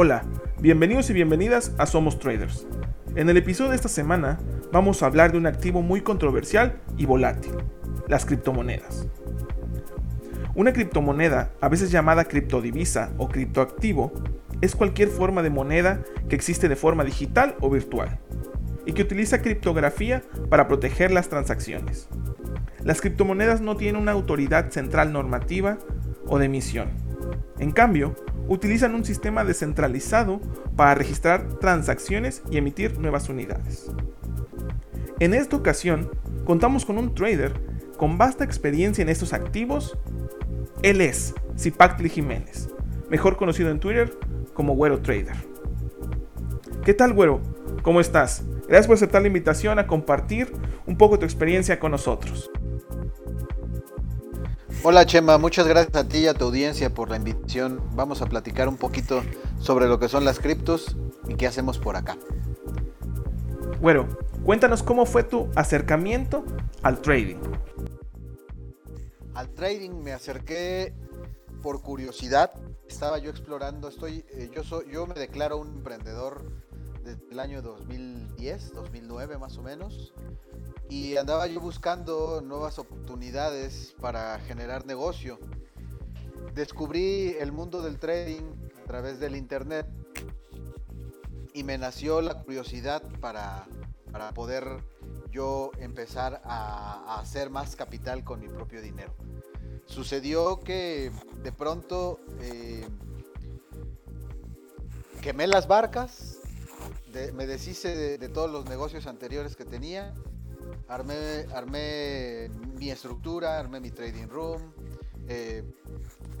Hola, 0.00 0.22
bienvenidos 0.60 1.10
y 1.10 1.12
bienvenidas 1.12 1.74
a 1.76 1.84
Somos 1.84 2.20
Traders. 2.20 2.68
En 3.16 3.28
el 3.28 3.36
episodio 3.36 3.70
de 3.70 3.74
esta 3.74 3.88
semana 3.88 4.38
vamos 4.70 5.02
a 5.02 5.06
hablar 5.06 5.32
de 5.32 5.38
un 5.38 5.46
activo 5.46 5.82
muy 5.82 6.02
controversial 6.02 6.80
y 6.96 7.04
volátil, 7.04 7.50
las 8.06 8.24
criptomonedas. 8.24 9.08
Una 10.54 10.72
criptomoneda, 10.72 11.50
a 11.60 11.68
veces 11.68 11.90
llamada 11.90 12.26
criptodivisa 12.26 13.12
o 13.18 13.28
criptoactivo, 13.28 14.12
es 14.60 14.76
cualquier 14.76 15.08
forma 15.08 15.42
de 15.42 15.50
moneda 15.50 16.04
que 16.28 16.36
existe 16.36 16.68
de 16.68 16.76
forma 16.76 17.02
digital 17.02 17.56
o 17.58 17.68
virtual 17.68 18.20
y 18.86 18.92
que 18.92 19.02
utiliza 19.02 19.42
criptografía 19.42 20.22
para 20.48 20.68
proteger 20.68 21.10
las 21.10 21.28
transacciones. 21.28 22.08
Las 22.84 23.00
criptomonedas 23.00 23.60
no 23.60 23.76
tienen 23.76 24.00
una 24.00 24.12
autoridad 24.12 24.70
central 24.70 25.12
normativa 25.12 25.76
o 26.24 26.38
de 26.38 26.46
emisión. 26.46 26.90
En 27.58 27.72
cambio, 27.72 28.14
utilizan 28.48 28.94
un 28.94 29.04
sistema 29.04 29.44
descentralizado 29.44 30.40
para 30.74 30.94
registrar 30.94 31.58
transacciones 31.60 32.42
y 32.50 32.56
emitir 32.56 32.98
nuevas 32.98 33.28
unidades. 33.28 33.90
En 35.20 35.34
esta 35.34 35.56
ocasión, 35.56 36.10
contamos 36.44 36.84
con 36.84 36.98
un 36.98 37.14
trader 37.14 37.52
con 37.96 38.16
vasta 38.16 38.44
experiencia 38.44 39.02
en 39.02 39.08
estos 39.08 39.32
activos. 39.32 39.98
Él 40.82 41.00
es 41.00 41.34
Zipactli 41.58 42.08
Jiménez, 42.08 42.68
mejor 43.10 43.36
conocido 43.36 43.70
en 43.70 43.80
Twitter 43.80 44.16
como 44.54 44.74
Güero 44.74 45.00
Trader. 45.00 45.36
¿Qué 46.84 46.94
tal, 46.94 47.12
Güero? 47.12 47.40
¿Cómo 47.82 48.00
estás? 48.00 48.44
Gracias 48.68 48.86
por 48.86 48.94
aceptar 48.94 49.22
la 49.22 49.28
invitación 49.28 49.78
a 49.78 49.86
compartir 49.86 50.52
un 50.86 50.96
poco 50.96 51.18
tu 51.18 51.24
experiencia 51.24 51.78
con 51.78 51.90
nosotros. 51.90 52.50
Hola 54.84 55.04
Chema, 55.06 55.38
muchas 55.38 55.66
gracias 55.66 55.96
a 55.96 56.08
ti 56.08 56.18
y 56.18 56.26
a 56.28 56.34
tu 56.34 56.44
audiencia 56.44 56.94
por 56.94 57.10
la 57.10 57.16
invitación. 57.16 57.82
Vamos 57.94 58.22
a 58.22 58.26
platicar 58.26 58.68
un 58.68 58.76
poquito 58.76 59.22
sobre 59.58 59.88
lo 59.88 59.98
que 59.98 60.08
son 60.08 60.24
las 60.24 60.38
criptos 60.38 60.96
y 61.26 61.34
qué 61.34 61.48
hacemos 61.48 61.78
por 61.78 61.96
acá. 61.96 62.16
Bueno, 63.80 64.06
cuéntanos 64.44 64.84
cómo 64.84 65.04
fue 65.04 65.24
tu 65.24 65.48
acercamiento 65.56 66.44
al 66.82 67.00
trading. 67.00 67.38
Al 69.34 69.50
trading 69.50 70.00
me 70.00 70.12
acerqué 70.12 70.94
por 71.60 71.82
curiosidad. 71.82 72.52
Estaba 72.88 73.18
yo 73.18 73.30
explorando, 73.30 73.88
estoy, 73.88 74.24
eh, 74.30 74.48
yo 74.54 74.62
soy, 74.62 74.86
yo 74.92 75.08
me 75.08 75.14
declaro 75.14 75.58
un 75.58 75.68
emprendedor 75.78 76.52
desde 77.02 77.28
el 77.32 77.40
año 77.40 77.62
2010, 77.62 78.74
2009 78.74 79.38
más 79.38 79.58
o 79.58 79.62
menos 79.62 80.14
y 80.88 81.16
andaba 81.16 81.46
yo 81.46 81.60
buscando 81.60 82.40
nuevas 82.40 82.78
oportunidades 82.78 83.94
para 84.00 84.38
generar 84.40 84.86
negocio. 84.86 85.38
Descubrí 86.54 87.36
el 87.38 87.52
mundo 87.52 87.82
del 87.82 87.98
trading 87.98 88.42
a 88.82 88.84
través 88.86 89.20
del 89.20 89.36
internet 89.36 89.86
y 91.52 91.62
me 91.62 91.76
nació 91.76 92.22
la 92.22 92.42
curiosidad 92.42 93.02
para, 93.20 93.66
poder 94.34 94.82
yo 95.30 95.70
empezar 95.78 96.40
a, 96.44 97.20
hacer 97.20 97.50
más 97.50 97.76
capital 97.76 98.24
con 98.24 98.40
mi 98.40 98.48
propio 98.48 98.80
dinero. 98.80 99.14
Sucedió 99.86 100.60
que 100.60 101.12
de 101.42 101.52
pronto 101.52 102.18
eh, 102.40 102.86
quemé 105.20 105.46
las 105.46 105.68
barcas, 105.68 106.36
me 107.34 107.46
deshice 107.46 108.16
de 108.16 108.28
todos 108.28 108.50
los 108.50 108.66
negocios 108.66 109.06
anteriores 109.06 109.56
que 109.56 109.64
tenía 109.64 110.14
armé, 110.88 111.46
armé 111.54 112.50
mi 112.78 112.90
estructura, 112.90 113.58
armé 113.58 113.80
mi 113.80 113.90
trading 113.90 114.26
room, 114.28 114.72
eh, 115.28 115.62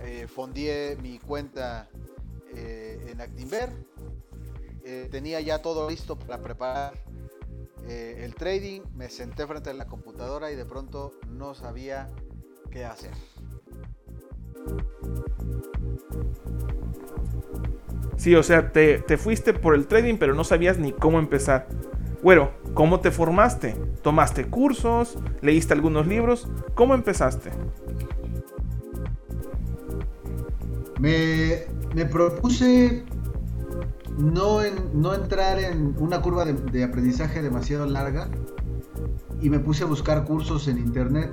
eh 0.00 0.26
fondié 0.26 0.96
mi 1.02 1.18
cuenta 1.18 1.88
eh, 2.54 3.06
en 3.08 3.20
Actinver, 3.20 3.70
eh, 4.84 5.08
tenía 5.10 5.40
ya 5.40 5.60
todo 5.60 5.88
listo 5.88 6.18
para 6.18 6.42
preparar 6.42 6.94
el 7.88 8.34
trading, 8.34 8.82
me 8.94 9.08
senté 9.08 9.46
frente 9.46 9.70
a 9.70 9.72
la 9.72 9.86
computadora 9.86 10.52
y 10.52 10.56
de 10.56 10.66
pronto 10.66 11.14
no 11.26 11.54
sabía 11.54 12.10
qué 12.70 12.84
hacer. 12.84 13.12
Sí, 18.18 18.34
o 18.34 18.42
sea, 18.42 18.72
te, 18.72 18.98
te, 18.98 19.16
fuiste 19.16 19.54
por 19.54 19.74
el 19.74 19.86
trading, 19.86 20.18
pero 20.18 20.34
no 20.34 20.44
sabías 20.44 20.76
ni 20.76 20.92
cómo 20.92 21.18
empezar. 21.18 21.66
Bueno, 22.22 22.50
¿cómo 22.74 22.98
te 23.00 23.10
formaste? 23.12 23.76
¿Tomaste 24.02 24.46
cursos? 24.46 25.18
¿Leíste 25.40 25.74
algunos 25.74 26.06
libros? 26.06 26.48
¿Cómo 26.74 26.94
empezaste? 26.94 27.50
Me, 30.98 31.64
propuse 32.06 33.04
no, 34.18 34.60
no, 34.94 35.14
entrar 35.14 35.60
en 35.60 35.94
una 35.98 36.20
curva 36.20 36.44
de, 36.44 36.82
aprendizaje 36.82 37.40
demasiado 37.40 37.86
larga 37.86 38.28
y 39.40 39.48
me 39.48 39.60
puse 39.60 39.84
a 39.84 39.86
buscar 39.86 40.24
cursos 40.24 40.66
en 40.66 40.78
internet. 40.78 41.30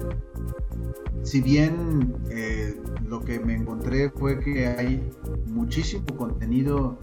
Si 1.26 1.42
bien 1.42 2.16
eh, 2.30 2.80
lo 3.04 3.20
que 3.20 3.40
me 3.40 3.56
encontré 3.56 4.12
fue 4.12 4.40
que 4.40 4.68
hay 4.68 5.10
muchísimo 5.48 6.06
contenido 6.16 7.00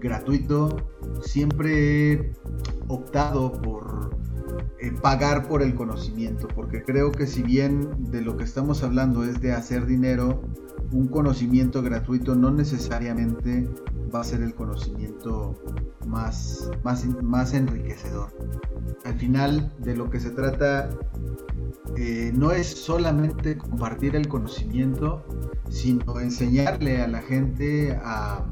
gratuito, 0.00 0.76
siempre 1.22 2.12
he 2.12 2.32
optado 2.88 3.52
por 3.52 4.16
eh, 4.80 4.90
pagar 5.00 5.46
por 5.46 5.62
el 5.62 5.76
conocimiento, 5.76 6.48
porque 6.48 6.82
creo 6.82 7.12
que 7.12 7.28
si 7.28 7.44
bien 7.44 8.10
de 8.10 8.20
lo 8.20 8.36
que 8.36 8.42
estamos 8.42 8.82
hablando 8.82 9.22
es 9.22 9.40
de 9.40 9.52
hacer 9.52 9.86
dinero, 9.86 10.42
un 10.92 11.08
conocimiento 11.08 11.82
gratuito 11.82 12.34
no 12.34 12.50
necesariamente 12.50 13.68
va 14.14 14.20
a 14.20 14.24
ser 14.24 14.42
el 14.42 14.54
conocimiento 14.54 15.58
más, 16.06 16.70
más, 16.84 17.06
más 17.22 17.54
enriquecedor. 17.54 18.28
Al 19.04 19.14
final 19.14 19.72
de 19.78 19.96
lo 19.96 20.10
que 20.10 20.20
se 20.20 20.30
trata 20.30 20.90
eh, 21.96 22.32
no 22.34 22.52
es 22.52 22.66
solamente 22.66 23.56
compartir 23.56 24.16
el 24.16 24.28
conocimiento, 24.28 25.24
sino 25.70 26.20
enseñarle 26.20 27.00
a 27.00 27.08
la 27.08 27.22
gente 27.22 27.98
a 28.02 28.44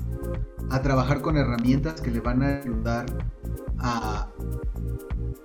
a 0.70 0.82
trabajar 0.82 1.20
con 1.20 1.36
herramientas 1.36 2.00
que 2.00 2.10
le 2.10 2.20
van 2.20 2.42
a 2.42 2.60
ayudar 2.60 3.06
a, 3.78 4.28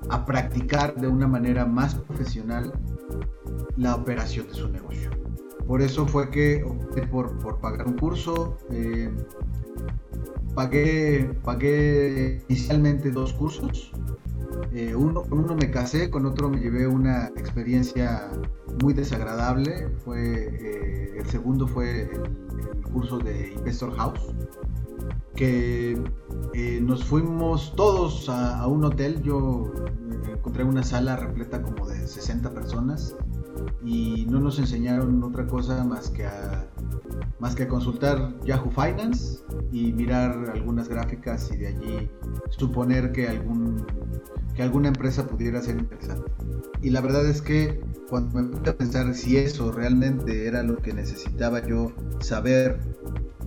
a 0.09 0.25
practicar 0.25 0.95
de 0.95 1.07
una 1.07 1.27
manera 1.27 1.65
más 1.65 1.95
profesional 1.95 2.71
la 3.75 3.95
operación 3.95 4.47
de 4.47 4.53
su 4.53 4.69
negocio. 4.69 5.09
Por 5.67 5.81
eso 5.81 6.05
fue 6.05 6.29
que 6.29 6.63
opté 6.63 7.07
por, 7.07 7.59
pagar 7.59 7.87
un 7.87 7.97
curso. 7.97 8.57
Eh, 8.71 9.11
pagué, 10.53 11.31
pagué 11.43 12.43
inicialmente 12.47 13.11
dos 13.11 13.33
cursos. 13.33 13.91
Eh, 14.71 14.95
uno, 14.95 15.23
con 15.23 15.39
uno 15.39 15.55
me 15.55 15.71
casé, 15.71 16.09
con 16.09 16.25
otro 16.25 16.49
me 16.49 16.59
llevé 16.59 16.87
una 16.87 17.27
experiencia 17.35 18.29
muy 18.83 18.93
desagradable. 18.93 19.89
Fue, 20.03 20.19
eh, 20.19 21.17
el 21.17 21.25
segundo 21.25 21.67
fue 21.67 22.01
el, 22.01 22.45
curso 22.93 23.17
de 23.17 23.51
Investor 23.57 23.93
House 23.97 24.33
que 25.35 26.01
nos 26.81 27.03
fuimos 27.03 27.75
todos 27.75 28.29
a, 28.29 28.65
un 28.67 28.85
hotel. 28.85 29.21
Yo 29.21 29.73
encontré 30.31 30.63
una 30.63 30.83
sala 30.83 31.17
repleta 31.17 31.61
como 31.61 31.87
de 31.87 32.07
60 32.07 32.51
personas 32.51 33.17
y 33.83 34.25
no 34.29 34.39
nos 34.39 34.59
enseñaron 34.59 35.23
otra 35.23 35.45
cosa 35.47 35.83
más 35.83 36.09
que 36.09 36.25
a, 36.25 36.67
más 37.39 37.55
que 37.55 37.67
consultar 37.67 38.33
Yahoo 38.43 38.71
Finance 38.71 39.43
y 39.71 39.93
mirar 39.93 40.51
algunas 40.53 40.87
gráficas 40.89 41.51
y 41.53 41.57
de 41.57 41.67
allí 41.67 42.09
suponer 42.49 43.11
que, 43.11 43.27
algún, 43.27 43.85
que 44.55 44.63
alguna 44.63 44.89
empresa 44.89 45.27
pudiera 45.27 45.61
ser 45.61 45.77
interesante. 45.77 46.31
Y 46.81 46.89
la 46.89 47.01
verdad 47.01 47.25
es 47.25 47.41
que 47.41 47.81
cuando 48.09 48.41
me 48.41 48.49
puse 48.49 48.69
a 48.69 48.77
pensar 48.77 49.13
si 49.13 49.37
eso 49.37 49.71
realmente 49.71 50.47
era 50.47 50.63
lo 50.63 50.77
que 50.77 50.93
necesitaba 50.93 51.65
yo 51.65 51.91
saber 52.19 52.79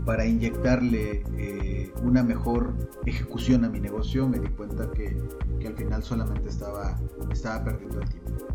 para 0.05 0.25
inyectarle 0.25 1.22
eh, 1.37 1.93
una 2.02 2.22
mejor 2.22 2.75
ejecución 3.05 3.64
a 3.64 3.69
mi 3.69 3.78
negocio, 3.78 4.26
me 4.26 4.38
di 4.38 4.49
cuenta 4.49 4.90
que, 4.90 5.16
al 5.66 5.75
final 5.76 6.02
solamente 6.02 6.49
estaba, 6.49 6.99
estaba 7.31 7.62
perdiendo 7.64 8.00
el 8.00 8.08
tiempo. 8.08 8.47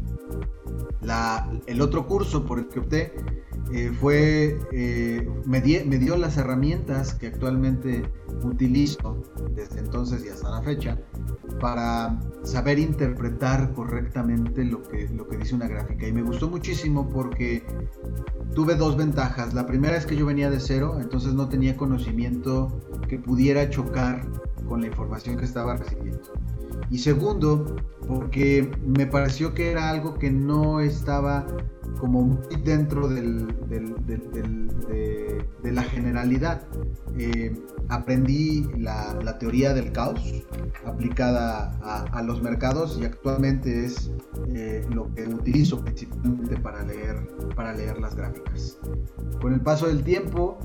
El 1.68 1.82
otro 1.82 2.08
curso 2.08 2.46
por 2.46 2.60
el 2.60 2.68
que 2.68 2.80
opté 2.80 3.14
eh, 3.72 3.92
fue, 4.00 4.60
eh, 4.72 5.28
me, 5.46 5.62
dio 5.62 6.18
las 6.18 6.38
herramientas 6.38 7.14
que 7.14 7.28
actualmente 7.28 8.04
utilizo 8.44 9.24
desde 9.56 9.80
entonces 9.80 10.24
y 10.26 10.30
hasta 10.30 10.50
la 10.50 10.62
fecha 10.62 11.00
para 11.60 12.20
saber 12.44 12.78
interpretar 12.78 13.74
correctamente 13.74 14.66
lo 14.66 14.82
que 14.84 15.08
dice 15.38 15.56
una 15.56 15.68
gráfica. 15.68 16.08
Y 16.08 16.14
me 16.14 16.22
gustó 16.22 16.50
muchísimo 16.50 17.10
porque 17.10 17.64
tuve 18.54 18.76
dos 18.76 18.98
ventajas. 18.98 19.54
La 19.54 19.66
primera 19.66 19.98
es 19.98 20.06
que 20.06 20.16
yo 20.16 20.26
venía 20.26 20.50
de 20.50 20.60
cero, 20.60 20.98
entonces 21.00 21.34
no 21.34 21.50
tenía 21.50 21.76
conocimiento 21.78 22.82
que 23.08 23.18
pudiera 23.18 23.70
chocar 23.70 24.28
con 24.68 24.82
la 24.82 24.88
información 24.88 25.38
que 25.38 25.46
estaba 25.46 25.78
recibiendo. 25.78 26.32
Y 26.90 27.00
segundo, 27.00 27.76
porque 28.08 28.72
me 28.86 29.08
pareció 29.08 29.54
que 29.54 29.72
era 29.72 29.90
algo 29.90 30.16
que 30.16 30.32
no 30.32 30.80
estaba 30.80 31.46
como 32.00 32.22
muy 32.22 32.56
dentro 32.64 33.08
del, 33.08 33.48
de, 33.70 35.72
la 35.72 35.84
generalidad. 35.84 36.64
Eh, 37.18 37.56
aprendí 37.90 38.68
la, 38.78 39.38
teoría 39.40 39.74
del 39.74 39.92
caos 39.92 40.44
aplicada 40.86 41.78
a, 41.82 42.22
los 42.24 42.42
mercados 42.42 42.98
y 43.02 43.06
actualmente 43.06 43.86
es 43.86 44.12
eh, 44.50 44.86
lo 44.90 45.14
que 45.14 45.28
utilizo 45.28 45.84
principalmente 45.84 46.58
para 46.58 46.84
leer, 46.84 47.28
para 47.56 47.74
leer 47.74 48.00
las 48.00 48.16
gráficas. 48.16 48.78
Con 49.42 49.54
el 49.54 49.62
paso 49.62 49.88
del 49.88 50.04
tiempo, 50.04 50.60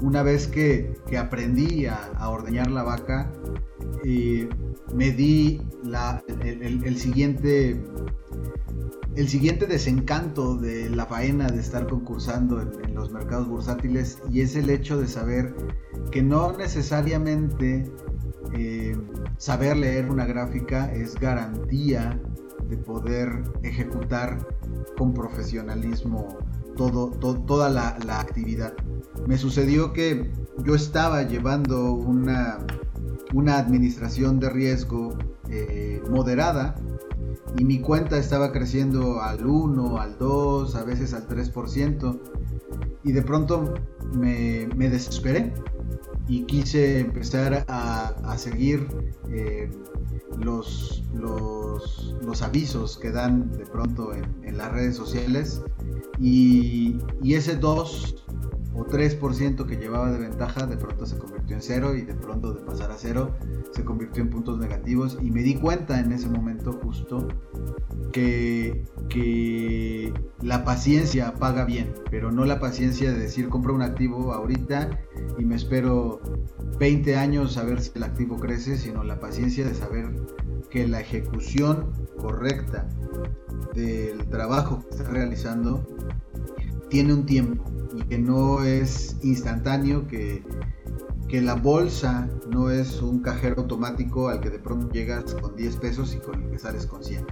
una 0.00 0.22
vez 0.22 0.46
que, 0.46 0.94
aprendí 1.18 1.86
a, 1.86 2.28
ordeñar 2.28 2.70
la 2.70 2.82
vaca, 2.82 3.32
me 4.94 5.10
di 5.12 5.60
el, 6.42 6.98
siguiente 6.98 7.80
el 9.16 9.28
siguiente 9.28 9.66
desencanto 9.66 10.56
de 10.56 10.90
la 10.90 11.06
faena 11.06 11.48
de 11.48 11.60
estar 11.60 11.86
concursando 11.86 12.60
en, 12.60 12.94
los 12.94 13.10
mercados 13.10 13.48
bursátiles 13.48 14.18
y 14.30 14.42
es 14.42 14.56
el 14.56 14.70
hecho 14.70 14.98
de 15.00 15.08
saber 15.08 15.54
que 16.10 16.22
no 16.22 16.52
necesariamente 16.56 17.90
eh, 18.52 18.96
saber 19.38 19.76
leer 19.76 20.10
una 20.10 20.26
gráfica 20.26 20.92
es 20.92 21.14
garantía 21.14 22.20
de 22.68 22.76
poder 22.76 23.42
ejecutar 23.62 24.46
con 24.98 25.14
profesionalismo 25.14 26.38
todo, 26.76 27.10
toda 27.46 27.68
la, 27.68 28.20
actividad. 28.20 28.74
Me 29.26 29.38
sucedió 29.38 29.92
que 29.92 30.30
yo 30.64 30.74
estaba 30.74 31.22
llevando 31.22 31.92
una, 31.92 32.58
una 33.34 33.58
administración 33.58 34.38
de 34.38 34.50
riesgo 34.50 35.16
eh, 35.48 36.02
moderada 36.10 36.74
y 37.58 37.64
mi 37.64 37.80
cuenta 37.80 38.18
estaba 38.18 38.52
creciendo 38.52 39.20
al 39.22 39.46
1, 39.46 39.98
al 39.98 40.18
2, 40.18 40.74
a 40.74 40.84
veces 40.84 41.14
al 41.14 41.26
3%. 41.26 42.20
Y 43.04 43.12
de 43.12 43.22
pronto 43.22 43.74
me, 44.12 44.66
desesperé 44.66 45.54
y 46.28 46.44
quise 46.44 47.00
empezar 47.00 47.64
a, 47.68 48.36
seguir 48.36 48.86
eh, 49.30 49.70
los, 50.38 51.04
los, 51.14 52.42
avisos 52.42 52.98
que 52.98 53.10
dan 53.10 53.50
de 53.52 53.64
pronto 53.64 54.12
en, 54.12 54.56
las 54.56 54.72
redes 54.72 54.96
sociales. 54.96 55.62
Y, 56.18 56.98
y 57.22 57.34
ese 57.34 57.56
2 57.56 58.26
o 58.76 58.84
3% 58.84 59.66
que 59.66 59.76
llevaba 59.76 60.10
de 60.10 60.18
ventaja 60.18 60.66
de 60.66 60.76
pronto 60.76 61.06
se 61.06 61.16
convirtió 61.16 61.56
en 61.56 61.62
cero 61.62 61.94
y 61.94 62.02
de 62.02 62.14
pronto 62.14 62.52
de 62.52 62.60
pasar 62.60 62.90
a 62.90 62.96
cero 62.96 63.34
se 63.72 63.84
convirtió 63.84 64.22
en 64.22 64.28
puntos 64.28 64.58
negativos 64.58 65.18
y 65.22 65.30
me 65.30 65.42
di 65.42 65.54
cuenta 65.54 65.98
en 65.98 66.12
ese 66.12 66.28
momento 66.28 66.74
justo 66.74 67.26
que, 68.12 68.84
que 69.08 70.12
la 70.42 70.64
paciencia 70.64 71.34
paga 71.34 71.64
bien, 71.64 71.94
pero 72.10 72.30
no 72.30 72.44
la 72.44 72.60
paciencia 72.60 73.12
de 73.12 73.18
decir 73.18 73.48
compro 73.48 73.74
un 73.74 73.82
activo 73.82 74.32
ahorita 74.34 74.90
y 75.38 75.44
me 75.44 75.56
espero 75.56 76.15
20 76.78 77.16
años 77.16 77.56
a 77.56 77.64
ver 77.64 77.80
si 77.80 77.90
el 77.94 78.02
activo 78.02 78.36
crece, 78.36 78.76
sino 78.76 79.04
la 79.04 79.20
paciencia 79.20 79.66
de 79.66 79.74
saber 79.74 80.10
que 80.70 80.86
la 80.86 81.00
ejecución 81.00 81.92
correcta 82.18 82.88
del 83.74 84.26
trabajo 84.28 84.82
que 84.82 84.96
está 84.96 85.10
realizando 85.10 85.86
tiene 86.88 87.14
un 87.14 87.26
tiempo 87.26 87.64
y 87.94 88.02
que 88.02 88.18
no 88.18 88.62
es 88.62 89.16
instantáneo, 89.22 90.06
que, 90.06 90.42
que 91.28 91.40
la 91.40 91.54
bolsa 91.54 92.28
no 92.50 92.70
es 92.70 93.00
un 93.02 93.20
cajero 93.20 93.62
automático 93.62 94.28
al 94.28 94.40
que 94.40 94.50
de 94.50 94.58
pronto 94.58 94.90
llegas 94.92 95.34
con 95.34 95.56
10 95.56 95.76
pesos 95.76 96.14
y 96.14 96.18
con 96.18 96.42
el 96.42 96.50
que 96.50 96.58
sales 96.58 96.86
con 96.86 97.02
100. 97.02 97.26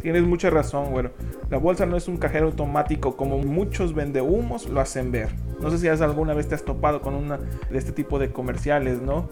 Tienes 0.00 0.22
mucha 0.22 0.50
razón, 0.50 0.92
bueno. 0.92 1.10
La 1.50 1.58
bolsa 1.58 1.86
no 1.86 1.96
es 1.96 2.06
un 2.06 2.16
cajero 2.16 2.46
automático 2.46 3.16
como 3.16 3.38
muchos 3.38 3.94
vendehumos 3.94 4.68
lo 4.68 4.80
hacen 4.80 5.10
ver. 5.10 5.30
No 5.60 5.70
sé 5.70 5.78
si 5.78 5.88
alguna 5.88 6.34
vez 6.34 6.48
te 6.48 6.54
has 6.54 6.64
topado 6.64 7.00
con 7.00 7.14
una 7.14 7.38
de 7.38 7.78
este 7.78 7.92
tipo 7.92 8.18
de 8.18 8.30
comerciales, 8.30 9.00
¿no? 9.00 9.28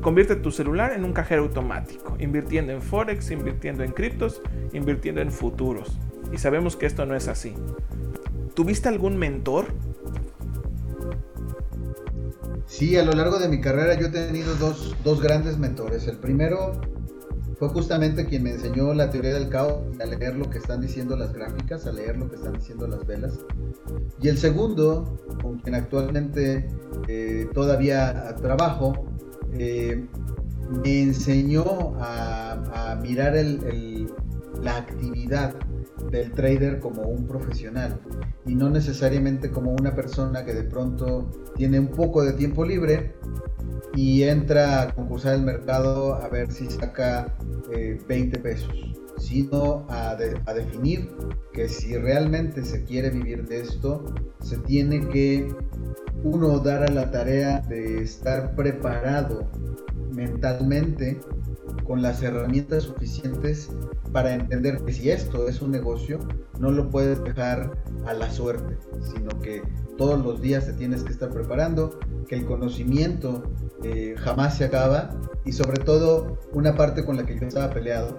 Convierte 0.00 0.36
tu 0.36 0.50
celular 0.50 0.92
en 0.92 1.04
un 1.04 1.12
cajero 1.12 1.42
automático, 1.42 2.16
invirtiendo 2.18 2.72
en 2.72 2.80
forex, 2.80 3.30
invirtiendo 3.30 3.84
en 3.84 3.92
criptos, 3.92 4.40
invirtiendo 4.72 5.20
en 5.20 5.30
futuros. 5.30 5.98
Y 6.32 6.38
sabemos 6.38 6.76
que 6.76 6.86
esto 6.86 7.04
no 7.06 7.14
es 7.14 7.28
así. 7.28 7.54
¿Tuviste 8.54 8.88
algún 8.88 9.16
mentor? 9.16 9.66
Sí, 12.66 12.96
a 12.96 13.04
lo 13.04 13.12
largo 13.12 13.38
de 13.38 13.48
mi 13.48 13.60
carrera 13.60 13.94
yo 13.94 14.06
he 14.06 14.10
tenido 14.10 14.54
dos, 14.56 14.96
dos 15.04 15.20
grandes 15.20 15.58
mentores. 15.58 16.06
El 16.08 16.16
primero 16.16 16.80
fue 17.58 17.68
justamente 17.68 18.26
quien 18.26 18.42
me 18.42 18.52
enseñó 18.52 18.94
la 18.94 19.10
teoría 19.10 19.34
del 19.34 19.48
caos, 19.48 19.82
a 20.00 20.06
leer 20.06 20.36
lo 20.36 20.48
que 20.50 20.58
están 20.58 20.80
diciendo 20.80 21.16
las 21.16 21.32
gráficas, 21.32 21.86
a 21.86 21.92
leer 21.92 22.16
lo 22.16 22.28
que 22.28 22.36
están 22.36 22.54
diciendo 22.54 22.86
las 22.86 23.06
velas. 23.06 23.38
Y 24.20 24.28
el 24.28 24.38
segundo, 24.38 25.18
con 25.42 25.58
quien 25.58 25.74
actualmente 25.74 26.68
eh, 27.08 27.48
todavía 27.54 28.34
trabajo, 28.40 29.06
eh, 29.52 30.06
me 30.82 31.02
enseñó 31.02 31.94
a, 32.00 32.98
mirar 33.02 33.34
la 34.62 34.76
actividad 34.76 35.54
del 36.10 36.32
trader 36.32 36.80
como 36.80 37.02
un 37.02 37.26
profesional 37.26 38.00
y 38.46 38.54
no 38.54 38.68
necesariamente 38.68 39.50
como 39.50 39.72
una 39.72 39.94
persona 39.94 40.44
que 40.44 40.54
de 40.54 40.64
pronto 40.64 41.30
tiene 41.56 41.78
un 41.78 41.88
poco 41.88 42.22
de 42.22 42.32
tiempo 42.32 42.64
libre 42.64 43.14
y 43.94 44.24
entra 44.24 44.82
a 44.82 44.94
concursar 44.94 45.34
el 45.34 45.42
mercado 45.42 46.14
a 46.14 46.28
ver 46.28 46.50
si 46.50 46.66
saca 46.66 47.36
20 48.08 48.36
eh, 48.36 48.40
pesos, 48.40 48.72
sino 49.18 49.86
a, 49.88 50.10
a 50.10 50.54
definir 50.54 51.10
que 51.52 51.68
si 51.68 51.96
realmente 51.96 52.64
se 52.64 52.82
quiere 52.84 53.10
vivir 53.10 53.46
de 53.46 53.60
esto, 53.60 54.04
se 54.40 54.58
tiene 54.58 55.08
que 55.08 55.48
uno 56.24 56.58
dar 56.58 56.82
a 56.82 56.90
la 56.90 57.10
tarea 57.10 57.60
de 57.60 58.02
estar 58.02 58.54
preparado 58.56 59.46
mentalmente 60.12 61.20
con 61.86 62.02
las 62.02 62.22
herramientas 62.22 62.84
suficientes 62.84 63.70
para 64.12 64.34
entender 64.34 64.82
que 64.84 64.92
si 64.92 65.10
esto 65.10 65.48
es 65.48 65.60
un 65.60 65.70
negocio, 65.70 66.18
no 66.58 66.70
lo 66.70 66.88
puedes 66.88 67.22
dejar 67.24 67.72
a 68.06 68.14
la 68.14 68.30
suerte, 68.30 68.76
sino 69.02 69.28
que 69.40 69.62
todos 69.98 70.24
los 70.24 70.40
días 70.40 70.66
te 70.66 70.72
tienes 70.74 71.02
que 71.02 71.12
estar 71.12 71.30
preparando, 71.30 71.98
que 72.28 72.36
el 72.36 72.46
conocimiento 72.46 73.42
eh, 73.82 74.14
jamás 74.18 74.56
se 74.56 74.64
acaba 74.64 75.10
y 75.44 75.52
sobre 75.52 75.82
todo 75.84 76.38
una 76.52 76.74
parte 76.74 77.04
con 77.04 77.16
la 77.16 77.26
que 77.26 77.38
yo 77.38 77.46
estaba 77.46 77.72
peleado, 77.72 78.16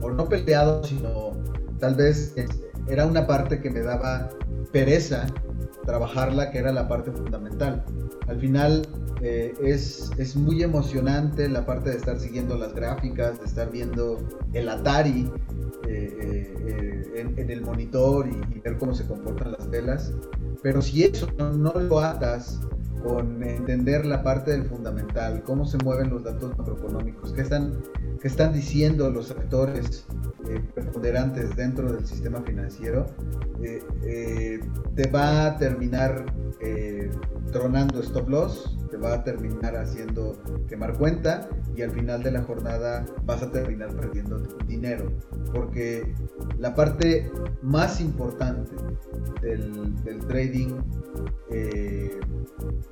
o 0.00 0.10
no 0.10 0.28
peleado, 0.28 0.82
sino 0.82 1.32
tal 1.78 1.94
vez 1.94 2.34
era 2.88 3.06
una 3.06 3.26
parte 3.26 3.60
que 3.60 3.70
me 3.70 3.80
daba 3.80 4.30
pereza 4.72 5.26
trabajarla, 5.84 6.50
que 6.50 6.58
era 6.58 6.72
la 6.72 6.88
parte 6.88 7.10
fundamental. 7.12 7.84
Al 8.28 8.38
final 8.38 8.86
eh, 9.20 9.54
es, 9.62 10.10
es, 10.18 10.36
muy 10.36 10.62
emocionante 10.62 11.48
la 11.48 11.64
parte 11.66 11.90
de 11.90 11.96
estar 11.96 12.18
siguiendo 12.18 12.56
las 12.56 12.74
gráficas, 12.74 13.38
de 13.38 13.46
estar 13.46 13.70
viendo 13.70 14.18
el 14.52 14.68
Atari 14.68 15.30
eh, 15.88 16.54
eh, 16.66 17.32
en, 17.36 17.50
el 17.50 17.62
monitor 17.62 18.28
y, 18.28 18.60
ver 18.60 18.78
cómo 18.78 18.94
se 18.94 19.06
comportan 19.06 19.52
las 19.52 19.68
velas. 19.68 20.12
Pero 20.62 20.80
si 20.80 21.04
eso 21.04 21.28
no, 21.38 21.72
lo 21.72 22.00
atas 22.00 22.60
con 23.02 23.42
entender 23.42 24.06
la 24.06 24.22
parte 24.22 24.52
del 24.52 24.64
fundamental, 24.64 25.42
cómo 25.42 25.66
se 25.66 25.76
mueven 25.78 26.10
los 26.10 26.22
datos 26.22 26.56
macroeconómicos, 26.56 27.32
qué 27.32 27.42
están, 27.42 27.74
qué 28.22 28.28
están 28.28 28.52
diciendo 28.52 29.10
los 29.10 29.32
actores 29.32 30.06
preponderantes 30.74 31.56
dentro 31.56 31.92
del 31.92 32.06
sistema 32.06 32.40
financiero, 32.42 33.06
te 34.94 35.10
va 35.12 35.46
a 35.46 35.58
terminar 35.58 36.24
tronando 37.50 38.00
stop 38.00 38.28
loss, 38.28 38.76
te 38.92 38.96
va 38.96 39.14
a 39.14 39.24
terminar 39.24 39.74
haciendo 39.76 40.38
quemar 40.68 40.96
cuenta 40.98 41.48
y 41.74 41.82
al 41.82 41.90
final 41.90 42.22
de 42.22 42.30
la 42.30 42.42
jornada 42.42 43.06
vas 43.24 43.42
a 43.42 43.50
terminar 43.50 43.94
perdiendo 43.96 44.38
dinero. 44.66 45.10
Porque 45.52 46.14
la 46.58 46.74
parte 46.74 47.30
más 47.62 48.00
importante 48.00 48.70
del, 49.40 49.94
trading, 50.28 50.80
eh, 51.50 52.20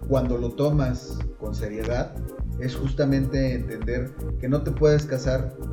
cuando 0.08 0.38
lo 0.38 0.50
tomas 0.50 1.18
con 1.38 1.54
seriedad, 1.54 2.14
es 2.58 2.76
justamente 2.76 3.54
entender 3.54 4.10
que 4.38 4.48
no 4.48 4.62
te 4.62 4.70
puedes 4.70 5.04
casar 5.06 5.19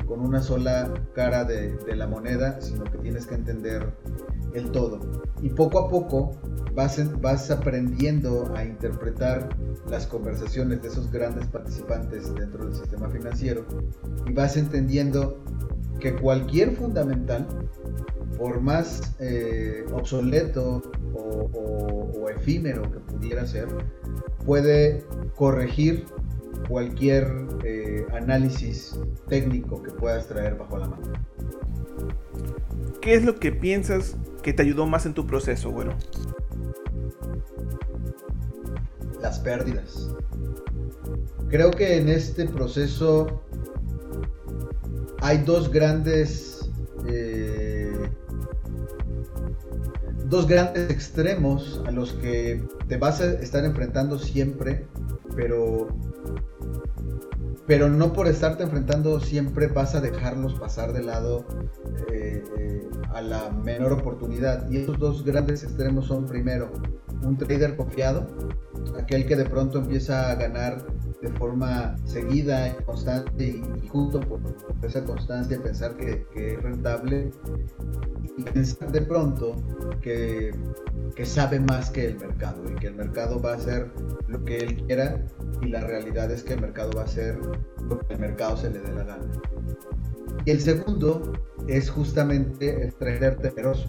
con 0.06 0.20
una 0.20 0.40
sola 0.42 0.92
cara 1.14 1.44
de, 1.44 1.76
de 1.76 1.96
la 1.96 2.06
moneda, 2.06 2.60
sino 2.60 2.84
que 2.84 2.98
tienes 2.98 3.26
que 3.26 3.34
entender 3.34 3.92
el 4.54 4.70
todo. 4.70 5.00
Y 5.42 5.50
poco 5.50 5.78
a 5.78 5.88
poco 5.88 6.32
vas, 6.74 7.00
vas 7.20 7.50
aprendiendo 7.50 8.52
a 8.54 8.64
interpretar 8.64 9.48
las 9.90 10.06
conversaciones 10.06 10.82
de 10.82 10.88
esos 10.88 11.10
grandes 11.10 11.46
participantes 11.48 12.34
dentro 12.34 12.64
del 12.66 12.74
sistema 12.74 13.08
financiero 13.08 13.64
y 14.26 14.32
vas 14.32 14.56
entendiendo 14.56 15.38
que 15.98 16.14
cualquier 16.14 16.76
fundamental, 16.76 17.46
por 18.36 18.60
más 18.60 19.16
eh, 19.18 19.84
obsoleto 19.92 20.82
o, 21.14 22.28
efímero 22.28 22.82
que 22.82 23.00
pudiera 23.00 23.46
ser, 23.46 23.66
puede 24.44 25.04
corregir 25.34 26.04
cualquier 26.66 27.46
eh, 27.64 28.06
análisis 28.12 28.98
técnico 29.28 29.82
que 29.82 29.90
puedas 29.90 30.26
traer 30.26 30.56
bajo 30.56 30.78
la 30.78 30.88
mano. 30.88 31.12
¿Qué 33.00 33.14
es 33.14 33.24
lo 33.24 33.36
que 33.36 33.52
piensas 33.52 34.16
que 34.42 34.52
te 34.52 34.62
ayudó 34.62 34.86
más 34.86 35.06
en 35.06 35.14
tu 35.14 35.26
proceso, 35.26 35.70
bueno? 35.70 35.96
las 39.20 39.38
pérdidas. 39.40 40.10
Creo 41.48 41.70
que 41.70 41.98
en 41.98 42.08
este 42.08 42.46
proceso 42.46 43.42
hay 45.20 45.38
dos 45.38 45.70
grandes 45.70 46.70
eh, 47.06 48.10
dos 50.26 50.46
grandes 50.46 50.90
extremos 50.90 51.82
a 51.86 51.90
los 51.90 52.12
que 52.12 52.62
te 52.86 52.96
vas 52.96 53.20
a 53.20 53.32
estar 53.40 53.64
enfrentando 53.64 54.18
siempre, 54.18 54.86
pero 55.34 55.88
pero 57.68 57.90
no 57.90 58.14
por 58.14 58.26
estarte 58.26 58.62
enfrentando 58.62 59.20
siempre 59.20 59.66
vas 59.66 59.94
a 59.94 60.00
dejarlos 60.00 60.54
pasar 60.54 60.94
de 60.94 61.02
lado 61.02 61.44
eh, 62.10 62.42
eh, 62.58 62.88
a 63.12 63.20
la 63.20 63.50
menor 63.50 63.92
oportunidad. 63.92 64.68
Y 64.70 64.78
esos 64.78 64.98
dos 64.98 65.22
grandes 65.22 65.62
extremos 65.62 66.06
son 66.06 66.24
primero 66.24 66.72
un 67.22 67.36
trader 67.36 67.76
confiado, 67.76 68.26
aquel 68.98 69.26
que 69.26 69.36
de 69.36 69.44
pronto 69.44 69.80
empieza 69.80 70.30
a 70.30 70.34
ganar 70.36 70.78
de 71.22 71.28
forma 71.32 71.96
seguida 72.04 72.76
constante 72.84 73.44
y, 73.44 73.88
justo 73.88 74.20
por, 74.20 74.40
esa 74.82 75.04
constancia 75.04 75.60
pensar 75.62 75.96
que, 75.96 76.26
es 76.34 76.62
rentable 76.62 77.30
y 78.36 78.42
pensar 78.42 78.92
de 78.92 79.02
pronto 79.02 79.56
que, 80.00 80.52
que, 81.16 81.26
sabe 81.26 81.58
más 81.60 81.90
que 81.90 82.06
el 82.06 82.18
mercado 82.18 82.62
y 82.70 82.74
que 82.76 82.88
el 82.88 82.94
mercado 82.94 83.40
va 83.40 83.52
a 83.52 83.56
hacer 83.56 83.90
lo 84.28 84.44
que 84.44 84.58
él 84.58 84.76
quiera 84.86 85.24
y 85.60 85.68
la 85.68 85.80
realidad 85.80 86.30
es 86.30 86.42
que 86.42 86.54
el 86.54 86.60
mercado 86.60 86.90
va 86.96 87.02
a 87.02 87.04
hacer 87.04 87.38
lo 87.88 87.98
que 87.98 88.14
el 88.14 88.20
mercado 88.20 88.56
se 88.56 88.70
le 88.70 88.78
dé 88.78 88.92
la 88.92 89.04
gana. 89.04 89.32
Y 90.44 90.50
el 90.50 90.60
segundo 90.60 91.32
es 91.66 91.90
justamente 91.90 92.82
el 92.82 92.94
trader 92.94 93.36
temeroso 93.36 93.88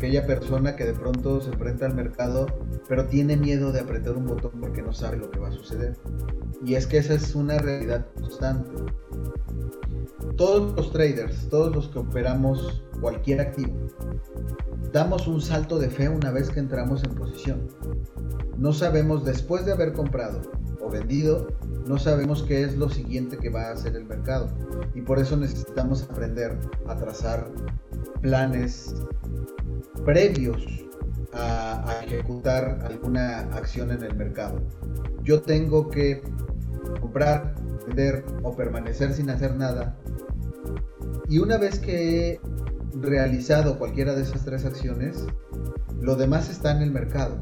aquella 0.00 0.26
persona 0.26 0.76
que 0.76 0.86
de 0.86 0.94
pronto 0.94 1.40
se 1.42 1.50
enfrenta 1.50 1.84
al 1.84 1.94
mercado, 1.94 2.46
pero 2.88 3.06
tiene 3.06 3.36
miedo 3.36 3.70
de 3.70 3.80
apretar 3.80 4.16
un 4.16 4.26
botón 4.26 4.52
porque 4.58 4.82
no 4.82 4.94
sabe 4.94 5.18
lo 5.18 5.30
que 5.30 5.40
va 5.40 5.48
a 5.48 5.52
suceder. 5.52 5.94
Y 6.64 6.74
es 6.74 6.86
que 6.86 6.96
esa 6.96 7.14
es 7.14 7.34
una 7.34 7.58
realidad 7.58 8.06
constante. 8.14 8.70
Todos 10.36 10.74
los 10.74 10.90
traders, 10.90 11.48
todos 11.50 11.74
los 11.74 11.88
que 11.88 11.98
operamos 11.98 12.82
cualquier 13.00 13.40
activo, 13.40 13.74
damos 14.90 15.26
un 15.26 15.42
salto 15.42 15.78
de 15.78 15.90
fe 15.90 16.08
una 16.08 16.30
vez 16.30 16.50
que 16.50 16.60
entramos 16.60 17.04
en 17.04 17.14
posición. 17.14 17.68
No 18.56 18.72
sabemos 18.72 19.24
después 19.24 19.66
de 19.66 19.72
haber 19.72 19.92
comprado 19.92 20.40
o 20.80 20.88
vendido, 20.88 21.48
no 21.86 21.98
sabemos 21.98 22.42
qué 22.42 22.64
es 22.64 22.76
lo 22.76 22.88
siguiente 22.88 23.36
que 23.38 23.50
va 23.50 23.68
a 23.68 23.72
hacer 23.72 23.96
el 23.96 24.04
mercado. 24.04 24.48
Y 24.94 25.02
por 25.02 25.18
eso 25.18 25.36
necesitamos 25.36 26.02
aprender 26.02 26.58
a 26.86 26.96
trazar 26.96 27.50
planes 28.20 28.94
previos 30.04 30.62
a, 31.32 32.00
ejecutar 32.04 32.80
alguna 32.84 33.40
acción 33.54 33.90
en 33.90 34.02
el 34.02 34.14
mercado. 34.16 34.60
Yo 35.22 35.42
tengo 35.42 35.88
que 35.88 36.22
comprar, 37.00 37.54
vender 37.86 38.24
o 38.42 38.54
permanecer 38.56 39.12
sin 39.12 39.30
hacer 39.30 39.54
nada. 39.54 39.96
Y 41.28 41.38
una 41.38 41.58
vez 41.58 41.78
que 41.78 42.32
he 42.32 42.40
realizado 42.94 43.78
cualquiera 43.78 44.14
de 44.14 44.22
esas 44.22 44.44
tres 44.44 44.64
acciones, 44.64 45.24
lo 46.00 46.16
demás 46.16 46.50
está 46.50 46.72
en 46.72 46.82
el 46.82 46.90
mercado. 46.90 47.40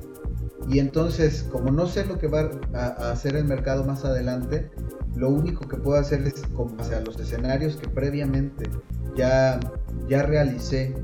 Y 0.67 0.81
entonces, 0.81 1.47
como 1.51 1.71
no 1.71 1.87
sé 1.87 2.05
lo 2.05 2.19
que 2.19 2.27
va 2.27 2.51
a, 2.75 3.11
hacer 3.11 3.37
el 3.37 3.45
mercado 3.45 3.85
más 3.85 4.05
adelante, 4.05 4.71
lo 5.15 5.31
único 5.31 5.67
que 5.69 5.77
puedo 5.77 5.99
hacer 5.99 6.23
es, 6.23 6.43
con 6.55 6.77
base 6.77 6.95
a 6.95 7.01
los 7.01 7.19
escenarios 7.21 7.77
que 7.77 7.89
previamente 7.89 8.69
ya, 9.17 9.61
ya 10.09 10.23
realicé 10.23 10.95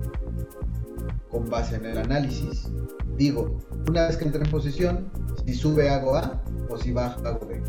con 1.30 1.49
base 1.49 1.76
en 1.76 1.87
el 1.87 1.99
análisis. 1.99 2.68
Digo, 3.16 3.58
una 3.88 4.06
vez 4.06 4.16
que 4.16 4.25
entre 4.25 4.44
en 4.44 4.50
posición, 4.50 5.11
si 5.46 5.54
sube 5.54 5.88
hago 5.88 6.16
A 6.16 6.42
o 6.68 6.76
si 6.76 6.92
baja 6.92 7.20
hago 7.25 7.46
B. 7.46 7.62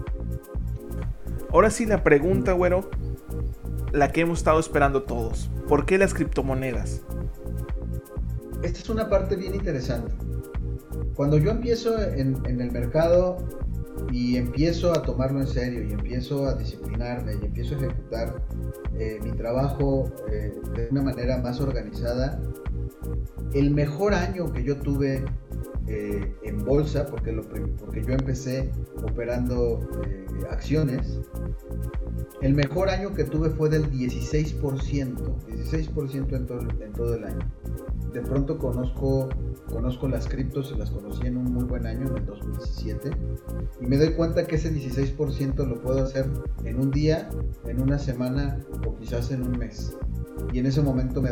Ahora 1.51 1.69
sí 1.69 1.85
la 1.85 2.03
pregunta, 2.03 2.51
güero, 2.51 2.89
la 3.91 4.11
que 4.11 4.21
hemos 4.21 4.39
estado 4.39 4.59
esperando 4.59 5.03
todos. 5.03 5.49
¿Por 5.67 5.85
qué 5.85 5.97
las 5.97 6.13
criptomonedas? 6.13 7.01
Esta 8.61 8.79
es 8.79 8.89
una 8.89 9.09
parte 9.09 9.35
bien 9.35 9.55
interesante. 9.55 10.13
Cuando 11.15 11.37
yo 11.37 11.51
empiezo 11.51 12.01
en, 12.01 12.41
el 12.45 12.71
mercado 12.71 13.37
y 14.11 14.35
empiezo 14.35 14.91
a 14.91 15.01
tomarlo 15.01 15.39
en 15.39 15.47
serio 15.47 15.83
y 15.83 15.93
empiezo 15.93 16.47
a 16.47 16.55
disciplinarme 16.55 17.33
y 17.41 17.45
empiezo 17.45 17.75
a 17.75 17.77
ejecutar 17.77 18.41
eh, 18.97 19.19
mi 19.23 19.31
trabajo 19.31 20.11
eh, 20.31 20.53
de 20.75 20.89
una 20.91 21.01
manera 21.01 21.37
más 21.37 21.61
organizada, 21.61 22.41
el 23.53 23.71
mejor 23.71 24.13
año 24.13 24.51
que 24.51 24.63
yo 24.63 24.77
tuve 24.77 25.23
eh, 25.87 26.35
en 26.43 26.65
bolsa, 26.65 27.05
porque, 27.05 27.31
yo 27.33 28.13
empecé 28.13 28.71
operando 29.03 29.79
acciones, 30.49 31.19
el 32.41 32.53
mejor 32.53 32.89
año 32.89 33.13
que 33.13 33.23
tuve 33.23 33.49
fue 33.51 33.69
del 33.69 33.89
16%, 33.91 34.59
16% 34.59 36.35
en 36.35 36.81
en 36.81 36.93
todo 36.93 37.15
el 37.15 37.23
año. 37.23 37.51
De 38.15 38.21
pronto 38.21 38.57
conozco, 38.57 39.27
conozco 39.69 40.07
las 40.07 40.25
criptos, 40.29 40.73
las 40.77 40.89
conocí 40.89 41.27
en 41.27 41.35
un 41.35 41.51
muy 41.51 41.65
buen 41.65 41.85
año, 41.85 42.07
en 42.07 42.15
el 42.15 42.25
2017, 42.25 43.11
y 43.81 43.85
me 43.87 43.97
doy 43.97 44.13
cuenta 44.13 44.47
que 44.47 44.55
ese 44.55 44.73
16% 44.73 45.67
lo 45.67 45.81
puedo 45.81 46.01
hacer 46.01 46.25
en 46.63 46.79
un 46.79 46.91
día, 46.91 47.29
en 47.65 47.81
una 47.81 47.99
semana 47.99 48.57
o 48.87 48.95
quizás 48.95 49.31
en 49.31 49.41
un 49.41 49.57
mes. 49.57 49.97
Y 50.53 50.59
en 50.59 50.65
ese 50.65 50.81
momento 50.81 51.21
me, 51.21 51.31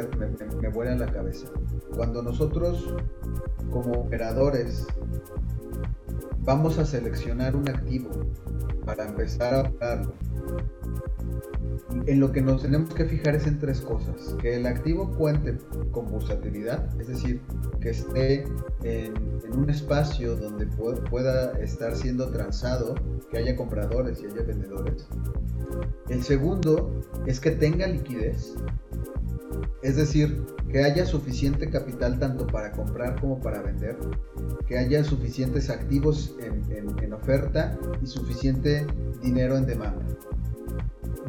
me, 0.62 0.68
vuela 0.68 0.94
la 0.98 1.06
cabeza. 1.06 1.48
Cuando 1.96 2.22
nosotros 2.22 2.94
como 3.72 3.94
operadores 3.94 4.86
vamos 6.40 6.80
a 6.80 6.86
seleccionar 6.86 7.56
un 7.56 7.70
activo 7.70 8.10
para 8.86 9.06
empezar 9.06 9.54
a 9.54 9.62
operarlo, 9.62 10.14
en 12.06 12.20
lo 12.20 12.32
que 12.32 12.42
nos 12.42 12.62
tenemos 12.62 12.94
que 12.94 13.06
fijar 13.06 13.36
es 13.36 13.48
en 13.48 13.60
tres 13.60 13.82
cosas. 13.82 14.36
Que 14.42 14.56
el 14.56 14.66
activo 14.66 15.12
cuente 15.12 15.58
con 15.92 16.12
versatilidad, 16.12 16.90
es 17.00 17.08
decir, 17.08 17.42
que 17.82 17.90
esté 17.92 18.46
en, 18.84 19.14
un 19.54 19.70
espacio 19.70 20.36
donde 20.36 20.66
pueda 20.66 21.52
estar 21.60 21.96
siendo 21.96 22.30
transado, 22.32 22.96
que 23.30 23.38
haya 23.38 23.56
compradores 23.56 24.22
y 24.22 24.26
haya 24.26 24.42
vendedores. 24.44 25.08
El 26.10 26.24
segundo 26.24 26.92
es 27.26 27.40
que 27.40 27.52
tenga 27.52 27.88
liquidez, 27.88 28.56
es 29.84 29.98
decir, 29.98 30.44
que 30.72 30.84
haya 30.84 31.06
suficiente 31.06 31.70
capital 31.70 32.18
tanto 32.18 32.48
para 32.48 32.72
comprar 32.72 33.20
como 33.20 33.40
para 33.40 33.62
vender, 33.62 33.98
que 34.66 34.78
haya 34.78 35.04
suficientes 35.04 35.70
activos 35.70 36.36
en, 36.40 37.14
oferta 37.14 37.78
y 38.02 38.08
suficiente 38.08 38.88
dinero 39.22 39.56
en 39.56 39.68
demanda. 39.68 40.04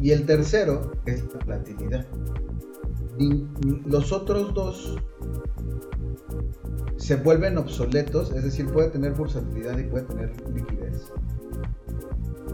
Y 0.01 0.11
el 0.11 0.27
tercero 0.27 0.93
es 1.07 1.23
la 1.23 1.39
volatilidad. 1.47 2.07
Los 3.87 4.13
otros 4.13 4.53
dos 4.55 4.97
se 6.97 7.17
vuelven 7.17 7.59
obsoletos, 7.59 8.33
es 8.33 8.45
decir, 8.45 8.67
puede 8.73 8.91
tener 8.91 9.15
versatilidad 9.15 9.79
y 9.79 9.85
puede 9.85 10.05
tener 10.05 10.33
liquidez 10.53 11.13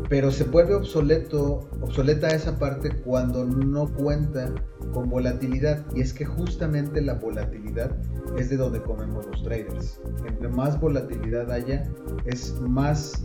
pero 0.09 0.31
se 0.31 0.45
vuelve 0.45 0.75
obsoleto, 0.75 1.69
obsoleta 1.81 2.29
esa 2.29 2.59
parte 2.59 2.91
cuando 3.03 3.45
no 3.45 3.89
cuenta 3.95 4.53
con 4.93 5.09
volatilidad. 5.09 5.85
Y 5.95 6.01
es 6.01 6.13
que 6.13 6.25
justamente 6.25 7.01
la 7.01 7.15
volatilidad 7.15 7.97
es 8.37 8.51
de 8.51 8.57
donde 8.57 8.83
comemos 8.83 9.27
los 9.27 9.43
traders. 9.43 10.01
Entre 10.27 10.49
más 10.49 10.81
volatilidad 10.81 11.51
haya, 11.51 11.91
es 12.25 12.61
más 12.61 13.25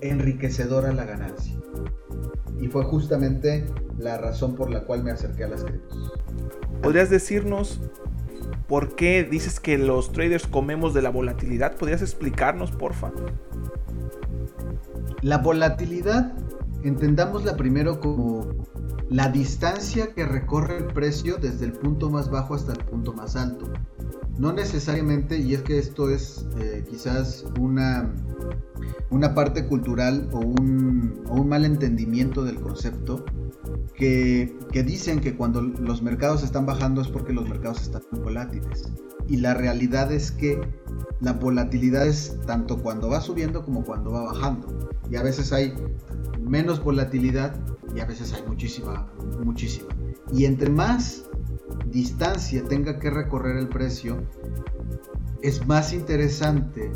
enriquecedora 0.00 0.92
la 0.92 1.04
ganancia. 1.04 1.54
Y 2.60 2.68
fue 2.68 2.84
justamente 2.84 3.66
la 3.98 4.18
razón 4.18 4.54
por 4.54 4.70
la 4.70 4.84
cual 4.84 5.02
me 5.02 5.10
acerqué 5.10 5.44
a 5.44 5.48
las 5.48 5.64
criptos. 5.64 6.12
¿Podrías 6.82 7.10
decirnos 7.10 7.80
por 8.68 8.96
qué 8.96 9.24
dices 9.24 9.60
que 9.60 9.78
los 9.78 10.12
traders 10.12 10.46
comemos 10.46 10.94
de 10.94 11.02
la 11.02 11.10
volatilidad? 11.10 11.76
¿Podrías 11.76 12.02
explicarnos, 12.02 12.70
porfa? 12.72 13.12
La 15.26 15.38
volatilidad, 15.38 16.34
entendámosla 16.84 17.56
primero 17.56 17.98
como 17.98 18.46
la 19.10 19.28
distancia 19.28 20.14
que 20.14 20.24
recorre 20.24 20.78
el 20.78 20.84
precio 20.84 21.36
desde 21.36 21.64
el 21.64 21.72
punto 21.72 22.08
más 22.10 22.30
bajo 22.30 22.54
hasta 22.54 22.74
el 22.74 22.84
punto 22.84 23.12
más 23.12 23.34
alto. 23.34 23.66
No 24.38 24.52
necesariamente, 24.52 25.38
y 25.38 25.54
es 25.54 25.62
que 25.62 25.78
esto 25.78 26.10
es 26.10 26.46
eh, 26.58 26.84
quizás 26.88 27.44
una, 27.58 28.14
una 29.10 29.34
parte 29.34 29.66
cultural 29.66 30.28
o 30.32 30.40
un, 30.40 31.22
o 31.28 31.40
un 31.40 31.48
mal 31.48 31.64
entendimiento 31.64 32.44
del 32.44 32.60
concepto, 32.60 33.24
que, 33.94 34.58
que, 34.72 34.82
dicen 34.82 35.20
que 35.20 35.36
cuando 35.36 35.62
los 35.62 36.02
mercados 36.02 36.42
están 36.42 36.66
bajando 36.66 37.00
es 37.00 37.08
porque 37.08 37.32
los 37.32 37.48
mercados 37.48 37.80
están 37.82 38.02
volátiles. 38.22 38.92
Y 39.26 39.38
la 39.38 39.54
realidad 39.54 40.12
es 40.12 40.30
que 40.32 40.60
la 41.20 41.32
volatilidad 41.32 42.06
es 42.06 42.36
tanto 42.46 42.82
cuando 42.82 43.08
va 43.08 43.20
subiendo 43.20 43.64
como 43.64 43.84
cuando 43.84 44.10
va 44.10 44.24
bajando 44.24 44.90
y 45.10 45.16
a 45.16 45.22
veces 45.22 45.52
hay 45.52 45.72
menos 46.40 46.82
volatilidad 46.82 47.56
y 47.94 48.00
a 48.00 48.04
veces 48.04 48.32
hay 48.32 48.42
muchísima, 48.46 49.10
muchísima. 49.42 49.88
Y 50.32 50.44
entre 50.44 50.70
más 50.70 51.24
distancia 51.86 52.64
tenga 52.64 52.98
que 52.98 53.10
recorrer 53.10 53.56
el 53.56 53.68
precio, 53.68 54.22
es 55.42 55.66
más 55.66 55.92
interesante 55.92 56.92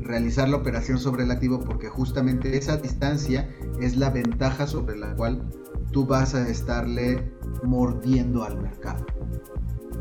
realizar 0.00 0.48
la 0.48 0.56
operación 0.56 0.98
sobre 0.98 1.24
el 1.24 1.30
activo 1.30 1.60
porque 1.60 1.88
justamente 1.88 2.56
esa 2.56 2.76
distancia 2.76 3.48
es 3.80 3.96
la 3.96 4.10
ventaja 4.10 4.66
sobre 4.66 4.96
la 4.96 5.14
cual 5.16 5.42
tú 5.90 6.06
vas 6.06 6.34
a 6.34 6.46
estarle 6.48 7.32
mordiendo 7.62 8.44
al 8.44 8.60
mercado. 8.60 9.06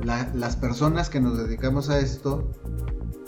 las 0.04 0.56
personas 0.58 1.10
que 1.10 1.22
nos 1.22 1.38
dedicamos 1.38 1.90
a 1.90 2.00
esto 2.00 2.52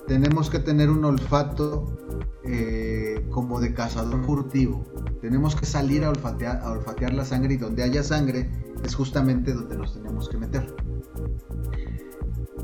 tenemos 0.08 0.50
que 0.50 0.60
tener 0.60 0.90
un 0.90 1.06
olfato 1.06 1.98
eh, 2.44 3.26
como 3.30 3.60
de 3.60 3.74
cazador 3.74 4.24
furtivo. 4.24 4.86
Tenemos 5.22 5.56
que 5.56 5.66
salir 5.66 6.04
a 6.04 6.10
olfatear, 6.10 6.62
a 6.64 7.14
la 7.14 7.26
sangre 7.26 7.56
y 7.56 7.58
donde 7.58 7.84
haya 7.84 8.04
sangre 8.04 8.50
es 8.84 8.96
justamente 8.96 9.54
donde 9.54 9.78
nos 9.78 9.94
tenemos 9.94 10.30
que 10.30 10.38
meter. 10.38 10.76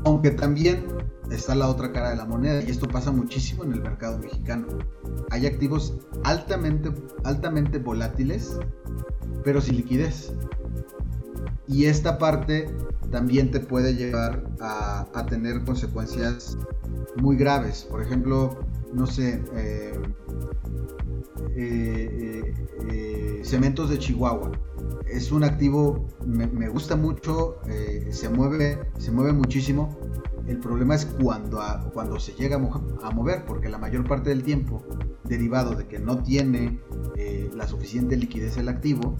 Aunque 0.04 0.30
también 0.30 0.84
está 1.30 1.54
la 1.54 1.68
otra 1.68 1.92
cara 1.92 2.10
de 2.10 2.16
la 2.16 2.24
moneda 2.24 2.62
y 2.62 2.70
esto 2.70 2.88
pasa 2.88 3.10
muchísimo 3.10 3.64
en 3.64 3.72
el 3.72 3.82
mercado 3.82 4.18
mexicano. 4.18 4.66
Hay 5.30 5.46
activos 5.46 5.94
altamente, 6.24 6.92
altamente 7.24 7.78
volátiles, 7.78 8.58
pero 9.44 9.60
sin 9.60 9.76
liquidez. 9.76 10.32
Y 11.66 11.86
esta 11.86 12.18
parte 12.18 12.74
también 13.10 13.50
te 13.50 13.60
puede 13.60 13.94
llevar 13.94 14.42
a, 14.60 15.26
tener 15.28 15.64
consecuencias 15.64 16.58
muy 17.16 17.36
graves. 17.36 17.86
Por 17.88 18.02
ejemplo, 18.02 18.58
no 18.92 19.06
sé, 19.06 19.42
eh, 19.54 19.98
eh, 21.56 22.54
eh, 22.90 23.40
cementos 23.44 23.90
de 23.90 23.98
Chihuahua. 23.98 24.52
Es 25.06 25.32
un 25.32 25.44
activo, 25.44 26.08
me, 26.26 26.68
gusta 26.68 26.96
mucho, 26.96 27.56
se, 28.10 28.28
mueve, 28.28 28.78
se 28.98 29.10
mueve 29.10 29.32
muchísimo, 29.32 29.98
el 30.46 30.58
problema 30.58 30.94
es 30.94 31.04
cuando, 31.04 31.60
cuando 31.92 32.18
se 32.18 32.32
llega 32.32 32.56
a, 32.56 33.10
mover, 33.10 33.44
porque 33.44 33.68
la 33.68 33.78
mayor 33.78 34.08
parte 34.08 34.30
del 34.30 34.42
tiempo, 34.42 34.82
derivado 35.24 35.74
de 35.74 35.86
que 35.86 35.98
no 35.98 36.22
tiene 36.22 36.80
la 37.54 37.66
suficiente 37.66 38.16
liquidez 38.16 38.56
el 38.56 38.68
activo, 38.68 39.16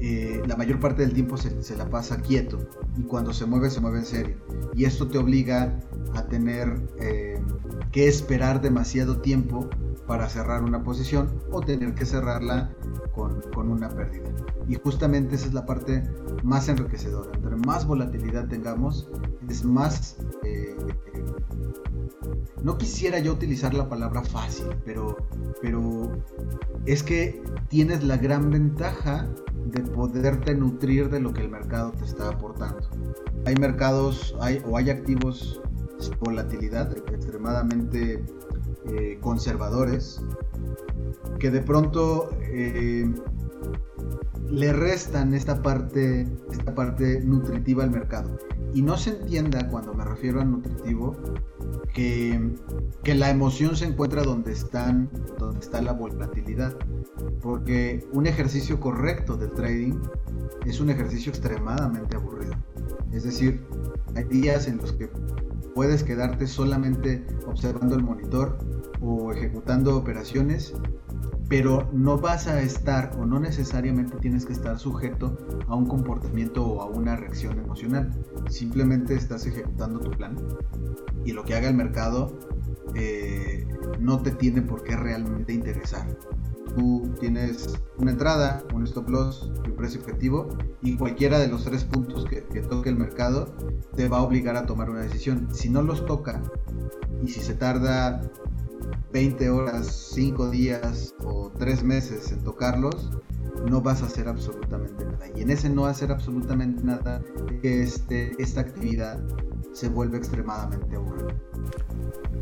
eh, 0.00 0.42
la 0.46 0.56
mayor 0.56 0.78
parte 0.80 1.02
del 1.02 1.12
tiempo 1.12 1.36
se, 1.36 1.76
la 1.76 1.88
pasa 1.90 2.20
quieto 2.20 2.58
y 2.96 3.02
cuando 3.02 3.32
se 3.32 3.46
mueve 3.46 3.70
se 3.70 3.80
mueve 3.80 3.98
en 3.98 4.04
serio. 4.04 4.36
Y 4.74 4.84
esto 4.84 5.08
te 5.08 5.18
obliga 5.18 5.78
a 6.14 6.22
tener 6.26 6.80
eh, 7.00 7.40
que 7.92 8.08
esperar 8.08 8.60
demasiado 8.60 9.20
tiempo 9.20 9.68
para 10.06 10.28
cerrar 10.28 10.62
una 10.62 10.82
posición 10.82 11.28
o 11.50 11.60
tener 11.60 11.94
que 11.94 12.06
cerrarla 12.06 12.70
con, 13.12 13.40
con, 13.54 13.70
una 13.70 13.88
pérdida. 13.88 14.30
Y 14.68 14.74
justamente 14.76 15.36
esa 15.36 15.46
es 15.46 15.54
la 15.54 15.64
parte 15.64 16.02
más 16.42 16.68
enriquecedora. 16.68 17.30
Entre 17.34 17.56
más 17.56 17.86
volatilidad 17.86 18.48
tengamos, 18.48 19.08
es 19.48 19.64
más... 19.64 20.16
Eh, 20.44 20.76
no 22.62 22.76
quisiera 22.76 23.18
yo 23.18 23.32
utilizar 23.32 23.72
la 23.72 23.88
palabra 23.88 24.22
fácil, 24.22 24.66
pero, 24.84 25.16
pero 25.62 26.10
es 26.86 27.02
que 27.02 27.42
tienes 27.68 28.04
la 28.04 28.16
gran 28.16 28.50
ventaja 28.50 29.28
de 29.66 29.82
poderte 29.82 30.54
nutrir 30.54 31.08
de 31.08 31.20
lo 31.20 31.32
que 31.32 31.42
el 31.42 31.50
mercado 31.50 31.92
te 31.92 32.04
está 32.04 32.28
aportando. 32.28 32.88
Hay 33.46 33.54
mercados 33.56 34.34
hay, 34.40 34.62
o 34.66 34.76
hay 34.76 34.90
activos 34.90 35.60
volatilidad 36.20 36.96
extremadamente 37.12 38.24
eh, 38.86 39.18
conservadores 39.20 40.22
que 41.38 41.50
de 41.50 41.60
pronto 41.60 42.30
eh, 42.40 43.10
le 44.50 44.72
restan 44.72 45.34
esta 45.34 45.62
parte, 45.62 46.26
esta 46.50 46.74
parte 46.74 47.20
nutritiva 47.20 47.84
al 47.84 47.90
mercado. 47.90 48.38
Y 48.74 48.82
no 48.82 48.96
se 48.96 49.10
entienda 49.10 49.68
cuando 49.68 49.94
me 49.94 50.04
refiero 50.04 50.40
a 50.40 50.44
nutritivo 50.44 51.16
que, 51.94 52.54
que, 53.02 53.14
la 53.14 53.30
emoción 53.30 53.76
se 53.76 53.86
encuentra 53.86 54.22
donde, 54.22 54.52
están, 54.52 55.10
donde 55.38 55.60
está 55.60 55.80
la 55.80 55.92
volatilidad. 55.92 56.76
Porque 57.40 58.06
un 58.12 58.26
ejercicio 58.26 58.78
correcto 58.78 59.36
del 59.36 59.50
trading 59.50 59.94
es 60.66 60.80
un 60.80 60.90
ejercicio 60.90 61.30
extremadamente 61.30 62.16
aburrido. 62.16 62.54
Es 63.12 63.24
decir, 63.24 63.64
hay 64.14 64.24
días 64.24 64.68
en 64.68 64.78
los 64.78 64.92
que 64.92 65.10
puedes 65.74 66.02
quedarte 66.02 66.46
solamente 66.46 67.24
observando 67.46 67.94
el 67.94 68.02
monitor 68.02 68.58
o 69.00 69.32
ejecutando 69.32 69.96
operaciones 69.96 70.74
pero 71.48 71.88
no 71.92 72.18
vas 72.18 72.46
a 72.46 72.60
estar 72.60 73.12
o 73.18 73.24
no 73.24 73.40
necesariamente 73.40 74.16
tienes 74.18 74.44
que 74.44 74.52
estar 74.52 74.78
sujeto 74.78 75.36
a 75.66 75.74
un 75.74 75.86
comportamiento 75.86 76.64
o 76.64 76.82
a 76.82 76.86
una 76.86 77.16
reacción 77.16 77.58
emocional. 77.58 78.10
Simplemente 78.50 79.14
estás 79.14 79.46
ejecutando 79.46 79.98
tu 79.98 80.10
plan 80.10 80.36
y 81.24 81.32
lo 81.32 81.44
que 81.44 81.54
haga 81.54 81.68
el 81.68 81.74
mercado 81.74 82.38
eh, 82.94 83.66
no 83.98 84.20
te 84.22 84.32
tiene 84.32 84.60
por 84.62 84.82
qué 84.82 84.96
realmente 84.96 85.54
interesar. 85.54 86.06
Tú 86.76 87.10
tienes 87.18 87.80
una 87.96 88.10
entrada, 88.10 88.62
un 88.74 88.84
stop 88.84 89.08
loss 89.08 89.50
y 89.64 89.70
un 89.70 89.76
precio 89.76 90.00
objetivo 90.00 90.48
y 90.82 90.96
cualquiera 90.96 91.38
de 91.38 91.48
los 91.48 91.64
tres 91.64 91.84
puntos 91.84 92.26
que, 92.26 92.44
que 92.44 92.60
toque 92.60 92.90
el 92.90 92.96
mercado 92.96 93.56
te 93.96 94.06
va 94.08 94.18
a 94.18 94.22
obligar 94.22 94.56
a 94.56 94.66
tomar 94.66 94.90
una 94.90 95.00
decisión. 95.00 95.48
Si 95.52 95.70
no 95.70 95.80
los 95.80 96.04
toca 96.04 96.42
y 97.22 97.28
si 97.28 97.40
se 97.40 97.54
tarda 97.54 98.20
20 99.12 99.50
horas, 99.50 99.86
5 100.14 100.50
días 100.50 101.14
o 101.24 101.50
3 101.58 101.82
meses 101.82 102.32
en 102.32 102.42
tocarlos, 102.44 103.10
no 103.68 103.80
vas 103.80 104.02
a 104.02 104.06
hacer 104.06 104.28
absolutamente 104.28 105.04
nada. 105.04 105.26
Y 105.34 105.42
en 105.42 105.50
ese 105.50 105.68
no 105.68 105.86
hacer 105.86 106.12
absolutamente 106.12 106.82
nada, 106.84 107.22
este, 107.62 108.32
esta 108.38 108.60
actividad 108.60 109.18
se 109.72 109.88
vuelve 109.88 110.18
extremadamente 110.18 110.96
aburrida. 110.96 111.34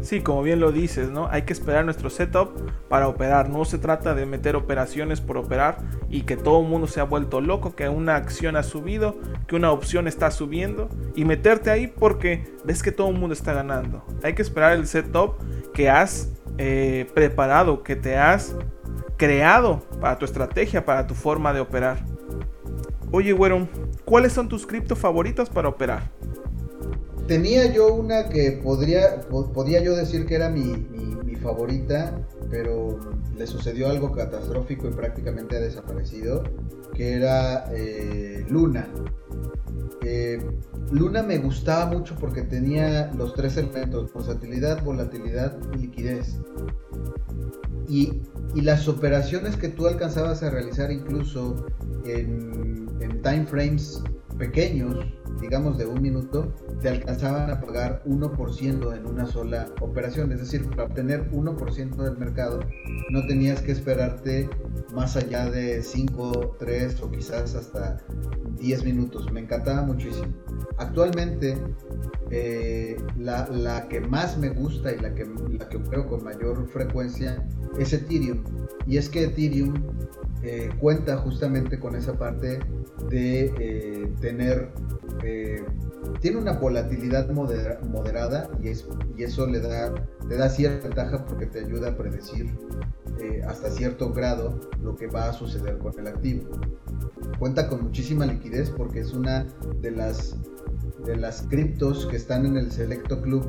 Sí, 0.02 0.20
como 0.20 0.42
bien 0.42 0.61
lo 0.61 0.70
dices, 0.70 1.11
¿no? 1.11 1.26
Hay 1.28 1.42
que 1.42 1.52
esperar 1.52 1.85
nuestro 1.85 2.11
setup 2.11 2.50
para 2.88 3.09
operar. 3.09 3.48
No 3.48 3.64
se 3.64 3.78
trata 3.78 4.14
de 4.14 4.24
meter 4.24 4.54
operaciones 4.54 5.20
por 5.20 5.37
operar 5.37 5.78
y 6.09 6.22
que 6.22 6.37
todo 6.37 6.61
el 6.61 6.68
mundo 6.68 6.87
se 6.87 7.00
ha 7.00 7.04
vuelto 7.04 7.40
loco, 7.40 7.74
que 7.74 7.88
una 7.88 8.14
acción 8.14 8.56
ha 8.56 8.62
subido, 8.62 9.16
que 9.48 9.56
una 9.56 9.72
opción 9.72 10.06
está 10.06 10.30
subiendo 10.30 10.88
y 11.16 11.24
meterte 11.24 11.70
ahí 11.70 11.88
porque 11.88 12.54
ves 12.64 12.82
que 12.82 12.92
todo 12.92 13.09
el 13.09 13.18
mundo 13.18 13.32
está 13.32 13.52
ganando. 13.52 14.04
Hay 14.22 14.35
que 14.35 14.42
esperar 14.42 14.72
el 14.74 14.87
setup 14.87 15.38
que 15.77 15.91
has 15.91 16.31
eh, 16.57 17.07
preparado, 17.12 17.83
que 17.83 17.97
te 17.97 18.17
has 18.17 18.55
creado 19.19 19.83
para 20.01 20.19
tu 20.19 20.25
estrategia, 20.25 20.87
para 20.87 21.07
tu 21.07 21.15
forma 21.15 21.53
de 21.53 21.61
operar. 21.61 22.03
Oye, 23.12 23.35
güero, 23.35 23.69
¿cuáles 24.07 24.33
son 24.33 24.49
tus 24.49 24.67
cripto 24.67 24.97
favoritas 24.97 25.51
para 25.51 25.69
operar? 25.69 26.11
Tenía 27.29 27.71
yo 27.71 27.93
una 27.93 28.31
que 28.31 28.53
podría, 28.53 29.21
podía 29.53 29.83
yo 29.83 29.95
decir 29.95 30.25
que 30.25 30.37
era 30.37 30.49
mi, 30.49 30.87
favorita, 31.43 32.19
pero 32.51 32.99
le 33.37 33.47
sucedió 33.47 33.89
algo 33.89 34.11
catastrófico 34.11 34.89
y 34.89 34.93
prácticamente 34.93 35.57
ha 35.57 35.61
desaparecido, 35.61 36.43
que 36.95 37.12
era 37.12 37.67
eh, 37.73 38.45
Luna. 38.49 38.89
Eh, 40.02 40.38
Luna 40.90 41.22
me 41.22 41.38
gustaba 41.38 41.87
mucho 41.87 42.14
porque 42.16 42.42
tenía 42.42 43.11
los 43.14 43.35
tres 43.35 43.56
elementos, 43.56 44.12
versatilidad, 44.12 44.85
volatilidad 44.85 45.56
y 45.74 45.78
liquidez. 45.78 46.38
Y, 47.88 48.22
las 48.54 48.88
operaciones 48.88 49.56
que 49.56 49.68
tú 49.68 49.87
alcanzabas 49.87 50.42
a 50.42 50.50
realizar 50.50 50.90
incluso 50.90 51.66
en, 52.06 52.88
en 53.00 53.22
time 53.22 53.46
frames 53.46 54.02
pequeños, 54.38 54.96
digamos 55.40 55.79
de 55.79 55.87
un 55.87 56.01
minuto, 56.01 56.53
te 56.81 56.88
alcanzaban 56.88 57.51
a 57.51 57.61
pagar 57.61 58.03
1% 58.07 58.96
en 58.96 59.07
una 59.07 59.27
sola 59.27 59.68
operación. 59.81 60.33
Es 60.33 60.40
decir, 60.40 60.68
para 60.70 60.85
obtener 60.85 61.31
1% 61.31 61.96
del 61.96 62.18
mercado 62.18 62.61
no 63.11 63.27
tenías 63.27 63.61
que 63.61 63.72
esperarte 63.72 64.49
más 64.94 65.16
allá 65.16 65.51
de 65.51 65.83
5, 65.83 66.57
3 66.59 67.03
o 67.03 67.11
quizás 67.11 67.55
hasta 67.55 67.99
10 68.59 68.85
minutos. 68.85 69.31
Me 69.33 69.40
encantaba 69.40 69.83
muchísimo. 69.83 70.29
Actualmente, 70.79 71.57
eh, 72.31 72.96
la, 73.18 73.87
que 73.88 74.01
más 74.01 74.37
me 74.38 74.51
gusta 74.51 74.92
y 74.92 74.99
la 74.99 75.14
que, 75.14 75.27
la 75.59 75.68
que 75.68 75.77
opero 75.77 76.09
con 76.09 76.25
mayor 76.25 76.66
frecuencia 76.68 77.46
es 77.79 77.92
Ethereum. 77.92 78.42
Y 78.87 78.96
es 78.96 79.09
que 79.09 79.25
Ethereum 79.25 79.75
eh, 80.48 80.70
cuenta 80.78 81.16
justamente 81.16 81.80
con 81.80 81.96
esa 81.96 82.12
parte 82.12 82.61
de 83.11 83.52
eh, 83.59 84.14
tener 84.20 84.70
tiene 86.20 86.38
una 86.38 86.52
volatilidad 86.52 87.28
moderada 87.30 88.48
y, 88.62 88.68
es, 88.68 88.87
y 89.16 89.24
eso 89.24 89.46
le 89.46 89.61
da, 89.61 89.92
le 90.28 90.37
da 90.37 90.48
cierta 90.48 90.87
ventaja 90.88 91.24
porque 91.24 91.46
te 91.46 91.61
ayuda 91.61 91.90
a 91.90 91.96
predecir 91.96 92.54
eh, 93.20 93.42
hasta 93.46 93.70
cierto 93.70 94.12
grado 94.12 94.61
lo 94.82 94.94
que 94.94 95.06
va 95.06 95.28
a 95.28 95.32
suceder 95.32 95.78
con 95.78 95.98
el 95.98 96.06
activo. 96.06 96.48
Cuenta 97.38 97.68
con 97.68 97.82
muchísima 97.85 98.26
liquidez 98.26 98.70
porque 98.70 99.00
es 99.00 99.12
una 99.12 99.46
de 99.80 99.90
las 99.90 100.37
de 101.04 101.16
las 101.16 101.42
criptos 101.42 102.06
que 102.06 102.16
están 102.16 102.46
en 102.46 102.56
el 102.56 102.72
selecto 102.72 103.20
club 103.20 103.46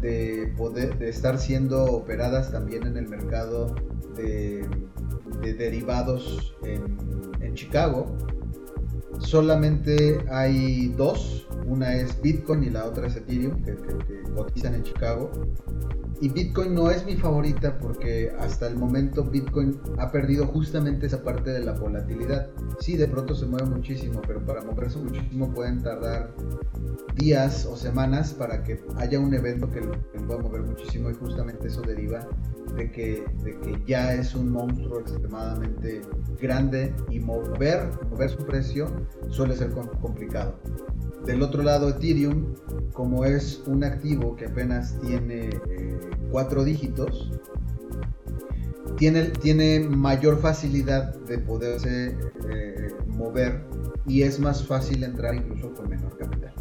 de 0.00 0.52
poder 0.56 0.98
de 0.98 1.08
estar 1.08 1.38
siendo 1.38 1.84
operadas 1.84 2.52
también 2.52 2.86
en 2.86 2.96
el 2.96 3.08
mercado 3.08 3.74
de, 4.16 4.66
derivados 5.42 6.54
en, 6.64 7.54
Chicago. 7.54 8.16
Solamente 9.18 10.24
hay 10.30 10.88
dos, 10.96 11.46
una 11.66 11.94
es 11.94 12.20
Bitcoin 12.22 12.64
y 12.64 12.70
la 12.70 12.86
otra 12.86 13.08
es 13.08 13.16
Ethereum, 13.16 13.62
que, 13.62 13.76
cotizan 14.34 14.74
en 14.74 14.82
Chicago. 14.82 15.30
y 16.20 16.28
Bitcoin 16.28 16.74
no 16.74 16.88
es 16.88 17.04
mi 17.04 17.16
favorita 17.16 17.78
porque 17.78 18.32
hasta 18.38 18.68
el 18.68 18.76
momento 18.76 19.24
Bitcoin 19.24 19.80
ha 19.98 20.12
perdido 20.12 20.46
justamente 20.46 21.06
esa 21.06 21.22
parte 21.22 21.50
de 21.50 21.64
la 21.64 21.72
volatilidad. 21.72 22.48
Sí, 22.78 22.96
de 22.96 23.08
pronto 23.08 23.34
se 23.34 23.46
mueve 23.46 23.66
muchísimo, 23.66 24.20
pero 24.24 24.40
para 24.44 24.62
moverse 24.62 24.98
muchísimo 24.98 25.52
pueden 25.52 25.82
tardar 25.82 26.32
días 27.16 27.66
o 27.66 27.76
semanas 27.76 28.32
para 28.32 28.62
que 28.62 28.80
haya 28.96 29.18
un 29.18 29.34
evento 29.34 29.68
que 29.70 29.80
lo, 29.80 29.92
pueda 30.26 30.40
mover 30.40 30.62
muchísimo 30.62 31.10
y 31.10 31.14
justamente 31.14 31.68
eso 31.68 31.82
deriva 31.82 32.26
de 32.76 32.90
que, 32.90 33.24
de 33.42 33.58
que 33.58 33.82
ya 33.86 34.14
es 34.14 34.34
un 34.34 34.50
monstruo 34.50 35.00
extremadamente 35.00 36.02
grande 36.40 36.94
y 37.10 37.20
mover, 37.20 37.90
mover 38.10 38.30
su 38.30 38.44
precio 38.46 38.86
suele 39.28 39.56
ser 39.56 39.72
complicado. 40.00 40.58
Del 41.26 41.42
otro 41.42 41.62
lado, 41.62 41.88
Ethereum, 41.88 42.54
como 42.92 43.24
es 43.24 43.62
un 43.66 43.84
activo 43.84 44.34
que 44.34 44.46
apenas 44.46 44.98
tiene 45.00 45.50
eh, 45.70 46.00
cuatro 46.30 46.64
dígitos, 46.64 47.30
tiene, 48.96 49.80
mayor 49.80 50.40
facilidad 50.40 51.14
de 51.26 51.38
poderse 51.38 52.16
eh, 52.50 52.88
mover 53.06 53.64
y 54.06 54.22
es 54.22 54.38
más 54.38 54.64
fácil 54.64 55.02
entrar 55.02 55.34
incluso 55.34 55.72
con 55.74 55.88
menor 55.88 56.16
capital. 56.16 56.52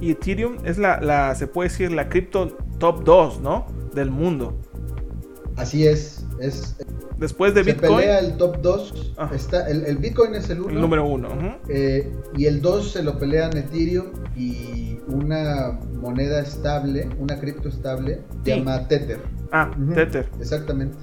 Y 0.00 0.12
Ethereum 0.12 0.58
es 0.64 0.78
la, 0.78 1.00
la 1.00 1.34
se 1.34 1.46
puede 1.46 1.68
decir, 1.68 1.92
la 1.92 2.08
cripto 2.08 2.56
top 2.78 3.04
2, 3.04 3.40
¿no? 3.40 3.66
Del 3.94 4.10
mundo. 4.10 4.58
Así 5.60 5.86
es, 5.86 6.24
es 6.40 6.74
Después 7.18 7.54
de 7.54 7.62
Bitcoin. 7.62 7.90
Se 7.90 7.96
pelea 7.98 8.18
el 8.18 8.36
top 8.38 8.62
2. 8.62 9.14
Está, 9.34 9.68
el, 9.68 9.98
Bitcoin 9.98 10.34
es 10.34 10.48
el 10.48 10.62
1. 10.62 10.70
El 10.70 10.80
número 10.80 11.06
1. 11.06 11.58
Eh, 11.68 12.10
y 12.34 12.46
el 12.46 12.62
2 12.62 12.92
se 12.92 13.02
lo 13.02 13.18
pelean 13.18 13.54
Ethereum 13.54 14.06
y 14.34 14.98
una 15.06 15.78
moneda 16.00 16.40
estable, 16.40 17.10
una 17.18 17.38
cripto 17.38 17.68
estable, 17.68 18.22
se 18.42 18.56
llama 18.56 18.88
Tether. 18.88 19.20
Ah, 19.52 19.70
Tether. 19.94 20.30
Exactamente. 20.40 20.96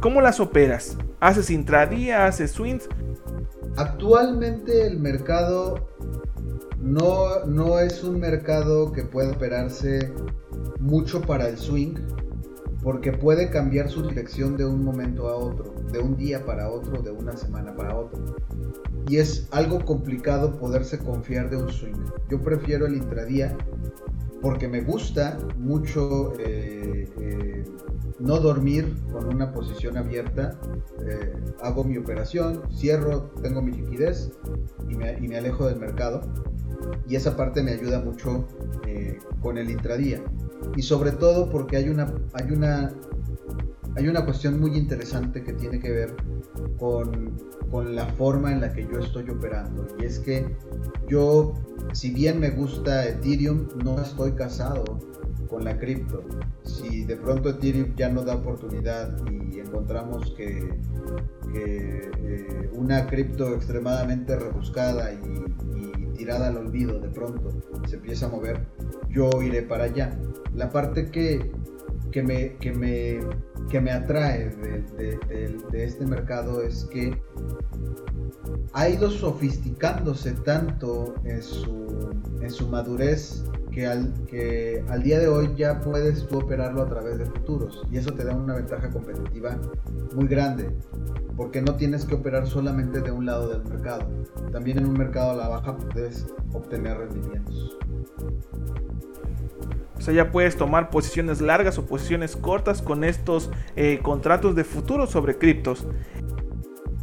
¿Cómo 0.00 0.20
las 0.20 0.40
operas? 0.40 0.96
¿Haces 1.20 1.48
intradía? 1.48 2.26
¿Haces 2.26 2.50
swings? 2.50 2.88
Actualmente 3.76 4.84
el 4.84 4.98
mercado 4.98 5.88
no, 6.80 7.44
no 7.46 7.78
es 7.78 8.02
un 8.02 8.18
mercado 8.18 8.90
que 8.90 9.04
pueda 9.04 9.30
operarse 9.30 10.12
mucho 10.80 11.20
para 11.22 11.48
el 11.48 11.56
swing 11.56 11.94
porque 12.82 13.12
puede 13.12 13.48
cambiar 13.50 13.88
su 13.88 14.02
dirección 14.02 14.56
de 14.56 14.64
un 14.64 14.84
momento 14.84 15.28
a 15.28 15.36
otro, 15.36 15.74
de 15.92 16.00
un 16.00 16.16
día 16.16 16.44
para 16.44 16.68
otro, 16.68 17.00
de 17.00 17.12
una 17.12 17.36
semana 17.36 17.74
para 17.74 17.96
otro. 17.96 18.36
Y 19.08 19.18
es 19.18 19.48
algo 19.52 19.84
complicado 19.84 20.58
poderse 20.58 20.98
confiar 20.98 21.48
de 21.50 21.56
un 21.56 21.70
swing. 21.70 21.94
Yo 22.28 22.40
prefiero 22.40 22.86
el 22.86 22.96
intradía 22.96 23.56
porque 24.40 24.66
me 24.66 24.80
gusta 24.80 25.38
mucho 25.56 26.32
eh, 26.40 27.08
eh, 27.20 27.64
no 28.18 28.40
dormir 28.40 28.96
con 29.12 29.32
una 29.32 29.52
posición 29.52 29.96
abierta. 29.96 30.58
Eh, 31.06 31.32
hago 31.62 31.84
mi 31.84 31.96
operación, 31.98 32.62
cierro, 32.72 33.30
tengo 33.42 33.62
mi 33.62 33.72
liquidez 33.72 34.32
y 34.88 34.96
me, 34.96 35.16
y 35.18 35.28
me, 35.28 35.38
alejo 35.38 35.66
del 35.66 35.78
mercado. 35.78 36.22
Y 37.08 37.14
esa 37.14 37.36
parte 37.36 37.62
me 37.62 37.72
ayuda 37.72 38.00
mucho 38.00 38.48
con 39.40 39.56
el 39.56 39.70
intradía 39.70 40.22
y 40.76 40.82
sobre 40.82 41.12
todo 41.12 41.50
porque 41.50 41.76
hay 41.76 41.88
una, 41.88 42.12
hay 42.34 42.50
una, 42.50 42.92
hay 43.96 44.08
una 44.08 44.24
cuestión 44.24 44.60
muy 44.60 44.76
interesante 44.76 45.42
que 45.42 45.52
tiene 45.52 45.78
que 45.78 45.90
ver 45.90 46.16
con, 46.78 47.36
con, 47.70 47.94
la 47.94 48.06
forma 48.06 48.52
en 48.52 48.60
la 48.60 48.72
que 48.72 48.86
yo 48.86 48.98
estoy 48.98 49.28
operando. 49.30 49.86
Y 50.00 50.04
es 50.04 50.18
que 50.18 50.56
yo, 51.08 51.54
si 51.92 52.10
bien 52.10 52.40
me 52.40 52.50
gusta 52.50 53.06
Ethereum, 53.06 53.68
no 53.84 54.00
estoy 54.00 54.32
casado 54.32 54.84
con 55.52 55.64
la 55.64 55.78
cripto. 55.78 56.24
Si 56.64 57.04
de 57.04 57.16
pronto 57.16 57.50
Ethereum 57.50 57.94
ya 57.94 58.08
no 58.08 58.24
da 58.24 58.36
oportunidad 58.36 59.14
y 59.30 59.60
encontramos 59.60 60.32
que, 60.34 60.80
eh, 61.54 62.70
una 62.72 63.06
cripto 63.06 63.54
extremadamente 63.54 64.34
rebuscada 64.34 65.12
y, 65.12 66.01
tirada 66.14 66.48
al 66.48 66.56
olvido 66.56 66.98
de 66.98 67.08
pronto 67.08 67.50
se 67.88 67.96
empieza 67.96 68.26
a 68.26 68.28
mover, 68.30 68.66
yo 69.10 69.30
iré 69.42 69.62
para 69.62 69.84
allá. 69.84 70.18
La 70.54 70.70
parte 70.70 71.10
que, 71.10 71.50
que, 72.10 72.22
me, 72.22 72.56
que, 72.56 72.72
me, 72.72 73.20
que 73.70 73.80
me 73.80 73.90
atrae 73.90 74.50
de, 74.50 75.18
de, 75.70 75.84
este 75.84 76.06
mercado 76.06 76.62
es 76.62 76.84
que 76.86 77.20
ha 78.72 78.88
ido 78.88 79.10
sofisticándose 79.10 80.32
tanto 80.32 81.14
en 81.24 81.42
su, 81.42 82.10
en 82.40 82.50
su 82.50 82.68
madurez 82.68 83.44
que 83.72 83.86
al, 83.86 85.02
día 85.02 85.18
de 85.18 85.28
hoy 85.28 85.54
ya 85.56 85.80
puedes 85.80 86.26
tú 86.28 86.38
operarlo 86.38 86.82
a 86.82 86.88
través 86.88 87.18
de 87.18 87.26
futuros 87.26 87.82
y 87.90 87.96
eso 87.96 88.12
te 88.12 88.24
da 88.24 88.34
una 88.34 88.54
ventaja 88.54 88.90
competitiva 88.90 89.58
muy 90.14 90.28
grande 90.28 90.70
porque 91.36 91.62
no 91.62 91.74
tienes 91.76 92.04
que 92.04 92.14
operar 92.14 92.46
solamente 92.46 93.00
de 93.00 93.10
un 93.10 93.26
lado 93.26 93.48
del 93.48 93.64
mercado 93.64 94.06
también 94.52 94.78
en 94.78 94.86
un 94.86 94.98
mercado 94.98 95.32
a 95.32 95.36
la 95.36 95.48
baja 95.48 95.76
puedes 95.76 96.26
obtener 96.52 96.98
rendimientos 96.98 97.78
o 100.02 100.04
sea, 100.04 100.14
ya 100.14 100.32
puedes 100.32 100.56
tomar 100.56 100.90
posiciones 100.90 101.40
largas 101.40 101.78
o 101.78 101.86
posiciones 101.86 102.34
cortas 102.34 102.82
con 102.82 103.04
estos 103.04 103.50
eh, 103.76 104.00
contratos 104.02 104.56
de 104.56 104.64
futuro 104.64 105.06
sobre 105.06 105.38
criptos. 105.38 105.86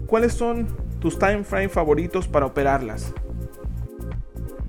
¿Cuáles 0.06 0.34
son 0.34 0.68
tus 1.00 1.18
time 1.18 1.46
frame 1.46 1.70
favoritos 1.70 2.28
para 2.28 2.46
operarlas? 2.46 3.14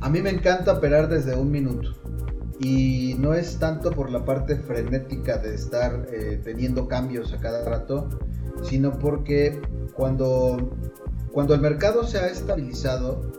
A 0.01 0.09
mí 0.09 0.23
me 0.23 0.31
encanta 0.31 0.73
operar 0.73 1.09
desde 1.09 1.37
un 1.37 1.51
minuto. 1.51 1.91
Y 2.59 3.17
no 3.19 3.35
es 3.35 3.59
tanto 3.59 3.91
por 3.91 4.11
la 4.11 4.25
parte 4.25 4.57
frenética 4.57 5.39
de 5.39 5.55
estar 5.55 6.07
eh, 6.13 6.41
teniendo 6.43 6.89
cambios 6.89 7.33
a 7.33 7.39
cada 7.39 7.65
rato, 7.65 8.09
sino 8.63 8.99
porque 8.99 9.61
cuando, 9.95 10.77
cuando 11.33 11.55
el 11.55 11.61
mercado 11.61 12.05
se 12.05 12.19
ha 12.19 12.29
estabilizado, 12.29 13.33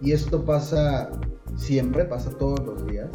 y 0.00 0.12
esto 0.12 0.44
pasa 0.44 1.10
siempre, 1.56 2.04
pasa 2.04 2.30
todos 2.30 2.60
los 2.60 2.86
días, 2.86 3.10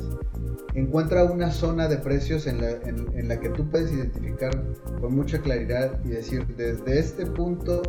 encuentra 0.75 1.23
una 1.25 1.51
zona 1.51 1.87
de 1.87 1.97
precios 1.97 2.47
en 2.47 2.61
la, 2.61 2.71
en, 2.71 3.27
la, 3.27 3.39
que 3.39 3.49
tú 3.49 3.69
puedes 3.69 3.91
identificar 3.91 4.51
con 4.99 5.15
mucha 5.15 5.39
claridad 5.39 5.99
y 6.03 6.09
decir, 6.09 6.47
desde 6.55 6.99
este 6.99 7.25
punto 7.25 7.81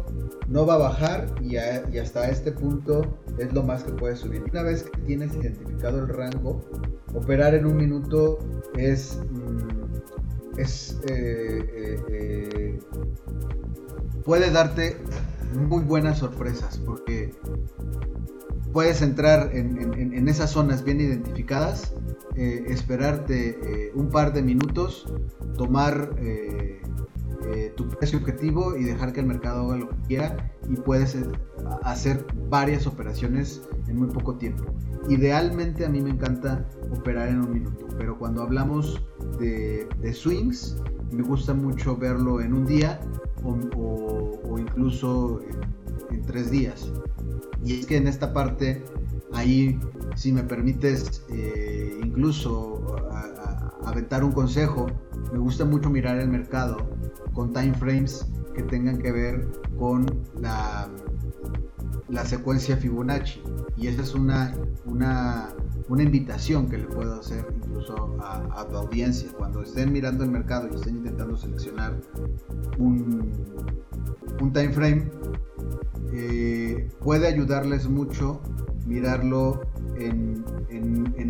no 0.49 0.67
va 0.67 0.75
a 0.75 0.79
bajar 0.79 1.35
y, 1.41 1.57
hasta 1.57 2.29
este 2.29 2.53
punto 2.53 3.19
es 3.39 3.53
lo 3.53 3.63
más 3.63 3.85
que 3.85 3.93
puede 3.93 4.17
subir. 4.17 4.43
Una 4.51 4.63
vez 4.63 4.83
que 4.85 5.01
tienes 5.03 5.35
identificado 5.35 6.01
el 6.01 6.09
rango, 6.09 6.63
operar 7.15 7.55
en 7.55 7.67
un 7.67 7.77
minuto 7.77 8.39
es... 8.77 9.19
Mm, 9.31 9.85
es 10.57 11.01
eh, 11.09 11.67
eh, 11.75 12.05
eh, 12.09 12.79
puede 14.25 14.53
darte 14.53 14.97
muy 15.53 15.83
buenas 15.83 16.19
sorpresas 16.19 16.79
porque 16.79 17.35
puedes 18.75 19.03
entrar 19.03 19.51
en, 19.55 20.29
esas 20.29 20.51
zonas 20.51 20.83
bien 20.83 21.01
identificadas 21.01 21.95
eh, 22.35 22.65
esperarte 22.67 23.51
eh, 23.63 23.93
un 23.95 24.11
par 24.11 24.33
de 24.33 24.43
minutos, 24.43 25.07
tomar 25.57 26.11
eh, 26.19 26.83
tu 27.77 27.89
precio 27.89 28.19
objetivo 28.19 28.77
y 28.77 28.83
dejar 28.83 29.13
que 29.13 29.21
el 29.21 29.27
mercado 29.27 29.71
haga 29.71 29.77
lo 29.77 29.89
que 29.91 29.97
quiera 30.09 30.53
y 30.69 30.75
puedes 30.75 31.17
hacer 31.85 32.27
varias 32.49 32.87
operaciones 32.89 33.63
en 33.87 33.97
muy 33.97 34.09
poco 34.09 34.35
tiempo. 34.37 34.65
Idealmente 35.09 35.85
a 35.85 35.89
mí 35.89 36.01
me 36.01 36.11
encanta 36.11 36.67
operar 36.91 37.29
en 37.29 37.43
un 37.43 37.53
minuto, 37.53 37.87
pero 37.97 38.19
cuando 38.19 38.43
hablamos 38.43 39.01
de, 39.39 39.87
swings, 40.13 40.83
me 41.13 41.23
gusta 41.23 41.55
mucho 41.55 41.97
verlo 41.97 42.41
en 42.41 42.55
un 42.55 42.67
día 42.67 42.99
o, 43.45 44.59
incluso 44.59 45.41
en 46.11 46.23
tres 46.23 46.51
días. 46.51 46.91
Y 47.65 47.81
es 47.81 47.87
que 47.87 47.97
en 47.97 48.07
esta 48.07 48.33
parte 48.33 48.83
ahí, 49.33 49.79
si 50.17 50.33
me 50.33 50.43
permites 50.43 51.25
eh, 51.31 51.99
incluso 52.05 52.97
aventar 53.85 54.25
un 54.25 54.33
consejo, 54.33 54.87
me 55.33 55.39
gusta 55.39 55.65
mucho 55.65 55.91
mirar 55.91 56.19
el 56.19 56.29
mercado 56.29 56.77
con 57.33 57.53
time 57.53 57.75
frames 57.75 58.27
que 58.55 58.63
tengan 58.63 58.99
que 58.99 59.11
ver 59.11 59.49
con 59.79 60.07
la, 60.41 60.89
la 62.09 62.25
secuencia 62.25 62.77
Fibonacci. 62.77 63.43
Y 63.77 63.89
esa 63.89 64.03
es 64.03 64.15
una, 64.15 64.55
una, 64.85 65.49
una 65.89 66.03
invitación 66.03 66.69
que 66.69 66.79
le 66.79 66.87
puedo 66.87 67.21
hacer 67.21 67.47
incluso 67.57 68.17
a, 68.21 68.67
tu 68.69 68.77
audiencia. 68.77 69.31
Cuando 69.37 69.63
estén 69.63 69.93
mirando 69.93 70.25
el 70.25 70.31
mercado 70.31 70.69
y 70.71 70.75
estén 70.75 70.97
intentando 70.97 71.37
seleccionar 71.37 72.01
un, 72.79 73.33
un 74.41 74.53
time 74.53 74.73
frame, 74.73 75.11
eh, 76.13 76.89
puede 77.01 77.27
ayudarles 77.27 77.89
mucho 77.89 78.41
mirarlo 78.87 79.63
en, 79.97 80.45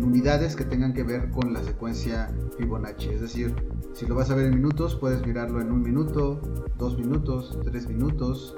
unidades 0.03 0.55
que 0.55 0.63
tengan 0.63 0.93
que 0.93 1.03
ver 1.03 1.29
con 1.31 1.51
la 1.51 1.63
secuencia 1.63 2.31
Fibonacci. 2.57 3.09
Es 3.09 3.21
decir, 3.21 3.55
si 3.93 4.05
lo 4.05 4.15
vas 4.15 4.29
a 4.29 4.35
ver 4.35 4.45
en 4.45 4.55
minutos, 4.55 4.95
puedes 4.95 5.25
mirarlo 5.25 5.59
en 5.61 5.71
un 5.71 5.81
minuto, 5.81 6.39
dos 6.77 6.97
minutos, 6.97 7.57
tres 7.65 7.87
minutos, 7.87 8.55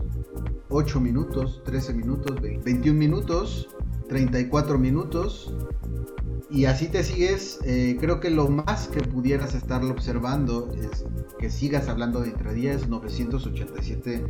ocho 0.69 0.99
minutos, 0.99 1.62
13 1.65 1.93
minutos, 1.93 2.06
21 2.63 2.97
minutos, 2.97 3.67
34 4.07 4.77
minutos 4.77 5.53
y 6.49 6.65
así 6.65 6.87
te 6.87 7.03
sigues, 7.03 7.59
eh, 7.65 7.97
creo 7.99 8.21
que 8.21 8.29
lo 8.29 8.47
más 8.47 8.87
que 8.87 9.01
pudieras 9.01 9.53
estarlo 9.53 9.91
observando 9.91 10.71
es 10.73 11.05
que 11.37 11.49
sigas 11.49 11.89
hablando 11.89 12.21
de 12.21 12.29
intradía 12.29 12.71
es 12.71 12.87
987 12.87 14.23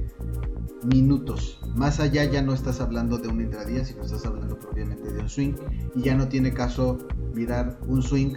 minutos. 0.84 1.60
Más 1.76 2.00
allá 2.00 2.24
ya 2.26 2.42
no 2.42 2.54
estás 2.54 2.82
hablando 2.82 3.20
de 3.20 3.28
un 3.28 3.42
intradía, 3.42 3.86
sino 3.86 4.04
estás 4.04 4.26
hablando 4.26 4.58
propiamente 4.58 5.14
de 5.14 5.22
un 5.22 5.30
swing 5.30 5.54
y 5.94 6.02
ya 6.02 6.16
no 6.16 6.28
tiene 6.28 6.54
caso 6.54 6.98
mirar 7.36 7.78
un 7.88 8.02
swing 8.02 8.34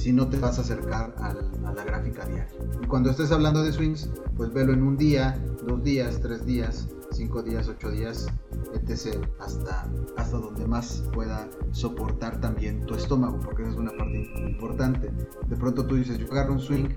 si 0.00 0.12
no 0.12 0.28
te 0.28 0.38
vas 0.38 0.58
a 0.58 0.62
acercar 0.62 1.14
a 1.18 1.34
la 1.72 1.84
gráfica 1.84 2.24
diaria. 2.26 2.48
Y 2.82 2.86
cuando 2.86 3.10
estés 3.10 3.30
hablando 3.30 3.62
de 3.62 3.72
swings, 3.72 4.10
pues 4.36 4.52
velo 4.52 4.72
en 4.72 4.82
un 4.82 4.96
día, 4.96 5.40
dos 5.64 5.84
días, 5.84 6.20
tres 6.20 6.44
días, 6.44 6.88
cinco 7.14 7.42
días, 7.42 7.68
ocho 7.68 7.90
días, 7.90 8.26
etc. 8.74 9.24
Hasta, 9.38 9.88
hasta 10.16 10.36
donde 10.36 10.66
más 10.66 11.08
pueda 11.12 11.48
soportar 11.72 12.40
también 12.40 12.84
tu 12.86 12.94
estómago, 12.94 13.38
porque 13.40 13.62
esa 13.62 13.72
es 13.72 13.78
una 13.78 13.92
parte 13.92 14.30
importante. 14.46 15.10
De 15.48 15.56
pronto 15.56 15.86
tú 15.86 15.96
dices, 15.96 16.18
yo 16.18 16.26
agarro 16.30 16.54
un 16.54 16.60
swing 16.60 16.88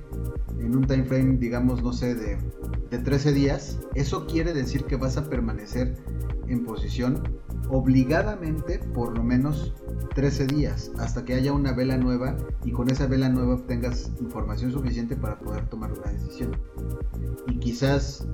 en 0.60 0.76
un 0.76 0.88
time 0.88 1.06
frame, 1.06 1.38
digamos, 1.38 1.84
no 1.84 1.94
sé, 1.94 2.16
de, 2.16 2.38
de 2.90 2.98
13 2.98 3.34
días, 3.34 3.80
eso 3.96 4.26
quiere 4.26 4.54
decir 4.54 4.86
que 4.86 4.96
vas 4.96 5.18
a 5.18 5.30
permanecer 5.30 5.96
en 6.48 6.64
posición 6.64 7.22
obligadamente 7.70 8.80
por 8.80 9.18
lo 9.18 9.24
menos 9.24 9.74
13 10.16 10.48
días 10.48 10.92
hasta 10.98 11.26
que 11.26 11.34
haya 11.34 11.52
una 11.52 11.74
vela 11.74 11.98
nueva 11.98 12.38
y 12.64 12.72
con 12.72 12.90
esa 12.90 13.08
vela 13.08 13.30
nueva 13.30 13.56
obtengas 13.56 14.12
información 14.22 14.72
suficiente 14.72 15.16
para 15.16 15.38
poder 15.40 15.68
tomar 15.68 15.92
una 15.92 16.12
decisión. 16.12 16.58
Y 17.48 17.60
quizás 17.60 18.28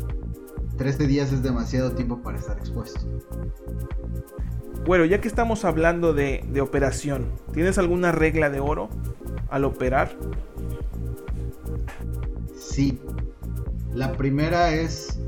13 0.78 1.08
días 1.08 1.32
es 1.32 1.44
demasiado 1.44 1.92
tiempo 1.92 2.22
para 2.22 2.38
estar 2.38 2.58
expuesto. 2.58 3.02
Bueno, 4.86 5.06
ya 5.06 5.22
que 5.22 5.28
estamos 5.28 5.64
hablando 5.66 6.14
de, 6.14 6.44
de 6.50 6.62
operación, 6.62 7.32
¿tienes 7.54 7.78
alguna 7.78 8.12
regla 8.12 8.50
de 8.50 8.60
oro 8.60 8.90
al 9.50 9.64
operar? 9.64 10.18
Sí. 12.58 13.00
La 13.94 14.14
primera 14.14 14.74
es 14.74 15.20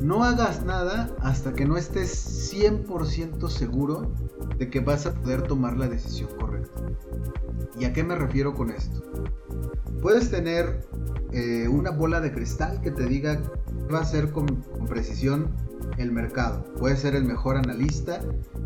no 0.00 0.24
hagas 0.24 0.64
nada 0.64 1.14
hasta 1.20 1.52
que 1.52 1.64
no 1.64 1.76
estés 1.76 2.52
100% 2.52 3.48
seguro 3.48 4.12
de 4.58 4.70
que 4.70 4.80
vas 4.80 5.06
a 5.06 5.14
poder 5.14 5.42
tomar 5.42 5.76
la 5.76 5.88
decisión 5.88 6.30
correcta. 6.38 6.80
¿Y 7.78 7.84
a 7.84 7.92
qué 7.92 8.02
me 8.04 8.14
refiero 8.14 8.54
con 8.54 8.70
esto? 8.70 9.02
Puedes 10.00 10.30
tener 10.30 10.86
eh, 11.32 11.68
una 11.68 11.90
bola 11.90 12.20
de 12.20 12.32
cristal 12.32 12.80
que 12.80 12.90
te 12.90 13.06
diga 13.06 13.40
va 13.92 14.00
a 14.00 14.04
ser 14.04 14.30
con, 14.30 14.46
precisión 14.86 15.48
el 15.98 16.12
mercado. 16.12 16.64
Puedes 16.78 17.00
ser 17.00 17.14
el 17.14 17.24
mejor 17.24 17.56
analista 17.56 18.20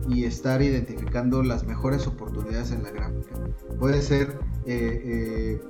y 0.09 0.25
estar 0.25 0.63
identificando 0.63 1.43
las 1.43 1.67
mejores 1.67 2.07
oportunidades 2.07 2.71
en 2.71 2.83
la 2.83 2.91
gráfica. 2.91 3.35
Puede 3.79 4.03
ser 4.03 4.39
eh, 4.67 5.03
eh, 5.05 5.61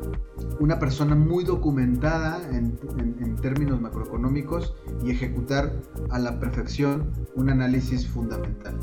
una 0.61 0.79
persona 0.79 1.15
muy 1.15 1.45
documentada 1.45 2.41
en, 2.51 2.79
en, 2.99 3.37
términos 3.37 3.81
macroeconómicos 3.81 4.75
y 5.05 5.11
ejecutar 5.11 5.73
a 6.11 6.19
la 6.19 6.41
perfección 6.41 7.13
un 7.37 7.51
análisis 7.51 8.07
fundamental. 8.09 8.77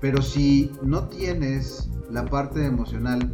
Pero 0.00 0.20
si 0.22 0.72
no 0.82 1.08
tienes 1.08 1.90
la 2.10 2.24
parte 2.26 2.66
emocional 2.66 3.32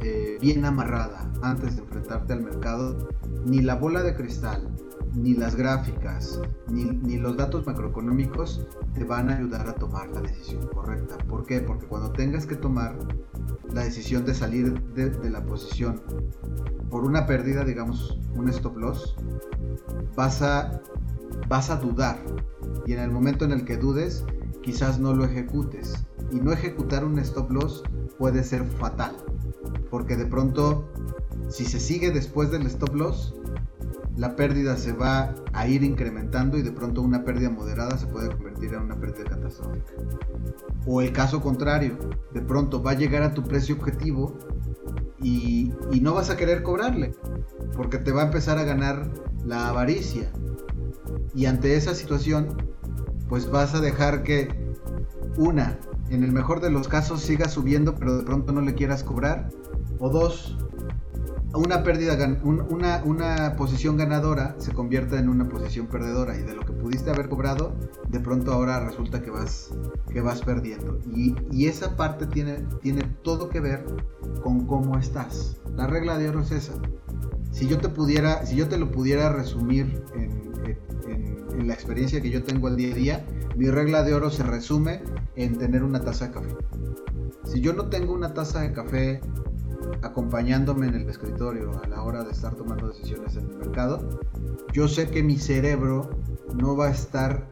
eh, 0.00 0.38
bien 0.40 0.64
amarrada 0.64 1.32
antes 1.42 1.76
de 1.76 1.82
enfrentarte 1.82 2.32
al 2.32 2.42
mercado, 2.42 3.08
ni 3.46 3.62
la 3.62 3.76
bola 3.76 4.02
de 4.02 4.14
cristal, 4.14 4.68
ni 5.14 5.34
las 5.34 5.54
gráficas, 5.54 6.40
ni, 6.68 7.16
los 7.18 7.36
datos 7.36 7.66
macroeconómicos 7.66 8.66
te 8.94 9.04
van 9.04 9.30
a 9.30 9.36
ayudar 9.36 9.68
a 9.68 9.74
tomar 9.74 10.08
la 10.10 10.20
decisión 10.20 10.66
correcta. 10.68 11.16
¿Por 11.28 11.46
qué? 11.46 11.60
Porque 11.60 11.86
cuando 11.86 12.10
tengas 12.12 12.46
que 12.46 12.56
tomar 12.56 12.98
la 13.72 13.84
decisión 13.84 14.24
de 14.24 14.34
salir 14.34 14.82
de, 14.94 15.30
la 15.30 15.44
posición 15.44 16.02
por 16.90 17.04
una 17.04 17.26
pérdida, 17.26 17.64
digamos, 17.64 18.18
un 18.34 18.48
stop 18.48 18.76
loss, 18.76 19.16
vas 20.16 20.42
a, 20.42 20.80
vas 21.48 21.70
a 21.70 21.76
dudar. 21.76 22.18
Y 22.86 22.92
en 22.92 23.00
el 23.00 23.10
momento 23.10 23.44
en 23.44 23.52
el 23.52 23.64
que 23.64 23.76
dudes, 23.76 24.24
quizás 24.62 24.98
no 24.98 25.14
lo 25.14 25.24
ejecutes. 25.24 26.06
Y 26.32 26.40
no 26.40 26.52
ejecutar 26.52 27.04
un 27.04 27.18
stop 27.20 27.50
loss 27.50 27.82
puede 28.18 28.42
ser 28.42 28.64
fatal. 28.64 29.16
Porque 29.90 30.16
de 30.16 30.26
pronto, 30.26 30.88
si 31.48 31.64
se 31.64 31.78
sigue 31.78 32.10
después 32.10 32.50
del 32.50 32.66
stop 32.66 32.94
loss, 32.94 33.34
la 34.16 34.36
pérdida 34.36 34.76
se 34.76 34.92
va 34.92 35.34
a 35.52 35.66
ir 35.66 35.82
incrementando 35.82 36.56
y 36.56 36.62
de 36.62 36.70
pronto 36.70 37.02
una 37.02 37.24
pérdida 37.24 37.50
moderada 37.50 37.98
se 37.98 38.06
puede 38.06 38.28
convertir 38.28 38.72
en 38.74 38.82
una 38.82 38.98
pérdida 38.98 39.24
catastrófica. 39.24 39.92
O 40.86 41.00
el 41.00 41.12
caso 41.12 41.40
contrario, 41.40 41.98
de 42.32 42.40
pronto 42.40 42.82
va 42.82 42.92
a 42.92 42.94
llegar 42.94 43.22
a 43.22 43.34
tu 43.34 43.42
precio 43.42 43.74
objetivo 43.74 44.38
y, 45.20 45.72
no 46.00 46.14
vas 46.14 46.28
a 46.28 46.36
querer 46.36 46.62
cobrarle, 46.62 47.14
porque 47.74 47.96
te 47.96 48.12
va 48.12 48.22
a 48.22 48.26
empezar 48.26 48.58
a 48.58 48.64
ganar 48.64 49.10
la 49.44 49.68
avaricia. 49.68 50.30
Y 51.34 51.46
ante 51.46 51.76
esa 51.76 51.94
situación, 51.94 52.48
pues 53.28 53.50
vas 53.50 53.74
a 53.74 53.80
dejar 53.80 54.22
que 54.22 54.48
una, 55.38 55.78
en 56.10 56.22
el 56.22 56.30
mejor 56.30 56.60
de 56.60 56.70
los 56.70 56.88
casos, 56.88 57.22
siga 57.22 57.48
subiendo, 57.48 57.94
pero 57.94 58.18
de 58.18 58.22
pronto 58.22 58.52
no 58.52 58.60
le 58.60 58.74
quieras 58.74 59.02
cobrar. 59.02 59.48
O 59.98 60.10
dos, 60.10 60.58
una 61.54 61.82
pérdida, 61.82 62.16
una, 62.42 63.02
una 63.04 63.56
posición 63.56 63.96
ganadora 63.96 64.56
se 64.58 64.72
convierta 64.72 65.18
en 65.18 65.28
una 65.28 65.48
posición 65.48 65.86
perdedora 65.86 66.36
y 66.36 66.42
de 66.42 66.54
lo 66.54 66.62
que 66.62 66.72
pudiste 66.72 67.10
haber 67.10 67.28
cobrado, 67.28 67.74
de 68.08 68.20
pronto 68.20 68.52
ahora 68.52 68.80
resulta 68.80 69.22
que 69.22 69.30
vas, 69.30 69.72
que 70.12 70.20
vas 70.20 70.42
perdiendo. 70.42 70.98
Y, 71.14 71.34
esa 71.66 71.96
parte 71.96 72.26
tiene, 72.26 72.64
tiene 72.82 73.02
todo 73.22 73.48
que 73.48 73.60
ver 73.60 73.84
con 74.42 74.66
cómo 74.66 74.98
estás. 74.98 75.60
La 75.76 75.86
regla 75.86 76.18
de 76.18 76.28
oro 76.28 76.40
es 76.40 76.50
esa. 76.50 76.74
Si 77.52 77.66
yo 77.66 77.78
te 77.78 77.88
pudiera, 77.88 78.44
si 78.44 78.56
yo 78.56 78.68
te 78.68 78.76
lo 78.76 78.90
pudiera 78.90 79.32
resumir 79.32 80.04
en, 80.14 80.52
en 81.58 81.68
la 81.68 81.74
experiencia 81.74 82.20
que 82.20 82.30
yo 82.30 82.42
tengo 82.42 82.66
al 82.66 82.76
día 82.76 82.92
a 82.92 82.96
día, 82.96 83.26
mi 83.56 83.70
regla 83.70 84.02
de 84.02 84.14
oro 84.14 84.30
se 84.30 84.42
resume 84.42 85.02
en 85.36 85.56
tener 85.56 85.82
una 85.82 86.00
taza 86.00 86.26
de 86.26 86.32
café. 86.32 86.56
Si 87.44 87.60
yo 87.60 87.72
no 87.72 87.88
tengo 87.88 88.12
una 88.12 88.34
taza 88.34 88.60
de 88.60 88.72
café 88.72 89.20
acompañándome 90.02 90.88
en 90.88 90.94
el 90.94 91.08
escritorio 91.08 91.72
a 91.82 91.88
la 91.88 92.02
hora 92.02 92.24
de 92.24 92.32
estar 92.32 92.54
tomando 92.54 92.88
decisiones 92.88 93.36
en 93.36 93.50
el 93.50 93.56
mercado, 93.56 94.20
yo 94.72 94.88
sé 94.88 95.10
que 95.10 95.22
mi 95.22 95.38
cerebro 95.38 96.10
no 96.54 96.76
va 96.76 96.86
a 96.86 96.90
estar 96.90 97.48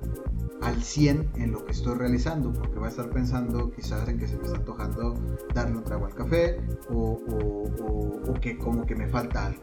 al 0.62 0.83
100 0.83 1.33
en 1.37 1.53
lo 1.53 1.64
que 1.64 1.73
estoy 1.73 1.97
realizando, 1.97 2.53
porque 2.53 2.79
va 2.79 2.87
a 2.87 2.90
estar 2.90 3.11
pensando 3.11 3.71
quizás 3.73 4.09
en 4.09 4.18
que 4.18 4.29
se 4.29 4.37
me 4.37 4.45
está 4.45 4.59
antojando 4.59 5.14
darle 5.55 5.77
un 5.77 5.85
trago 5.85 6.07
al 6.07 6.14
café 6.14 6.61
o, 6.88 7.18
que 8.40 8.59
como 8.59 8.87
que 8.87 8.97
me 8.97 9.09
falta 9.09 9.47
algo. 9.47 9.62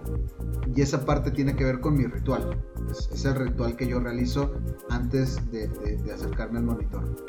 Y 0.74 0.82
esa 0.82 1.06
parte 1.06 1.32
tiene 1.32 1.56
que 1.56 1.66
ver 1.66 1.80
con 1.80 1.98
mi 1.98 2.06
ritual, 2.06 2.62
es, 2.90 3.26
el 3.26 3.36
ritual 3.36 3.76
que 3.76 3.88
yo 3.88 4.00
realizo 4.00 4.54
antes 4.90 5.40
de, 5.52 5.70
acercarme 6.14 6.60
al 6.60 6.66
monitor. 6.66 7.26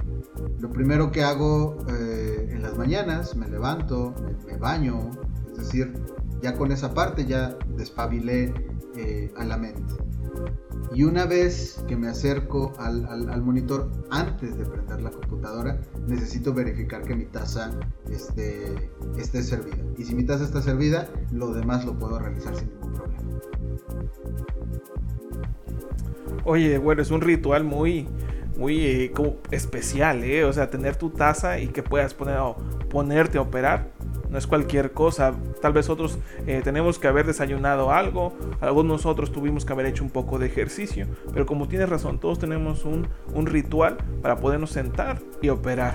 Lo 0.59 0.71
primero 0.71 1.11
que 1.11 1.23
hago 1.23 1.77
eh, 1.89 2.49
en 2.51 2.63
las 2.63 2.77
mañanas, 2.77 3.35
me 3.37 3.49
levanto, 3.49 4.15
me 4.47 4.57
baño, 4.59 5.11
decir, 5.61 5.93
ya 6.43 6.57
con 6.57 6.73
esa 6.73 6.95
parte 6.95 7.27
ya 7.27 7.57
despabilé 7.77 8.53
eh, 8.97 9.33
a 9.37 9.45
la 9.45 9.57
mente. 9.57 9.95
Y 10.93 11.05
una 11.05 11.25
vez 11.25 11.85
que 11.87 11.97
me 11.97 12.09
acerco 12.09 12.73
al, 12.79 13.43
monitor 13.43 13.91
antes 14.11 14.59
de 14.59 14.65
prender 14.65 15.01
la 15.03 15.11
computadora, 15.11 15.81
necesito 16.09 16.53
verificar 16.53 17.03
que 17.03 17.15
mi 17.15 17.27
taza 17.27 17.71
esté, 18.11 18.91
esté 19.17 19.43
servida. 19.43 19.79
Y 19.97 20.05
si 20.05 20.15
mi 20.15 20.25
taza 20.25 20.45
está 20.45 20.61
servida, 20.61 21.09
lo 21.33 21.53
demás 21.53 21.85
lo 21.85 21.97
puedo 21.97 22.19
realizar 22.19 22.57
sin 22.57 22.71
ningún 22.71 22.93
problema. 22.93 23.21
Oye, 26.45 26.79
bueno, 26.79 27.03
es 27.03 27.11
un 27.13 27.21
ritual 27.21 27.63
muy, 27.63 28.09
muy 28.59 28.85
eh, 28.85 29.13
especial, 29.53 30.25
¿eh? 30.25 30.45
O 30.45 30.53
sea, 30.53 30.71
tener 30.71 30.97
tu 30.97 31.11
taza 31.11 31.61
y 31.61 31.69
que 31.69 31.85
puedas 31.85 32.15
poner, 32.15 32.39
ponerte 32.89 33.39
a 33.39 33.43
operar 33.43 33.93
no 34.31 34.39
es 34.39 34.47
cualquier 34.47 34.93
cosa. 34.93 35.35
Tal 35.61 35.73
vez 35.73 35.89
otros 35.89 36.19
eh, 36.47 36.61
tenemos 36.63 36.99
que 36.99 37.09
haber 37.09 37.27
desayunado 37.27 37.93
algo, 37.93 38.33
algunos 38.61 39.07
otros 39.07 39.33
tuvimos 39.33 39.65
que 39.65 39.73
haber 39.73 39.87
hecho 39.87 40.05
un 40.05 40.11
poco 40.11 40.39
de 40.39 40.47
ejercicio, 40.47 41.07
pero 41.33 41.47
como 41.47 41.69
tienes 41.69 41.89
razón, 41.89 42.19
todos 42.19 42.39
tenemos 42.39 42.85
un, 42.85 43.09
ritual 43.47 43.97
para 44.23 44.37
podernos 44.37 44.71
sentar 44.71 45.21
y 45.43 45.49
operar. 45.49 45.95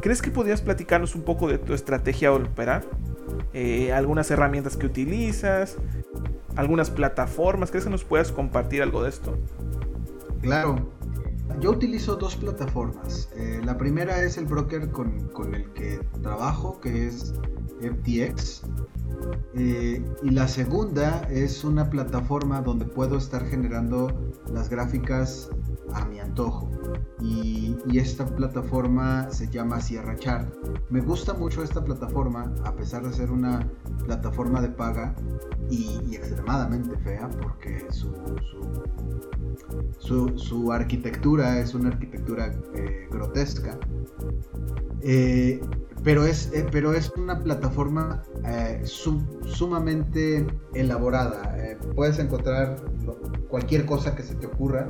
¿Crees 0.00 0.22
que 0.22 0.30
podrías 0.30 0.62
platicarnos 0.62 1.14
un 1.14 1.22
poco 1.22 1.48
de 1.48 1.58
tu 1.58 1.74
estrategia 1.74 2.28
al 2.28 2.44
operar? 2.44 2.84
Eh, 3.52 3.92
algunas 3.92 4.30
herramientas 4.30 4.76
que 4.76 4.86
utilizas, 4.86 5.76
algunas 6.56 6.90
plataformas, 6.90 7.70
¿crees 7.70 7.84
que 7.84 7.90
nos 7.90 8.04
puedas 8.04 8.32
compartir 8.32 8.82
algo 8.82 9.02
de 9.02 9.10
esto? 9.10 9.36
Claro, 10.40 10.88
yo 11.60 11.70
utilizo 11.70 12.16
dos 12.16 12.36
plataformas. 12.36 13.28
Eh, 13.36 13.60
la 13.64 13.76
primera 13.76 14.22
es 14.22 14.38
el 14.38 14.46
broker 14.46 14.90
con, 14.90 15.54
el 15.54 15.72
que 15.72 16.00
trabajo, 16.22 16.80
que 16.80 17.06
es 17.06 17.34
FTX. 17.80 18.62
Eh, 19.54 20.04
y 20.22 20.30
la 20.30 20.48
segunda 20.48 21.22
es 21.30 21.64
una 21.64 21.88
plataforma 21.88 22.60
donde 22.60 22.84
puedo 22.84 23.18
estar 23.18 23.44
generando 23.46 24.12
las 24.52 24.68
gráficas 24.68 25.50
a 25.92 26.04
mi 26.04 26.20
antojo. 26.20 26.70
Y, 27.20 27.76
esta 27.98 28.26
plataforma 28.26 29.30
se 29.30 29.48
llama 29.48 29.80
Sierra 29.80 30.16
Chart. 30.16 30.52
Me 30.90 31.00
gusta 31.00 31.32
mucho 31.32 31.62
esta 31.62 31.82
plataforma, 31.84 32.52
a 32.64 32.74
pesar 32.74 33.06
de 33.06 33.12
ser 33.12 33.30
una 33.30 33.66
plataforma 34.04 34.60
de 34.60 34.68
paga 34.68 35.14
y, 35.70 36.14
extremadamente 36.14 36.96
fea, 36.98 37.30
porque 37.40 37.86
su, 37.90 38.12
su, 40.36 40.72
arquitectura 40.72 41.60
es 41.60 41.74
una 41.74 41.90
arquitectura 41.90 42.52
eh, 42.74 43.08
grotesca. 43.10 43.78
Eh, 45.02 45.60
pero 46.02 46.24
es, 46.26 46.50
eh, 46.52 46.66
pero 46.70 46.92
es 46.92 47.12
una 47.16 47.38
plataforma 47.40 48.22
sumamente 48.84 50.46
elaborada. 50.74 51.56
puedes 51.94 52.18
encontrar 52.18 52.76
cualquier 53.48 53.86
cosa 53.86 54.14
que 54.14 54.22
se 54.22 54.34
te 54.34 54.46
ocurra 54.46 54.88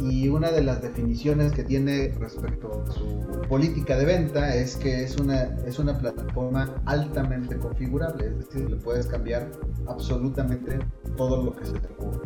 y 0.00 0.28
una 0.36 0.50
de 0.50 0.62
las 0.62 0.82
definiciones 0.82 1.52
que 1.52 1.64
tiene 1.64 2.12
respecto 2.20 2.84
a 2.86 2.92
su 2.92 3.42
política 3.48 3.96
de 3.96 4.04
venta 4.04 4.54
es 4.54 4.76
que 4.76 5.02
es 5.02 5.16
una, 5.16 5.44
es 5.66 5.78
una 5.78 5.98
plataforma 5.98 6.74
altamente 6.84 7.56
configurable, 7.56 8.26
es 8.26 8.38
decir, 8.38 8.70
le 8.70 8.76
puedes 8.76 9.06
cambiar 9.06 9.50
absolutamente 9.86 10.78
todo 11.16 11.42
lo 11.42 11.52
que 11.52 11.64
se 11.64 11.72
te 11.72 11.86
ocurra. 11.94 12.20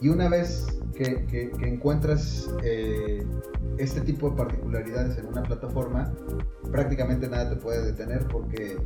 Y 0.00 0.08
una 0.08 0.28
vez 0.28 0.66
que, 0.94 1.26
que, 1.26 1.50
encuentras 1.66 2.50
eh, 2.62 3.24
este 3.78 4.00
tipo 4.00 4.30
de 4.30 4.36
particularidades 4.36 5.18
en 5.18 5.26
una 5.26 5.42
plataforma, 5.42 6.12
prácticamente 6.72 7.28
nada 7.28 7.50
te 7.50 7.56
puede 7.56 7.84
detener 7.84 8.26
porque 8.28 8.78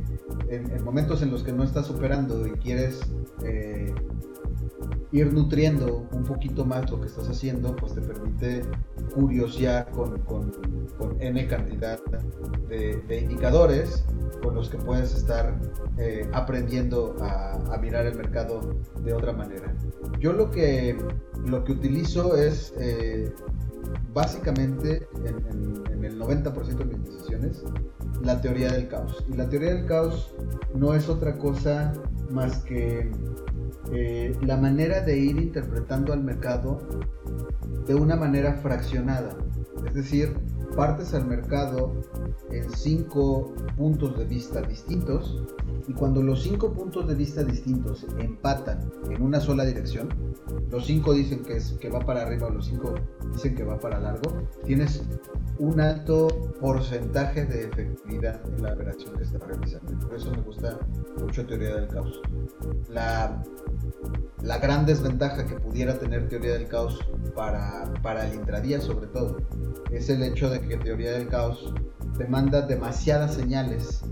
en, 0.49 0.83
momentos 0.83 1.21
en 1.21 1.31
los 1.31 1.43
que 1.43 1.51
no 1.51 1.63
estás 1.63 1.89
operando 1.89 2.45
y 2.47 2.51
quieres 2.51 3.01
eh, 3.43 3.93
ir 5.11 5.31
nutriendo 5.31 6.07
un 6.11 6.23
poquito 6.23 6.65
más 6.65 6.89
lo 6.89 6.99
que 6.99 7.07
estás 7.07 7.29
haciendo, 7.29 7.75
pues 7.75 7.93
te 7.93 8.01
permite 8.01 8.63
curiosear 9.13 9.89
con, 9.91 10.19
con, 10.21 10.51
N 11.19 11.47
cantidad 11.47 11.99
de, 12.67 13.19
indicadores 13.21 14.03
con 14.41 14.55
los 14.55 14.69
que 14.69 14.77
puedes 14.77 15.13
estar 15.15 15.59
eh, 15.97 16.27
aprendiendo 16.33 17.15
a, 17.21 17.77
mirar 17.77 18.05
el 18.05 18.15
mercado 18.15 18.75
de 19.03 19.13
otra 19.13 19.33
manera. 19.33 19.75
Yo 20.19 20.33
lo 20.33 20.49
que, 20.49 20.97
lo 21.45 21.63
que 21.63 21.73
utilizo 21.73 22.35
es 22.35 22.73
eh, 22.79 23.31
básicamente 24.13 25.07
en, 25.25 25.83
en 25.91 26.05
el 26.05 26.19
90% 26.19 26.77
de 26.77 26.85
mis 26.85 27.03
decisiones 27.03 27.63
la 28.23 28.39
teoría 28.41 28.71
del 28.71 28.87
caos. 28.87 29.23
Y 29.29 29.35
la 29.35 29.49
teoría 29.49 29.73
del 29.75 29.85
caos 29.85 30.33
no 30.73 30.93
es 30.93 31.09
otra 31.09 31.37
cosa 31.37 31.93
más 32.31 32.63
que 32.63 33.11
eh, 33.91 34.35
la 34.41 34.57
manera 34.57 35.01
de 35.01 35.17
ir 35.17 35.37
interpretando 35.37 36.13
al 36.13 36.23
mercado 36.23 36.79
de 37.85 37.95
una 37.95 38.15
manera 38.15 38.53
fraccionada. 38.55 39.35
Es 39.85 39.93
decir, 39.93 40.33
partes 40.75 41.13
al 41.13 41.25
mercado 41.25 41.93
en 42.49 42.69
cinco 42.71 43.53
puntos 43.77 44.17
de 44.17 44.25
vista 44.25 44.61
distintos 44.61 45.43
y 45.87 45.93
cuando 45.93 46.21
los 46.21 46.43
cinco 46.43 46.71
puntos 46.73 47.07
de 47.07 47.15
vista 47.15 47.43
distintos 47.43 48.05
empatan 48.17 48.91
en 49.09 49.21
una 49.21 49.39
sola 49.39 49.65
dirección, 49.65 50.09
los 50.69 50.85
cinco 50.85 51.13
dicen 51.13 51.43
que, 51.43 51.57
es, 51.57 51.73
que 51.73 51.89
va 51.89 51.99
para 51.99 52.21
arriba 52.21 52.47
o 52.47 52.51
los 52.51 52.65
cinco 52.67 52.93
dicen 53.33 53.55
que 53.55 53.63
va 53.63 53.79
para 53.79 53.99
largo, 53.99 54.33
tienes 54.65 55.03
un 55.59 55.79
alto 55.79 56.27
porcentaje 56.59 57.45
de 57.45 57.65
efectividad 57.65 58.41
en 58.47 58.63
la 58.63 58.73
operación 58.73 59.15
que 59.17 59.23
está 59.23 59.39
realizando. 59.39 59.99
Por 60.07 60.15
eso 60.15 60.31
me 60.31 60.41
gusta 60.41 60.79
mucho 61.19 61.45
teoría 61.45 61.75
del 61.75 61.87
caos. 61.87 62.21
La, 62.89 63.43
la 64.41 64.57
gran 64.57 64.85
desventaja 64.85 65.45
que 65.45 65.55
pudiera 65.55 65.99
tener 65.99 66.27
teoría 66.29 66.53
del 66.53 66.67
caos 66.67 66.99
para, 67.35 67.93
para 68.01 68.27
el 68.27 68.35
intradía 68.35 68.81
sobre 68.81 69.07
todo 69.07 69.37
es 69.91 70.09
el 70.09 70.23
hecho 70.23 70.49
de 70.49 70.61
que 70.67 70.77
teoría 70.77 71.11
del 71.13 71.27
caos 71.27 71.73
te 72.17 72.27
manda 72.27 72.61
demasiadas 72.61 73.33
señales 73.33 74.03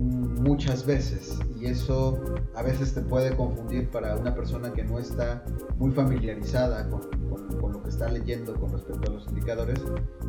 muchas 0.00 0.84
veces 0.84 1.38
y 1.58 1.66
eso 1.66 2.20
a 2.54 2.62
veces 2.62 2.94
te 2.94 3.00
puede 3.00 3.34
confundir 3.36 3.88
para 3.90 4.16
una 4.16 4.34
persona 4.34 4.72
que 4.72 4.84
no 4.84 4.98
está 4.98 5.44
muy 5.76 5.90
familiarizada 5.92 6.88
con, 6.88 7.72
lo 7.72 7.82
que 7.82 7.88
está 7.88 8.08
leyendo 8.08 8.54
con 8.54 8.72
respecto 8.72 9.10
a 9.10 9.14
los 9.14 9.26
indicadores 9.28 9.80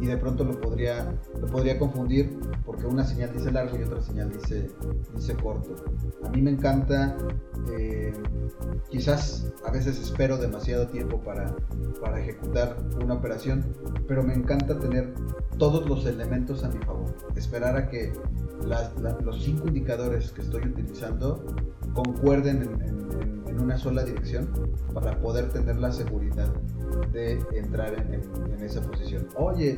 y 0.01 0.05
de 0.05 0.17
pronto 0.17 0.43
lo 0.43 0.59
podría, 0.59 1.13
lo 1.39 1.47
podría 1.47 1.77
confundir 1.77 2.39
porque 2.65 2.85
una 2.85 3.03
señal 3.03 3.31
dice 3.33 3.51
largo 3.51 3.77
y 3.77 3.83
otra 3.83 4.01
señal 4.01 4.31
dice, 4.31 4.69
dice 5.15 5.35
corto. 5.35 5.75
A 6.23 6.29
mí 6.29 6.41
me 6.41 6.51
encanta, 6.51 7.15
eh, 7.77 7.96
quizás 8.89 9.51
a 9.65 9.71
veces 9.71 9.99
espero 9.99 10.37
demasiado 10.37 10.87
tiempo 10.87 11.19
para, 11.21 11.55
para 12.01 12.19
ejecutar 12.19 12.77
una 13.03 13.15
operación, 13.15 13.65
pero 14.07 14.23
me 14.23 14.33
encanta 14.33 14.79
tener 14.79 15.13
todos 15.57 15.87
los 15.89 16.05
elementos 16.05 16.63
a 16.63 16.69
mi 16.69 16.79
favor. 16.79 17.13
Esperar 17.35 17.75
a 17.75 17.89
que 17.89 18.13
los 19.23 19.43
cinco 19.43 19.67
indicadores 19.67 20.31
que 20.31 20.41
estoy 20.41 20.67
utilizando 20.67 21.43
concuerden 21.93 22.63
en, 22.81 23.36
una 23.59 23.77
sola 23.77 24.03
dirección 24.03 24.49
para 24.93 25.19
poder 25.19 25.49
tener 25.49 25.77
la 25.77 25.91
seguridad 25.91 26.51
de 27.11 27.39
entrar 27.53 27.93
en, 27.93 28.63
esa 28.63 28.81
posición. 28.81 29.27
Oye, 29.35 29.77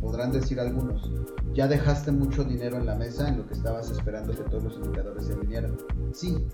podrán 0.00 0.32
decir 0.32 0.58
algunos, 0.58 1.12
ya 1.52 1.68
dejaste 1.68 2.10
mucho 2.10 2.44
dinero 2.44 2.76
en 2.76 2.86
la 2.86 2.94
mesa 2.94 3.28
en 3.28 3.38
lo 3.38 3.46
que 3.46 3.54
estabas 3.54 3.90
esperando 3.90 4.32
que 4.32 4.42
todos 4.44 4.64
los 4.64 4.76
indicadores 4.76 5.26
se 5.26 5.34
alinearan. 5.34 5.76
Sí, 6.12 6.44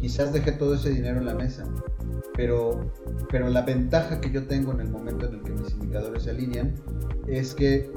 quizás 0.00 0.32
dejé 0.32 0.52
todo 0.52 0.74
ese 0.74 0.90
dinero 0.90 1.18
en 1.18 1.26
la 1.26 1.34
mesa, 1.34 1.64
pero, 2.34 2.90
pero 3.30 3.48
la 3.48 3.62
ventaja 3.62 4.20
que 4.20 4.30
yo 4.30 4.46
tengo 4.46 4.72
en 4.72 4.80
el 4.80 4.90
momento 4.90 5.26
en 5.26 5.34
el 5.34 5.42
que 5.42 5.52
mis 5.52 5.70
indicadores 5.72 6.24
se 6.24 6.30
alinean 6.30 6.74
es 7.26 7.54
que 7.54 7.92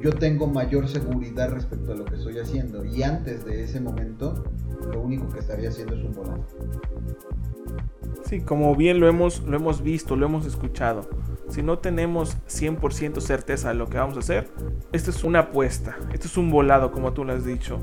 yo 0.00 0.12
tengo 0.12 0.46
mayor 0.46 0.88
seguridad 0.88 1.50
respecto 1.50 1.92
a 1.92 1.94
lo 1.94 2.04
que 2.04 2.16
estoy 2.16 2.38
haciendo 2.38 2.84
y 2.84 3.02
antes 3.02 3.44
de 3.44 3.64
ese 3.64 3.80
momento 3.80 4.44
lo 4.92 5.00
único 5.00 5.28
que 5.28 5.40
estaría 5.40 5.68
haciendo 5.68 5.94
es 5.94 6.04
un 6.04 6.14
volante. 6.14 6.54
Sí, 8.24 8.40
como 8.40 8.74
bien 8.76 9.00
lo 9.00 9.08
hemos, 9.08 9.42
lo 9.42 9.56
hemos 9.56 9.82
visto, 9.82 10.16
lo 10.16 10.26
hemos 10.26 10.46
escuchado. 10.46 11.08
Si 11.48 11.62
no 11.62 11.78
tenemos 11.80 12.36
100% 12.48 13.20
certeza 13.20 13.68
de 13.70 13.74
lo 13.74 13.88
que 13.88 13.98
vamos 13.98 14.16
a 14.16 14.20
hacer, 14.20 14.48
esto 14.92 15.10
es 15.10 15.24
una 15.24 15.40
apuesta, 15.40 15.98
esto 16.12 16.28
es 16.28 16.36
un 16.36 16.50
volado 16.50 16.92
como 16.92 17.12
tú 17.12 17.24
lo 17.24 17.32
has 17.32 17.44
dicho. 17.44 17.78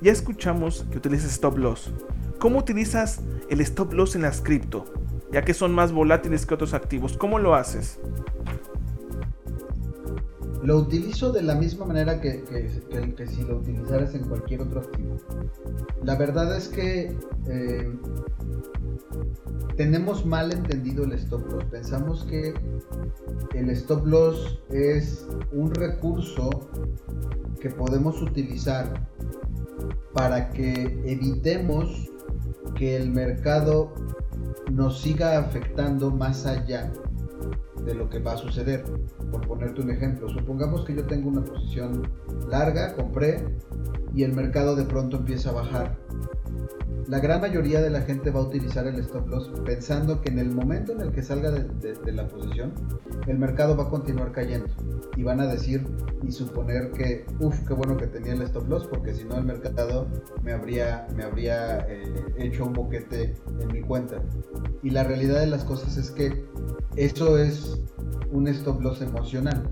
Ya 0.00 0.10
escuchamos 0.10 0.86
que 0.90 0.98
utilizas 0.98 1.32
stop 1.32 1.58
loss. 1.58 1.92
¿Cómo 2.38 2.58
utilizas 2.58 3.20
el 3.50 3.60
stop 3.60 3.92
loss 3.92 4.16
en 4.16 4.22
las 4.22 4.40
cripto? 4.40 4.86
Ya 5.30 5.42
que 5.42 5.52
son 5.52 5.72
más 5.72 5.92
volátiles 5.92 6.46
que 6.46 6.54
otros 6.54 6.72
activos. 6.72 7.18
¿Cómo 7.18 7.38
lo 7.38 7.54
haces? 7.54 8.00
Lo 10.62 10.76
utilizo 10.76 11.32
de 11.32 11.42
la 11.42 11.54
misma 11.54 11.86
manera 11.86 12.20
que, 12.20 12.42
que, 12.44 13.26
si 13.26 13.42
lo 13.42 13.58
utilizaras 13.58 14.14
en 14.14 14.24
cualquier 14.24 14.62
otro 14.62 14.80
activo. 14.80 15.16
La 16.04 16.16
verdad 16.16 16.54
es 16.56 16.68
que 16.68 17.16
eh, 17.48 17.92
tenemos 19.76 20.26
mal 20.26 20.52
entendido 20.52 21.04
el 21.04 21.12
stop 21.12 21.46
loss. 21.50 21.64
Pensamos 21.64 22.24
que 22.24 22.52
el 23.54 23.70
stop 23.70 24.06
loss 24.06 24.60
es 24.68 25.26
un 25.52 25.74
recurso 25.74 26.50
que 27.60 27.70
podemos 27.70 28.20
utilizar 28.20 29.08
para 30.12 30.50
que 30.50 31.00
evitemos 31.06 32.10
que 32.74 32.96
el 32.96 33.10
mercado 33.10 33.94
nos 34.70 35.00
siga 35.00 35.38
afectando 35.38 36.10
más 36.10 36.46
allá 36.46 36.92
de 37.84 37.94
lo 37.94 38.08
que 38.08 38.18
va 38.18 38.32
a 38.32 38.36
suceder. 38.36 38.84
Por 39.30 39.46
ponerte 39.46 39.80
un 39.80 39.90
ejemplo, 39.90 40.28
supongamos 40.28 40.84
que 40.84 40.94
yo 40.94 41.06
tengo 41.06 41.28
una 41.28 41.44
posición 41.44 42.02
larga, 42.48 42.94
compré 42.94 43.44
y 44.14 44.24
el 44.24 44.32
mercado 44.32 44.76
de 44.76 44.84
pronto 44.84 45.18
empieza 45.18 45.50
a 45.50 45.52
bajar 45.52 45.98
la 47.10 47.18
gran 47.18 47.40
mayoría 47.40 47.80
de 47.80 47.90
la 47.90 48.02
gente 48.02 48.30
va 48.30 48.38
a 48.38 48.44
utilizar 48.44 48.86
el 48.86 48.96
stop 49.00 49.26
loss 49.26 49.50
pensando 49.64 50.20
que 50.20 50.28
en 50.28 50.38
el 50.38 50.54
momento 50.54 50.92
en 50.92 51.00
el 51.00 51.10
que 51.10 51.24
salga 51.24 51.50
de, 51.50 52.12
la 52.12 52.28
posición, 52.28 52.72
el 53.26 53.36
mercado 53.36 53.76
va 53.76 53.84
a 53.84 53.90
continuar 53.90 54.30
cayendo. 54.30 54.68
Y 55.16 55.24
van 55.24 55.40
a 55.40 55.46
decir 55.48 55.84
y 56.22 56.30
suponer 56.30 56.92
que, 56.92 57.26
uff, 57.40 57.66
qué 57.66 57.74
bueno 57.74 57.96
que 57.96 58.06
tenía 58.06 58.34
el 58.34 58.42
stop 58.42 58.68
loss, 58.68 58.86
porque 58.86 59.12
si 59.12 59.24
no 59.24 59.38
el 59.38 59.44
mercado 59.44 60.06
me 60.44 60.52
habría, 60.52 61.08
me 61.16 61.24
habría 61.24 61.80
eh, 61.88 62.14
hecho 62.38 62.64
un 62.64 62.74
boquete 62.74 63.34
en 63.58 63.72
mi 63.72 63.80
cuenta. 63.80 64.22
Y 64.84 64.90
la 64.90 65.02
realidad 65.02 65.40
de 65.40 65.48
las 65.48 65.64
cosas 65.64 65.96
es 65.96 66.12
que 66.12 66.44
eso 66.94 67.38
es 67.38 67.82
un 68.30 68.46
stop 68.46 68.80
loss 68.82 69.02
emocional. 69.02 69.68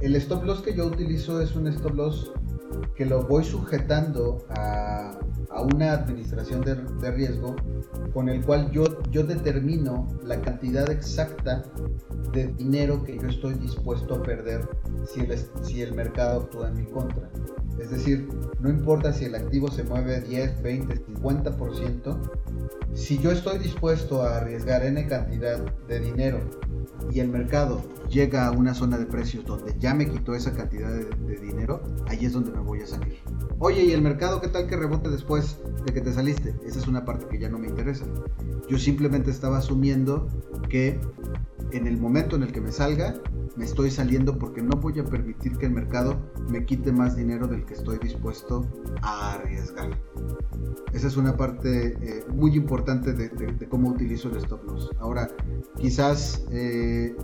El 0.00 0.16
stop 0.16 0.44
loss 0.44 0.62
que 0.62 0.74
yo 0.74 0.86
utilizo 0.86 1.42
es 1.42 1.54
un 1.54 1.66
stop 1.66 1.94
loss 1.94 2.32
que 2.94 3.04
lo 3.04 3.22
voy 3.24 3.44
sujetando 3.44 4.46
a 4.48 5.18
a 5.50 5.62
una 5.62 5.92
administración 5.92 6.60
de, 6.62 7.10
riesgo 7.10 7.56
con 8.14 8.28
el 8.28 8.44
cual 8.44 8.70
yo, 8.70 8.84
yo 9.10 9.24
determino 9.24 10.06
la 10.24 10.40
cantidad 10.40 10.88
exacta 10.90 11.62
de 12.32 12.48
dinero 12.54 13.02
que 13.02 13.18
yo 13.18 13.28
estoy 13.28 13.54
dispuesto 13.54 14.14
a 14.14 14.22
perder 14.22 14.68
si 15.06 15.20
el, 15.20 15.38
si 15.62 15.82
el 15.82 15.94
mercado 15.94 16.42
actúa 16.42 16.68
en 16.68 16.74
mi 16.74 16.86
contra. 16.86 17.28
Es 17.80 17.90
decir, 17.90 18.28
no 18.60 18.68
importa 18.68 19.12
si 19.12 19.24
el 19.24 19.34
activo 19.34 19.70
se 19.70 19.84
mueve 19.84 20.20
10, 20.20 20.62
20, 20.62 21.06
50%, 21.06 22.18
si 22.94 23.18
yo 23.18 23.30
estoy 23.30 23.58
dispuesto 23.58 24.22
a 24.22 24.38
arriesgar 24.38 24.84
n 24.84 25.06
cantidad 25.06 25.58
de 25.88 26.00
dinero 26.00 26.40
y 27.12 27.20
el 27.20 27.28
mercado 27.28 27.82
llega 28.08 28.46
a 28.46 28.50
una 28.50 28.74
zona 28.74 28.98
de 28.98 29.06
precios 29.06 29.44
donde 29.44 29.74
ya 29.78 29.94
me 29.94 30.08
quitó 30.08 30.34
esa 30.34 30.52
cantidad 30.52 30.90
de, 30.90 31.36
dinero, 31.36 31.82
ahí 32.08 32.26
es 32.26 32.32
donde 32.32 32.50
me 32.50 32.60
voy 32.60 32.80
a 32.82 32.86
salir. 32.86 33.18
Oye, 33.58 33.84
¿y 33.84 33.92
el 33.92 34.02
mercado 34.02 34.40
qué 34.40 34.48
tal 34.48 34.66
que 34.66 34.76
rebote 34.76 35.08
después 35.08 35.39
de 35.84 35.92
que 35.92 36.00
te 36.00 36.12
saliste? 36.12 36.54
Esa 36.64 36.78
es 36.78 36.86
una 36.86 37.04
parte 37.04 37.26
que 37.26 37.38
ya 37.38 37.48
no 37.48 37.58
me 37.58 37.68
interesa. 37.68 38.04
Yo 38.68 38.78
simplemente 38.78 39.30
estaba 39.30 39.58
asumiendo 39.58 40.28
que 40.68 41.00
en 41.72 41.86
el 41.86 41.98
momento 41.98 42.36
en 42.36 42.42
el 42.42 42.52
que 42.52 42.60
me 42.60 42.72
salga, 42.72 43.14
me 43.56 43.64
estoy 43.64 43.90
saliendo 43.90 44.38
porque 44.38 44.62
no 44.62 44.76
voy 44.76 44.98
a 45.00 45.04
permitir 45.04 45.56
que 45.58 45.66
el 45.66 45.72
mercado 45.72 46.18
me 46.48 46.64
quite 46.64 46.92
más 46.92 47.16
dinero 47.16 47.46
del 47.46 47.64
que 47.64 47.74
estoy 47.74 47.98
dispuesto 47.98 48.66
a 49.02 49.34
arriesgar. 49.34 49.90
Esa 50.92 51.06
es 51.06 51.16
una 51.16 51.36
parte 51.36 51.96
eh, 52.00 52.24
muy 52.34 52.56
importante 52.56 53.12
de, 53.12 53.68
cómo 53.68 53.90
utilizo 53.90 54.28
el 54.28 54.36
stop 54.36 54.64
loss. 54.64 54.90
Ahora, 54.98 55.28
quizás 55.78 56.44
eh, 56.50 57.14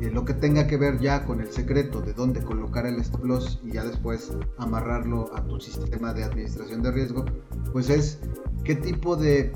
eh, 0.00 0.10
lo 0.10 0.24
que 0.24 0.34
tenga 0.34 0.66
que 0.66 0.76
ver 0.76 1.00
ya 1.00 1.24
con 1.24 1.40
el 1.40 1.50
secreto 1.50 2.00
de 2.00 2.12
dónde 2.12 2.42
colocar 2.42 2.86
el 2.86 2.96
stop 3.00 3.24
loss 3.24 3.60
y 3.64 3.72
ya 3.72 3.84
después 3.84 4.32
amarrarlo 4.58 5.34
a 5.34 5.44
tu 5.46 5.60
sistema 5.60 6.12
de 6.12 6.24
administración 6.24 6.82
de 6.82 6.92
riesgo, 6.92 7.24
pues 7.72 7.90
es 7.90 8.20
qué 8.64 8.74
tipo 8.74 9.16
de, 9.16 9.52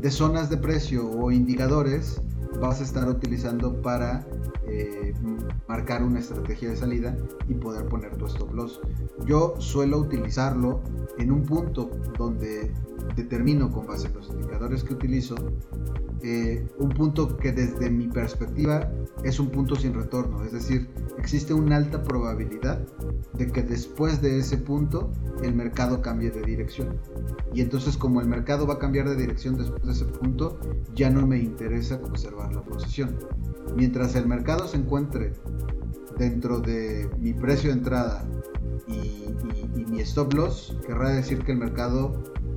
de 0.00 0.10
zonas 0.10 0.50
de 0.50 0.56
precio 0.56 1.08
o 1.08 1.30
indicadores 1.30 2.20
vas 2.60 2.80
a 2.80 2.84
estar 2.84 3.08
utilizando 3.08 3.80
para 3.82 4.26
eh, 4.66 5.14
marcar 5.68 6.02
una 6.02 6.20
estrategia 6.20 6.70
de 6.70 6.76
salida 6.76 7.16
y 7.48 7.54
poder 7.54 7.86
poner 7.86 8.16
tu 8.16 8.26
stop 8.26 8.52
loss. 8.54 8.80
Yo 9.26 9.54
suelo 9.58 9.98
utilizarlo 9.98 10.82
en 11.18 11.32
un 11.32 11.42
punto 11.44 11.90
donde 12.18 12.72
determino 13.14 13.70
con 13.70 13.86
base 13.86 14.08
en 14.08 14.14
los 14.14 14.28
indicadores 14.30 14.82
que 14.82 14.94
utilizo 14.94 15.36
eh, 16.22 16.66
un 16.78 16.88
punto 16.88 17.36
que 17.36 17.52
desde 17.52 17.90
mi 17.90 18.08
perspectiva 18.08 18.90
es 19.22 19.38
un 19.38 19.50
punto 19.50 19.76
sin 19.76 19.94
retorno, 19.94 20.42
es 20.44 20.52
decir, 20.52 20.88
existe 21.18 21.52
una 21.54 21.76
alta 21.76 22.02
probabilidad 22.02 22.86
de 23.34 23.46
que 23.48 23.62
después 23.62 24.20
de 24.22 24.38
ese 24.38 24.58
punto 24.58 25.12
el 25.42 25.54
mercado 25.54 26.00
cambie 26.02 26.30
de 26.30 26.42
dirección. 26.42 26.98
Y 27.52 27.60
entonces 27.60 27.96
como 27.96 28.20
el 28.20 28.28
mercado 28.28 28.66
va 28.66 28.74
a 28.74 28.78
cambiar 28.78 29.08
de 29.08 29.16
dirección 29.16 29.56
después 29.56 29.84
de 29.84 29.92
ese 29.92 30.04
punto, 30.06 30.58
ya 30.94 31.10
no 31.10 31.26
me 31.26 31.38
interesa 31.38 32.00
conservar 32.00 32.35
la 32.44 32.62
posición. 32.62 33.16
Mientras 33.74 34.14
el 34.14 34.26
mercado 34.26 34.68
se 34.68 34.76
encuentre 34.76 35.32
dentro 36.18 36.60
de 36.60 37.10
mi 37.18 37.32
precio 37.32 37.70
de 37.70 37.76
entrada 37.76 38.24
y, 38.86 39.26
mi 39.90 40.00
stop 40.00 40.32
loss, 40.34 40.76
querrá 40.86 41.10
decir 41.10 41.44
que 41.44 41.52
el 41.52 41.58
mercado 41.58 42.12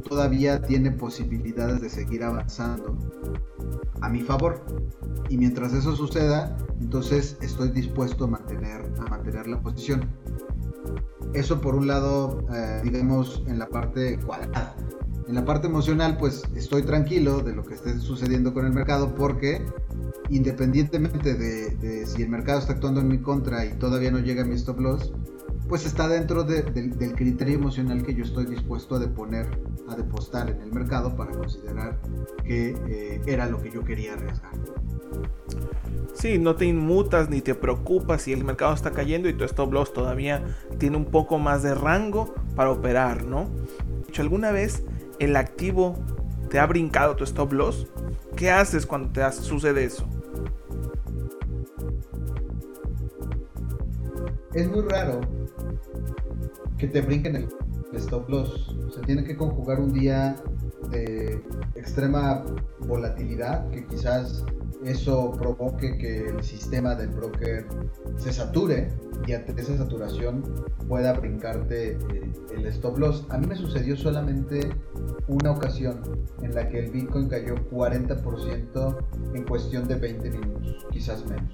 todavía 0.07 0.61
tiene 0.61 0.91
posibilidades 0.91 1.81
de 1.81 1.89
seguir 1.89 2.23
avanzando 2.23 2.97
a 4.01 4.09
mi 4.09 4.21
favor. 4.21 4.63
Y 5.29 5.37
mientras 5.37 5.73
eso 5.73 5.95
suceda, 5.95 6.57
entonces 6.79 7.37
estoy 7.41 7.69
dispuesto 7.69 8.25
a 8.25 8.27
mantener, 8.27 8.91
a 8.99 9.09
mantener 9.09 9.47
la 9.47 9.61
posición. 9.61 10.09
Eso 11.33 11.61
por 11.61 11.75
un 11.75 11.87
lado, 11.87 12.43
eh, 12.51 12.81
digamos, 12.83 13.43
en 13.47 13.59
la 13.59 13.67
parte 13.67 14.17
cuadrada. 14.19 14.75
En 15.29 15.35
la 15.35 15.45
parte 15.45 15.67
emocional, 15.67 16.17
pues 16.17 16.41
estoy 16.55 16.81
tranquilo 16.81 17.41
de 17.41 17.53
lo 17.53 17.63
que 17.63 17.75
esté 17.75 17.99
sucediendo 17.99 18.51
con 18.51 18.65
el 18.65 18.73
mercado 18.73 19.13
porque 19.13 19.63
independientemente 20.29 21.35
de, 21.35 21.69
de 21.75 22.07
si 22.07 22.23
el 22.23 22.29
mercado 22.29 22.57
está 22.57 22.73
actuando 22.73 22.99
en 22.99 23.09
mi 23.09 23.19
contra 23.19 23.63
y 23.63 23.73
todavía 23.73 24.09
no 24.09 24.17
llega 24.17 24.41
a 24.41 24.45
mi 24.45 24.55
stop 24.55 24.79
loss, 24.79 25.13
pues 25.67 25.85
está 25.85 26.07
dentro 26.07 26.45
del 26.45 27.13
criterio 27.15 27.59
emocional 27.59 28.01
que 28.01 28.15
yo 28.15 28.23
estoy 28.23 28.47
dispuesto 28.47 28.95
a 28.95 28.99
deponer, 28.99 29.45
a 29.87 29.95
depositar 29.95 30.49
en 30.49 30.61
el 30.61 30.71
mercado 30.71 31.15
para 31.15 31.31
considerar 31.31 31.99
que 32.43 32.75
eh, 32.87 33.21
era 33.27 33.45
lo 33.45 33.61
que 33.61 33.69
yo 33.69 33.83
quería 33.83 34.13
arriesgar. 34.13 34.53
Sí, 36.15 36.39
no 36.39 36.55
te 36.55 36.65
inmutas 36.65 37.29
ni 37.29 37.41
te 37.41 37.53
preocupas 37.53 38.23
si 38.23 38.33
el 38.33 38.43
mercado 38.43 38.73
está 38.73 38.89
cayendo 38.93 39.29
y 39.29 39.33
tu 39.33 39.43
stop 39.43 39.73
loss 39.73 39.93
todavía 39.93 40.43
tiene 40.79 40.97
un 40.97 41.05
poco 41.05 41.37
más 41.37 41.61
de 41.61 41.75
rango 41.75 42.33
para 42.55 42.71
operar, 42.71 43.25
¿no? 43.25 43.47
¿Alguna 44.17 44.51
vez 44.51 44.83
el 45.19 45.35
activo 45.35 45.95
te 46.49 46.59
ha 46.59 46.65
brincado 46.65 47.15
tu 47.15 47.23
stop 47.23 47.53
loss? 47.53 47.87
¿Qué 48.35 48.51
haces 48.51 48.85
cuando 48.85 49.09
te 49.11 49.31
sucede 49.31 49.83
eso? 49.83 50.07
Es 54.53 54.67
muy 54.67 54.81
raro 54.81 55.21
que 56.77 56.87
te 56.87 57.01
brinquen 57.01 57.35
el, 57.35 57.49
stop 57.93 58.29
loss. 58.29 58.75
Se 58.95 59.01
tiene 59.01 59.23
que 59.23 59.35
conjugar 59.35 59.79
un 59.79 59.93
día 59.93 60.35
de 60.89 61.41
extrema 61.75 62.43
volatilidad, 62.79 63.69
que 63.69 63.85
quizás 63.85 64.43
eso 64.83 65.31
provoque 65.31 65.97
que 65.97 66.29
el 66.29 66.43
sistema 66.43 66.95
del 66.95 67.09
broker 67.09 67.67
se 68.17 68.31
sature 68.31 68.87
y 69.27 69.33
ante 69.33 69.59
esa 69.59 69.77
saturación 69.77 70.43
pueda 70.87 71.13
brincarte 71.13 71.91
eh, 71.91 72.31
el 72.55 72.65
stop 72.67 72.97
loss. 72.97 73.25
A 73.29 73.37
mí 73.37 73.47
me 73.47 73.55
sucedió 73.55 73.97
solamente 73.97 74.69
una 75.27 75.51
ocasión 75.51 76.01
en 76.41 76.55
la 76.55 76.69
que 76.69 76.79
el 76.79 76.91
Bitcoin 76.91 77.27
cayó 77.27 77.55
40% 77.69 78.97
en 79.33 79.43
cuestión 79.43 79.87
de 79.87 79.95
20 79.95 80.31
minutos, 80.31 80.87
quizás 80.91 81.25
menos. 81.25 81.53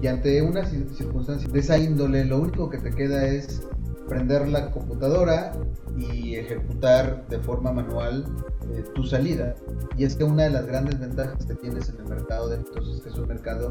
Y 0.00 0.06
ante 0.06 0.42
una 0.42 0.64
circunstancia 0.64 1.48
de 1.48 1.58
esa 1.58 1.78
índole, 1.78 2.24
lo 2.24 2.40
único 2.40 2.68
que 2.68 2.78
te 2.78 2.90
queda 2.90 3.26
es 3.26 3.66
prender 4.08 4.48
la 4.48 4.70
computadora 4.70 5.52
y 5.96 6.36
ejecutar 6.36 7.26
de 7.28 7.38
forma 7.38 7.72
manual 7.72 8.24
eh, 8.72 8.84
tu 8.94 9.04
salida. 9.04 9.54
Y 9.96 10.04
es 10.04 10.16
que 10.16 10.24
una 10.24 10.44
de 10.44 10.50
las 10.50 10.66
grandes 10.66 10.98
ventajas 10.98 11.44
que 11.46 11.54
tienes 11.54 11.88
en 11.88 11.96
el 12.00 12.08
mercado 12.08 12.48
de 12.48 12.56
estos 12.56 12.88
es 12.88 13.00
que 13.02 13.08
es 13.10 13.16
un 13.16 13.28
mercado 13.28 13.70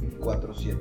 24/7. 0.00 0.80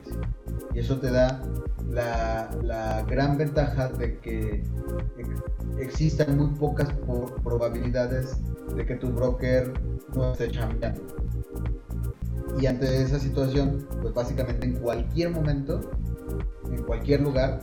Y 0.74 0.80
eso 0.80 0.98
te 1.00 1.12
da 1.12 1.42
la, 1.90 2.50
la, 2.64 3.04
gran 3.04 3.38
ventaja 3.38 3.90
de 3.90 4.18
que 4.20 4.64
existan 5.80 6.38
muy 6.38 6.50
pocas 6.58 6.90
probabilidades 7.44 8.38
de 8.76 8.86
que 8.86 8.96
tu 8.96 9.10
broker 9.10 9.74
no 10.16 10.32
esté 10.32 10.52
cambiando. 10.52 11.02
Y 12.60 12.66
ante 12.66 13.02
esa 13.02 13.20
situación, 13.20 13.88
pues 14.02 14.14
básicamente 14.14 14.66
en 14.66 14.76
cualquier 14.76 15.32
momento, 15.32 15.80
en 15.98 15.99
cualquier 16.90 17.22
lugar, 17.22 17.60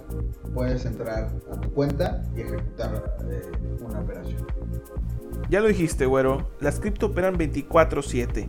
puedes 0.55 0.87
entrar 0.87 1.33
a 1.51 1.61
tu 1.61 1.72
cuenta 1.72 2.22
y 2.37 2.43
ejecutar 2.43 3.16
eh, 3.29 3.43
una 3.85 3.99
operación. 3.99 4.47
Ya 5.51 5.59
lo 5.59 5.66
dijiste, 5.66 6.07
güero, 6.07 6.49
las 6.61 6.79
cripto 6.79 7.07
operan 7.07 7.37
24/7. 7.37 8.49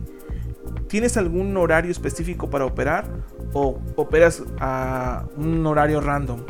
¿Tienes 0.86 1.16
algún 1.16 1.56
horario 1.56 1.90
específico 1.90 2.48
para 2.48 2.64
operar 2.64 3.10
o 3.54 3.80
operas 3.96 4.44
a 4.60 5.26
un 5.36 5.66
horario 5.66 6.00
random? 6.00 6.44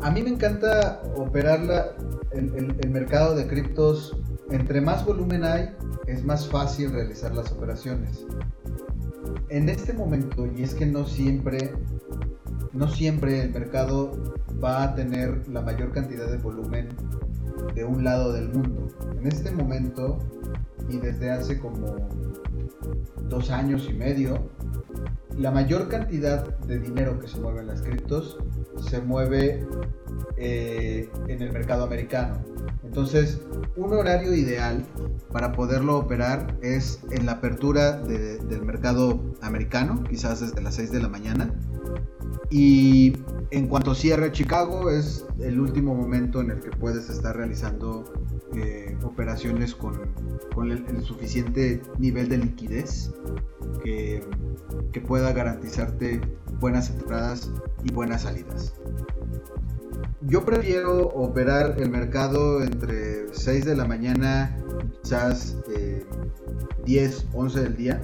A 0.00 0.10
mí 0.10 0.20
me 0.20 0.30
encanta 0.30 1.02
operar 1.14 1.94
el, 2.32 2.74
el 2.80 2.90
mercado 2.90 3.36
de 3.36 3.46
criptos. 3.46 4.16
Entre 4.50 4.80
más 4.80 5.06
volumen 5.06 5.44
hay, 5.44 5.70
es 6.08 6.24
más 6.24 6.48
fácil 6.48 6.90
realizar 6.90 7.32
las 7.32 7.52
operaciones. 7.52 8.26
En 9.50 9.68
este 9.68 9.92
momento, 9.92 10.48
y 10.48 10.64
es 10.64 10.74
que 10.74 10.86
no 10.86 11.06
siempre 11.06 11.72
no 12.72 12.88
siempre 12.88 13.42
el 13.42 13.50
mercado 13.50 14.34
va 14.62 14.82
a 14.82 14.94
tener 14.94 15.48
la 15.48 15.62
mayor 15.62 15.92
cantidad 15.92 16.30
de 16.30 16.38
volumen 16.38 16.88
de 17.74 17.84
un 17.84 18.04
lado 18.04 18.32
del 18.32 18.48
mundo. 18.48 18.88
En 19.18 19.26
este 19.26 19.50
momento 19.50 20.18
y 20.88 20.98
desde 20.98 21.30
hace 21.30 21.58
como 21.58 21.96
dos 23.28 23.50
años 23.50 23.86
y 23.88 23.92
medio, 23.92 24.50
la 25.36 25.50
mayor 25.50 25.88
cantidad 25.88 26.58
de 26.60 26.78
dinero 26.78 27.18
que 27.18 27.28
se 27.28 27.38
mueve 27.38 27.60
en 27.60 27.68
las 27.68 27.82
criptos 27.82 28.38
se 28.88 29.00
mueve 29.00 29.66
eh, 30.36 31.08
en 31.28 31.42
el 31.42 31.52
mercado 31.52 31.84
americano. 31.84 32.42
Entonces, 32.82 33.40
un 33.76 33.92
horario 33.92 34.34
ideal 34.34 34.84
para 35.32 35.52
poderlo 35.52 35.98
operar 35.98 36.58
es 36.60 37.00
en 37.10 37.26
la 37.26 37.32
apertura 37.32 38.00
del 38.00 38.62
mercado 38.62 39.34
americano, 39.42 40.02
quizás 40.08 40.40
desde 40.40 40.60
las 40.60 40.74
6 40.74 40.90
de 40.90 41.00
la 41.00 41.08
mañana, 41.08 41.54
y 42.50 43.16
en 43.50 43.68
cuanto 43.68 43.94
cierre 43.94 44.32
Chicago, 44.32 44.90
es 44.90 45.26
el 45.38 45.60
último 45.60 45.94
momento 45.94 46.40
en 46.40 46.50
el 46.50 46.60
que 46.60 46.70
puedes 46.70 47.08
estar 47.08 47.36
realizando 47.36 48.04
eh, 48.54 48.96
operaciones 49.02 49.74
con, 49.74 50.00
el, 50.70 51.02
suficiente 51.02 51.80
nivel 51.98 52.28
de 52.28 52.38
liquidez 52.38 53.12
que, 53.82 54.22
que 54.92 55.00
pueda 55.00 55.32
garantizarte 55.32 56.20
buenas 56.60 56.90
entradas 56.90 57.50
y 57.84 57.92
buenas 57.92 58.22
salidas. 58.22 58.74
Yo 60.22 60.44
prefiero 60.44 61.08
operar 61.08 61.76
el 61.78 61.90
mercado 61.90 62.62
entre 62.62 63.32
6 63.32 63.64
de 63.64 63.74
la 63.74 63.86
mañana, 63.86 64.58
quizás 65.02 65.56
10, 66.84 67.20
eh, 67.20 67.26
11 67.32 67.60
del 67.60 67.76
día, 67.76 68.02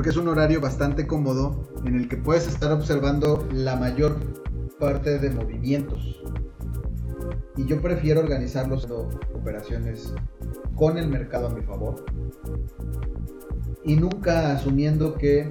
porque 0.00 0.08
es 0.08 0.16
un 0.16 0.28
horario 0.28 0.62
bastante 0.62 1.06
cómodo 1.06 1.68
en 1.84 1.94
el 1.94 2.08
que 2.08 2.16
puedes 2.16 2.48
estar 2.48 2.72
observando 2.72 3.46
la 3.52 3.76
mayor 3.76 4.16
parte 4.78 5.18
de 5.18 5.28
movimientos. 5.28 6.22
Y 7.58 7.66
yo 7.66 7.82
prefiero 7.82 8.20
organizar 8.20 8.66
las 8.70 8.88
operaciones 9.34 10.14
con 10.74 10.96
el 10.96 11.06
mercado 11.06 11.48
a 11.48 11.50
mi 11.50 11.60
favor 11.60 12.02
y 13.84 13.94
nunca 13.96 14.52
asumiendo 14.52 15.16
que 15.16 15.50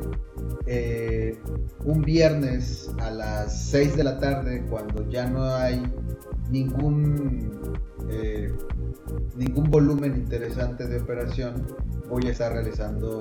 eh, 0.65 1.37
un 1.85 2.01
viernes 2.01 2.91
a 3.01 3.11
las 3.11 3.69
6 3.69 3.97
de 3.97 4.03
la 4.03 4.17
tarde, 4.17 4.65
cuando 4.67 5.07
ya 5.11 5.29
no 5.29 5.43
hay 5.43 5.79
ningún, 6.49 7.51
eh, 8.09 8.51
ningún 9.35 9.69
volumen 9.69 10.15
interesante 10.15 10.87
de 10.87 10.99
operación, 10.99 11.65
voy 12.09 12.27
a 12.27 12.31
estar 12.31 12.51
realizando 12.51 13.19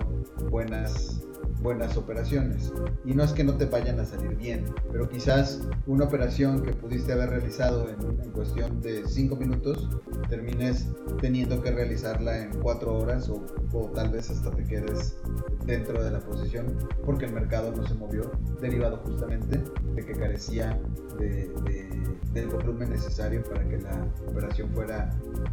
buenas 0.51 1.23
buenas 1.61 1.97
operaciones. 1.97 2.73
Y 3.05 3.15
no 3.15 3.25
es 3.25 3.33
que 3.33 3.45
no 3.45 3.55
te 3.55 3.67
vayan 3.67 3.99
a 4.01 4.05
salir 4.05 4.37
bien, 4.37 4.67
pero 4.91 5.09
quizás 5.09 5.61
una 5.87 6.05
operación 6.05 6.63
que 6.63 6.73
pudiste 6.73 7.13
haber 7.13 7.31
realizado 7.31 7.89
en, 7.89 8.29
cuestión 8.31 8.81
de 8.81 9.05
5 9.05 9.35
minutos, 9.35 9.89
termines 10.29 10.89
teniendo 11.21 11.61
que 11.61 11.73
realizarla 11.73 12.41
en 12.41 12.51
4 12.61 12.95
horas 12.95 13.29
o, 13.29 13.45
o, 13.73 13.91
tal 13.91 14.11
vez 14.11 14.31
hasta 14.31 14.53
te 14.53 14.65
quedes 14.65 15.19
dentro 15.67 16.05
de 16.05 16.13
la 16.13 16.21
posición 16.21 16.67
porque 17.05 17.25
el 17.25 17.33
mercado 17.33 17.73
no 17.75 17.85
se 17.87 17.95
movió, 17.95 18.31
derivado 18.61 18.99
justamente 18.99 19.61
de 19.97 20.05
que 20.05 20.13
carecía 20.13 20.81
de, 21.19 21.49
de, 21.65 21.89
del 22.33 22.49
volumen 22.49 22.91
necesario 22.91 23.43
para 23.45 23.67
que 23.69 23.79
la 23.79 24.07
operación 24.29 24.71
fuera, 24.71 25.11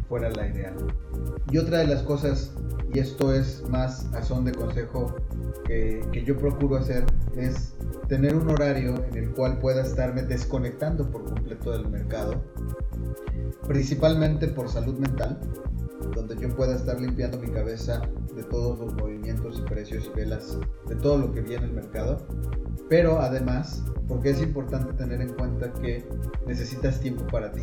fuera 0.08 0.30
la 0.30 0.48
ideal. 0.48 0.74
Y 1.50 1.58
otra 1.58 1.78
de 1.78 1.88
las 1.88 2.02
cosas, 2.02 2.52
y 2.92 2.98
esto 2.98 3.34
es 3.34 3.64
más 3.68 4.12
a 4.14 4.22
son 4.22 4.44
de 4.44 4.52
consejo 4.52 5.14
que, 5.66 6.04
que, 6.12 6.24
yo 6.24 6.36
procuro 6.36 6.76
hacer 6.76 7.04
es 7.36 7.74
tener 8.08 8.34
un 8.34 8.48
horario 8.50 8.94
en 9.10 9.16
el 9.16 9.30
cual 9.30 9.58
pueda 9.58 9.82
estarme 9.82 10.22
desconectando 10.22 11.10
por 11.10 11.24
completo 11.24 11.72
del 11.72 11.88
mercado, 11.88 12.42
principalmente 13.66 14.48
por 14.48 14.68
salud 14.68 14.98
mental, 14.98 15.40
donde 16.14 16.36
yo 16.36 16.54
pueda 16.54 16.76
estar 16.76 17.00
limpiando 17.00 17.38
mi 17.38 17.48
cabeza 17.48 18.02
de 18.34 18.44
todos 18.44 18.78
los 18.78 18.94
movimientos 18.94 19.58
y 19.58 19.62
precios 19.62 20.10
y 20.12 20.16
velas, 20.16 20.58
de 20.88 20.94
todo 20.96 21.18
lo 21.18 21.32
que 21.32 21.40
viene 21.40 21.64
el 21.64 21.72
mercado, 21.72 22.26
pero 22.88 23.18
además, 23.20 23.82
porque 24.06 24.30
es 24.30 24.40
importante 24.40 24.92
tener 24.92 25.20
en 25.20 25.32
cuenta 25.34 25.55
que 25.80 26.04
necesitas 26.46 27.00
tiempo 27.00 27.26
para 27.26 27.52
ti, 27.52 27.62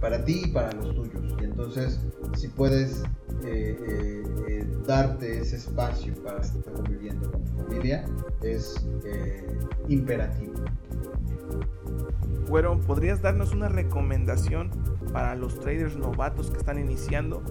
para 0.00 0.24
ti 0.24 0.42
y 0.44 0.48
para 0.48 0.72
los 0.72 0.94
tuyos, 0.94 1.36
y 1.40 1.44
entonces 1.44 2.00
si 2.36 2.48
puedes 2.48 3.02
eh, 3.44 3.76
eh, 3.88 4.22
eh, 4.48 4.66
darte 4.86 5.40
ese 5.40 5.56
espacio 5.56 6.14
para 6.22 6.40
estar 6.40 6.62
conviviendo 6.72 7.30
con 7.30 7.44
tu 7.44 7.52
familia 7.62 8.04
es 8.42 8.74
imperativo. 9.88 10.54
Bueno, 12.48 12.80
¿podrías 12.80 13.22
darnos 13.22 13.52
una 13.52 13.68
recomendación 13.68 14.70
para 15.12 15.36
los 15.36 15.60
traders 15.60 15.96
novatos 15.96 16.50
que 16.50 16.58
están 16.58 16.78
iniciando? 16.78 17.42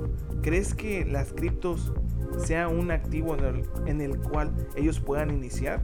¿Crees 0.42 0.76
que 0.76 1.06
las 1.06 1.32
criptos 1.32 1.94
sea 2.38 2.68
un 2.68 2.92
activo 2.92 3.36
en 3.36 3.46
el, 3.46 3.64
en 3.86 4.02
el 4.02 4.18
cual 4.20 4.52
ellos 4.76 5.00
puedan 5.00 5.32
iniciar? 5.32 5.82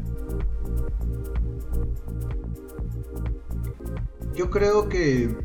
Yo 4.35 4.49
creo 4.49 4.89
que, 4.89 5.35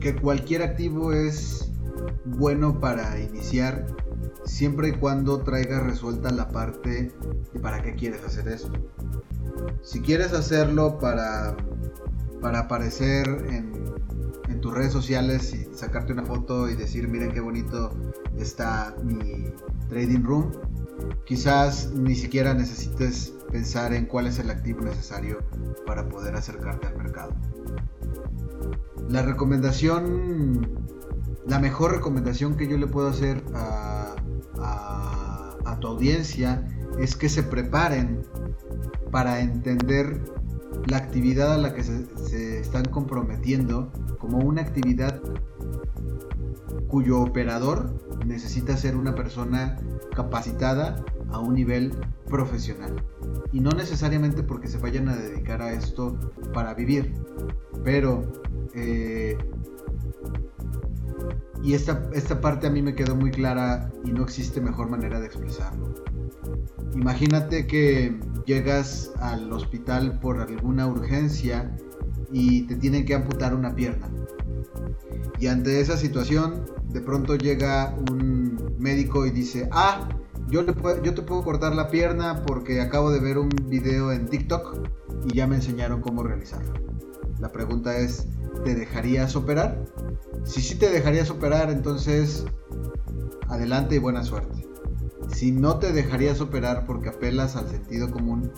que 0.00 0.16
cualquier 0.16 0.62
activo 0.62 1.12
es 1.12 1.70
bueno 2.24 2.80
para 2.80 3.20
iniciar 3.20 3.86
siempre 4.44 4.88
y 4.88 4.92
cuando 4.92 5.40
traiga 5.40 5.80
resuelta 5.80 6.30
la 6.30 6.48
parte 6.48 7.12
de 7.52 7.60
para 7.60 7.82
qué 7.82 7.94
quieres 7.94 8.24
hacer 8.24 8.48
eso. 8.48 8.70
Si 9.82 10.00
quieres 10.00 10.32
hacerlo 10.32 10.98
para, 10.98 11.56
para 12.40 12.60
aparecer 12.60 13.26
en, 13.50 13.72
en 14.48 14.60
tus 14.60 14.74
redes 14.74 14.92
sociales 14.92 15.54
y 15.54 15.68
sacarte 15.74 16.12
una 16.12 16.24
foto 16.24 16.68
y 16.68 16.74
decir 16.74 17.08
miren 17.08 17.32
qué 17.32 17.40
bonito 17.40 17.92
está 18.36 18.96
mi 19.04 19.52
trading 19.88 20.22
room, 20.22 20.50
quizás 21.24 21.92
ni 21.92 22.14
siquiera 22.16 22.52
necesites 22.54 23.34
pensar 23.50 23.92
en 23.92 24.06
cuál 24.06 24.26
es 24.26 24.38
el 24.38 24.50
activo 24.50 24.80
necesario 24.82 25.38
para 25.86 26.08
poder 26.08 26.36
acercarte 26.36 26.86
al 26.86 26.96
mercado. 26.96 27.34
La 29.08 29.22
recomendación 29.22 30.80
la 31.46 31.58
mejor 31.58 31.92
recomendación 31.92 32.56
que 32.56 32.68
yo 32.68 32.76
le 32.76 32.86
puedo 32.86 33.08
hacer 33.08 33.42
a, 33.54 34.14
tu 35.80 35.86
audiencia 35.86 36.68
es 36.98 37.16
que 37.16 37.30
se 37.30 37.42
preparen 37.42 38.20
para 39.10 39.40
entender 39.40 40.20
la 40.88 40.98
actividad 40.98 41.54
a 41.54 41.56
la 41.56 41.72
que 41.72 41.82
se 41.82 42.60
están 42.60 42.84
comprometiendo 42.84 43.90
como 44.18 44.40
una 44.40 44.60
actividad 44.60 45.22
cuyo 46.88 47.20
operador 47.20 47.94
necesita 48.26 48.76
ser 48.76 48.96
una 48.96 49.14
persona 49.14 49.76
capacitada 50.14 51.04
a 51.30 51.38
un 51.38 51.54
nivel 51.54 51.94
profesional. 52.28 53.02
Y 53.52 53.60
no 53.60 53.70
necesariamente 53.70 54.42
porque 54.42 54.68
se 54.68 54.78
vayan 54.78 55.08
a 55.08 55.16
dedicar 55.16 55.62
a 55.62 55.72
esto 55.72 56.18
para 56.52 56.74
vivir, 56.74 57.14
pero 57.84 58.22
eh, 58.74 59.36
y 61.62 61.74
esta, 61.74 62.08
esta 62.12 62.40
parte 62.40 62.66
a 62.66 62.70
mí 62.70 62.80
me 62.80 62.94
quedó 62.94 63.14
muy 63.14 63.30
clara 63.30 63.90
y 64.04 64.12
no 64.12 64.22
existe 64.22 64.60
mejor 64.60 64.88
manera 64.88 65.20
de 65.20 65.26
expresarlo. 65.26 65.94
Imagínate 66.94 67.66
que 67.66 68.18
llegas 68.46 69.12
al 69.20 69.52
hospital 69.52 70.18
por 70.20 70.40
alguna 70.40 70.86
urgencia 70.86 71.76
y 72.32 72.62
te 72.62 72.76
tienen 72.76 73.04
que 73.04 73.14
amputar 73.14 73.54
una 73.54 73.74
pierna. 73.74 74.08
Y 75.38 75.46
ante 75.46 75.80
esa 75.80 75.96
situación, 75.96 76.64
de 76.88 77.00
pronto 77.00 77.36
llega 77.36 77.96
un 78.10 78.74
médico 78.78 79.26
y 79.26 79.30
dice, 79.30 79.68
ah, 79.72 80.08
yo, 80.50 80.64
te 80.64 80.72
puedo 81.22 81.44
cortar 81.44 81.74
la 81.74 81.88
pierna 81.88 82.42
porque 82.44 82.80
acabo 82.80 83.10
de 83.10 83.20
ver 83.20 83.38
un 83.38 83.50
video 83.66 84.10
en 84.12 84.26
TikTok 84.26 84.88
y 85.26 85.34
ya 85.34 85.46
me 85.46 85.56
enseñaron 85.56 86.00
cómo 86.00 86.22
realizarlo. 86.22 86.72
La 87.38 87.52
pregunta 87.52 87.96
es, 87.96 88.26
¿te 88.64 88.74
dejarías 88.74 89.36
operar? 89.36 89.84
Si 90.44 90.60
sí 90.60 90.74
te 90.74 90.90
dejarías 90.90 91.30
operar, 91.30 91.70
entonces 91.70 92.44
adelante 93.48 93.94
y 93.94 93.98
buena 93.98 94.24
suerte. 94.24 94.66
Si 95.32 95.52
no 95.52 95.78
te 95.78 95.92
dejarías 95.92 96.40
operar 96.40 96.84
porque 96.84 97.10
apelas 97.10 97.54
al 97.54 97.68
sentido 97.68 98.10
común, 98.10 98.50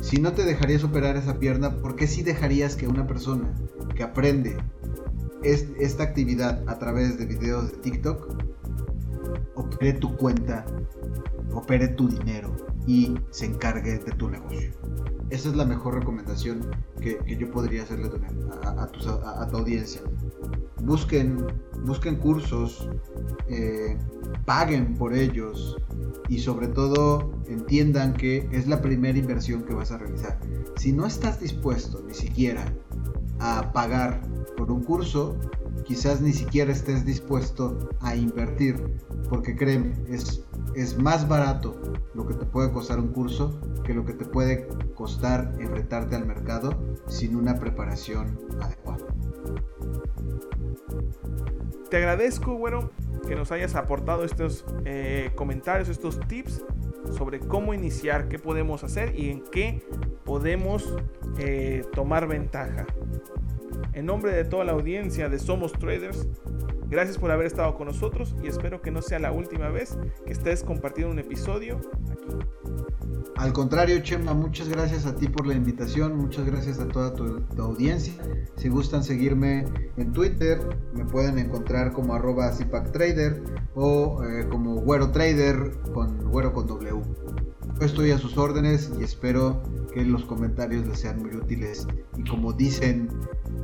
si 0.00 0.20
no 0.20 0.32
te 0.32 0.44
dejarías 0.44 0.82
operar 0.82 1.16
esa 1.16 1.38
pierna, 1.38 1.76
¿por 1.76 1.94
qué 1.94 2.08
sí 2.08 2.22
dejarías 2.22 2.74
que 2.76 2.88
una 2.88 3.06
persona 3.06 3.54
que 3.94 4.02
aprende 4.02 4.56
esta 5.42 6.02
actividad 6.02 6.62
a 6.66 6.78
través 6.78 7.18
de 7.18 7.26
videos 7.26 7.70
de 7.72 7.78
TikTok 7.78 8.42
opere 9.54 9.94
tu 9.94 10.16
cuenta, 10.16 10.64
opere 11.52 11.88
tu 11.88 12.08
dinero 12.08 12.54
y 12.86 13.14
se 13.30 13.46
encargue 13.46 13.98
de 13.98 14.12
tu 14.12 14.30
negocio? 14.30 14.70
Esa 15.30 15.48
es 15.48 15.56
la 15.56 15.64
mejor 15.64 15.94
recomendación 15.94 16.70
que, 17.00 17.18
que 17.18 17.36
yo 17.36 17.50
podría 17.50 17.82
hacerle 17.82 18.10
a, 18.64 18.86
tu, 18.86 19.08
a 19.08 19.48
tu 19.48 19.56
audiencia 19.56 20.00
busquen, 20.86 21.44
busquen 21.84 22.16
cursos, 22.16 22.88
eh, 23.48 23.98
paguen 24.44 24.94
por 24.94 25.14
ellos 25.14 25.76
y 26.28 26.38
sobre 26.38 26.68
todo 26.68 27.32
entiendan 27.48 28.14
que 28.14 28.48
es 28.52 28.66
la 28.66 28.80
primera 28.80 29.18
inversión 29.18 29.64
que 29.64 29.74
vas 29.74 29.90
a 29.90 29.98
realizar. 29.98 30.38
Si 30.76 30.92
no 30.92 31.06
estás 31.06 31.40
dispuesto 31.40 32.02
ni 32.06 32.14
siquiera 32.14 32.64
a 33.38 33.72
pagar 33.72 34.22
por 34.56 34.70
un 34.70 34.82
curso, 34.82 35.36
quizás 35.84 36.20
ni 36.20 36.32
siquiera 36.32 36.72
estés 36.72 37.04
dispuesto 37.04 37.90
a 38.00 38.16
invertir, 38.16 38.82
porque 39.28 39.54
créeme, 39.54 39.94
es, 40.08 40.44
es 40.74 40.98
más 40.98 41.28
barato 41.28 41.76
lo 42.14 42.26
que 42.26 42.34
te 42.34 42.46
puede 42.46 42.72
costar 42.72 42.98
un 42.98 43.08
curso 43.08 43.60
que 43.84 43.94
lo 43.94 44.04
que 44.04 44.14
te 44.14 44.24
puede 44.24 44.66
costar 44.94 45.54
enfrentarte 45.60 46.16
al 46.16 46.26
mercado 46.26 46.70
sin 47.06 47.36
una 47.36 47.58
preparación 47.58 48.38
adecuada. 48.60 49.06
Te 51.88 51.98
agradezco, 51.98 52.58
bueno, 52.58 52.90
que 53.28 53.36
nos 53.36 53.52
hayas 53.52 53.76
aportado 53.76 54.24
estos 54.24 54.64
eh, 54.84 55.30
comentarios, 55.36 55.88
estos 55.88 56.18
tips 56.26 56.64
sobre 57.16 57.38
cómo 57.38 57.74
iniciar, 57.74 58.28
qué 58.28 58.38
podemos 58.38 58.82
hacer 58.82 59.18
y 59.18 59.30
en 59.30 59.44
qué 59.44 59.82
podemos 60.24 60.96
eh, 61.38 61.84
tomar 61.94 62.26
ventaja. 62.26 62.86
En 63.92 64.06
nombre 64.06 64.32
de 64.32 64.44
toda 64.44 64.64
la 64.64 64.72
audiencia 64.72 65.28
de 65.28 65.38
Somos 65.38 65.72
Traders, 65.72 66.28
gracias 66.88 67.18
por 67.18 67.30
haber 67.30 67.46
estado 67.46 67.74
con 67.74 67.86
nosotros 67.86 68.34
y 68.42 68.48
espero 68.48 68.82
que 68.82 68.90
no 68.90 69.02
sea 69.02 69.18
la 69.18 69.32
última 69.32 69.68
vez 69.68 69.98
que 70.24 70.32
estés 70.32 70.62
compartiendo 70.62 71.12
un 71.12 71.18
episodio 71.18 71.80
aquí. 72.10 72.36
Al 73.36 73.52
contrario, 73.52 74.00
Chema, 74.00 74.32
muchas 74.32 74.68
gracias 74.70 75.04
a 75.04 75.14
ti 75.14 75.28
por 75.28 75.46
la 75.46 75.52
invitación, 75.52 76.16
muchas 76.16 76.46
gracias 76.46 76.78
a 76.80 76.88
toda 76.88 77.12
tu, 77.12 77.44
audiencia. 77.58 78.14
Si 78.56 78.70
gustan 78.70 79.04
seguirme 79.04 79.66
en 79.98 80.12
Twitter, 80.12 80.58
me 80.94 81.04
pueden 81.04 81.38
encontrar 81.38 81.92
como 81.92 82.14
arroba 82.14 82.50
Trader 82.92 83.42
o 83.74 84.24
eh, 84.24 84.48
como 84.48 84.76
Güero 84.76 85.10
Trader 85.10 85.70
con 85.92 86.30
Güero 86.30 86.54
con 86.54 86.66
W. 86.66 87.02
estoy 87.80 88.10
a 88.10 88.18
sus 88.18 88.36
órdenes 88.36 88.90
y 88.98 89.04
espero 89.04 89.62
que 89.92 90.04
los 90.04 90.24
comentarios 90.24 90.86
les 90.86 91.00
sean 91.00 91.20
muy 91.20 91.34
útiles 91.34 91.86
y 92.16 92.24
como 92.28 92.52
dicen 92.52 93.08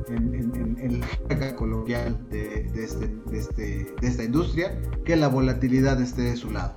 en, 0.07 0.77
en, 0.79 0.99
la 0.99 1.07
carga 1.27 1.55
coloquial 1.55 2.19
este, 2.31 3.07
este, 3.31 3.95
de 3.99 4.07
esta 4.07 4.23
industria, 4.23 4.79
que 5.05 5.15
la 5.15 5.27
volatilidad 5.27 6.01
esté 6.01 6.23
de 6.23 6.35
su 6.35 6.51
lado. 6.51 6.75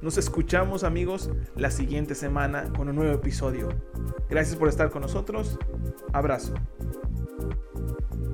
Nos 0.00 0.16
escuchamos 0.16 0.84
amigos 0.84 1.30
la 1.56 1.70
siguiente 1.70 2.14
semana 2.14 2.72
con 2.72 2.88
un 2.88 2.96
nuevo 2.96 3.12
episodio. 3.12 3.68
Gracias 4.30 4.56
por 4.56 4.68
estar 4.68 4.90
con 4.90 5.02
nosotros. 5.02 5.58
Abrazo. 6.12 6.54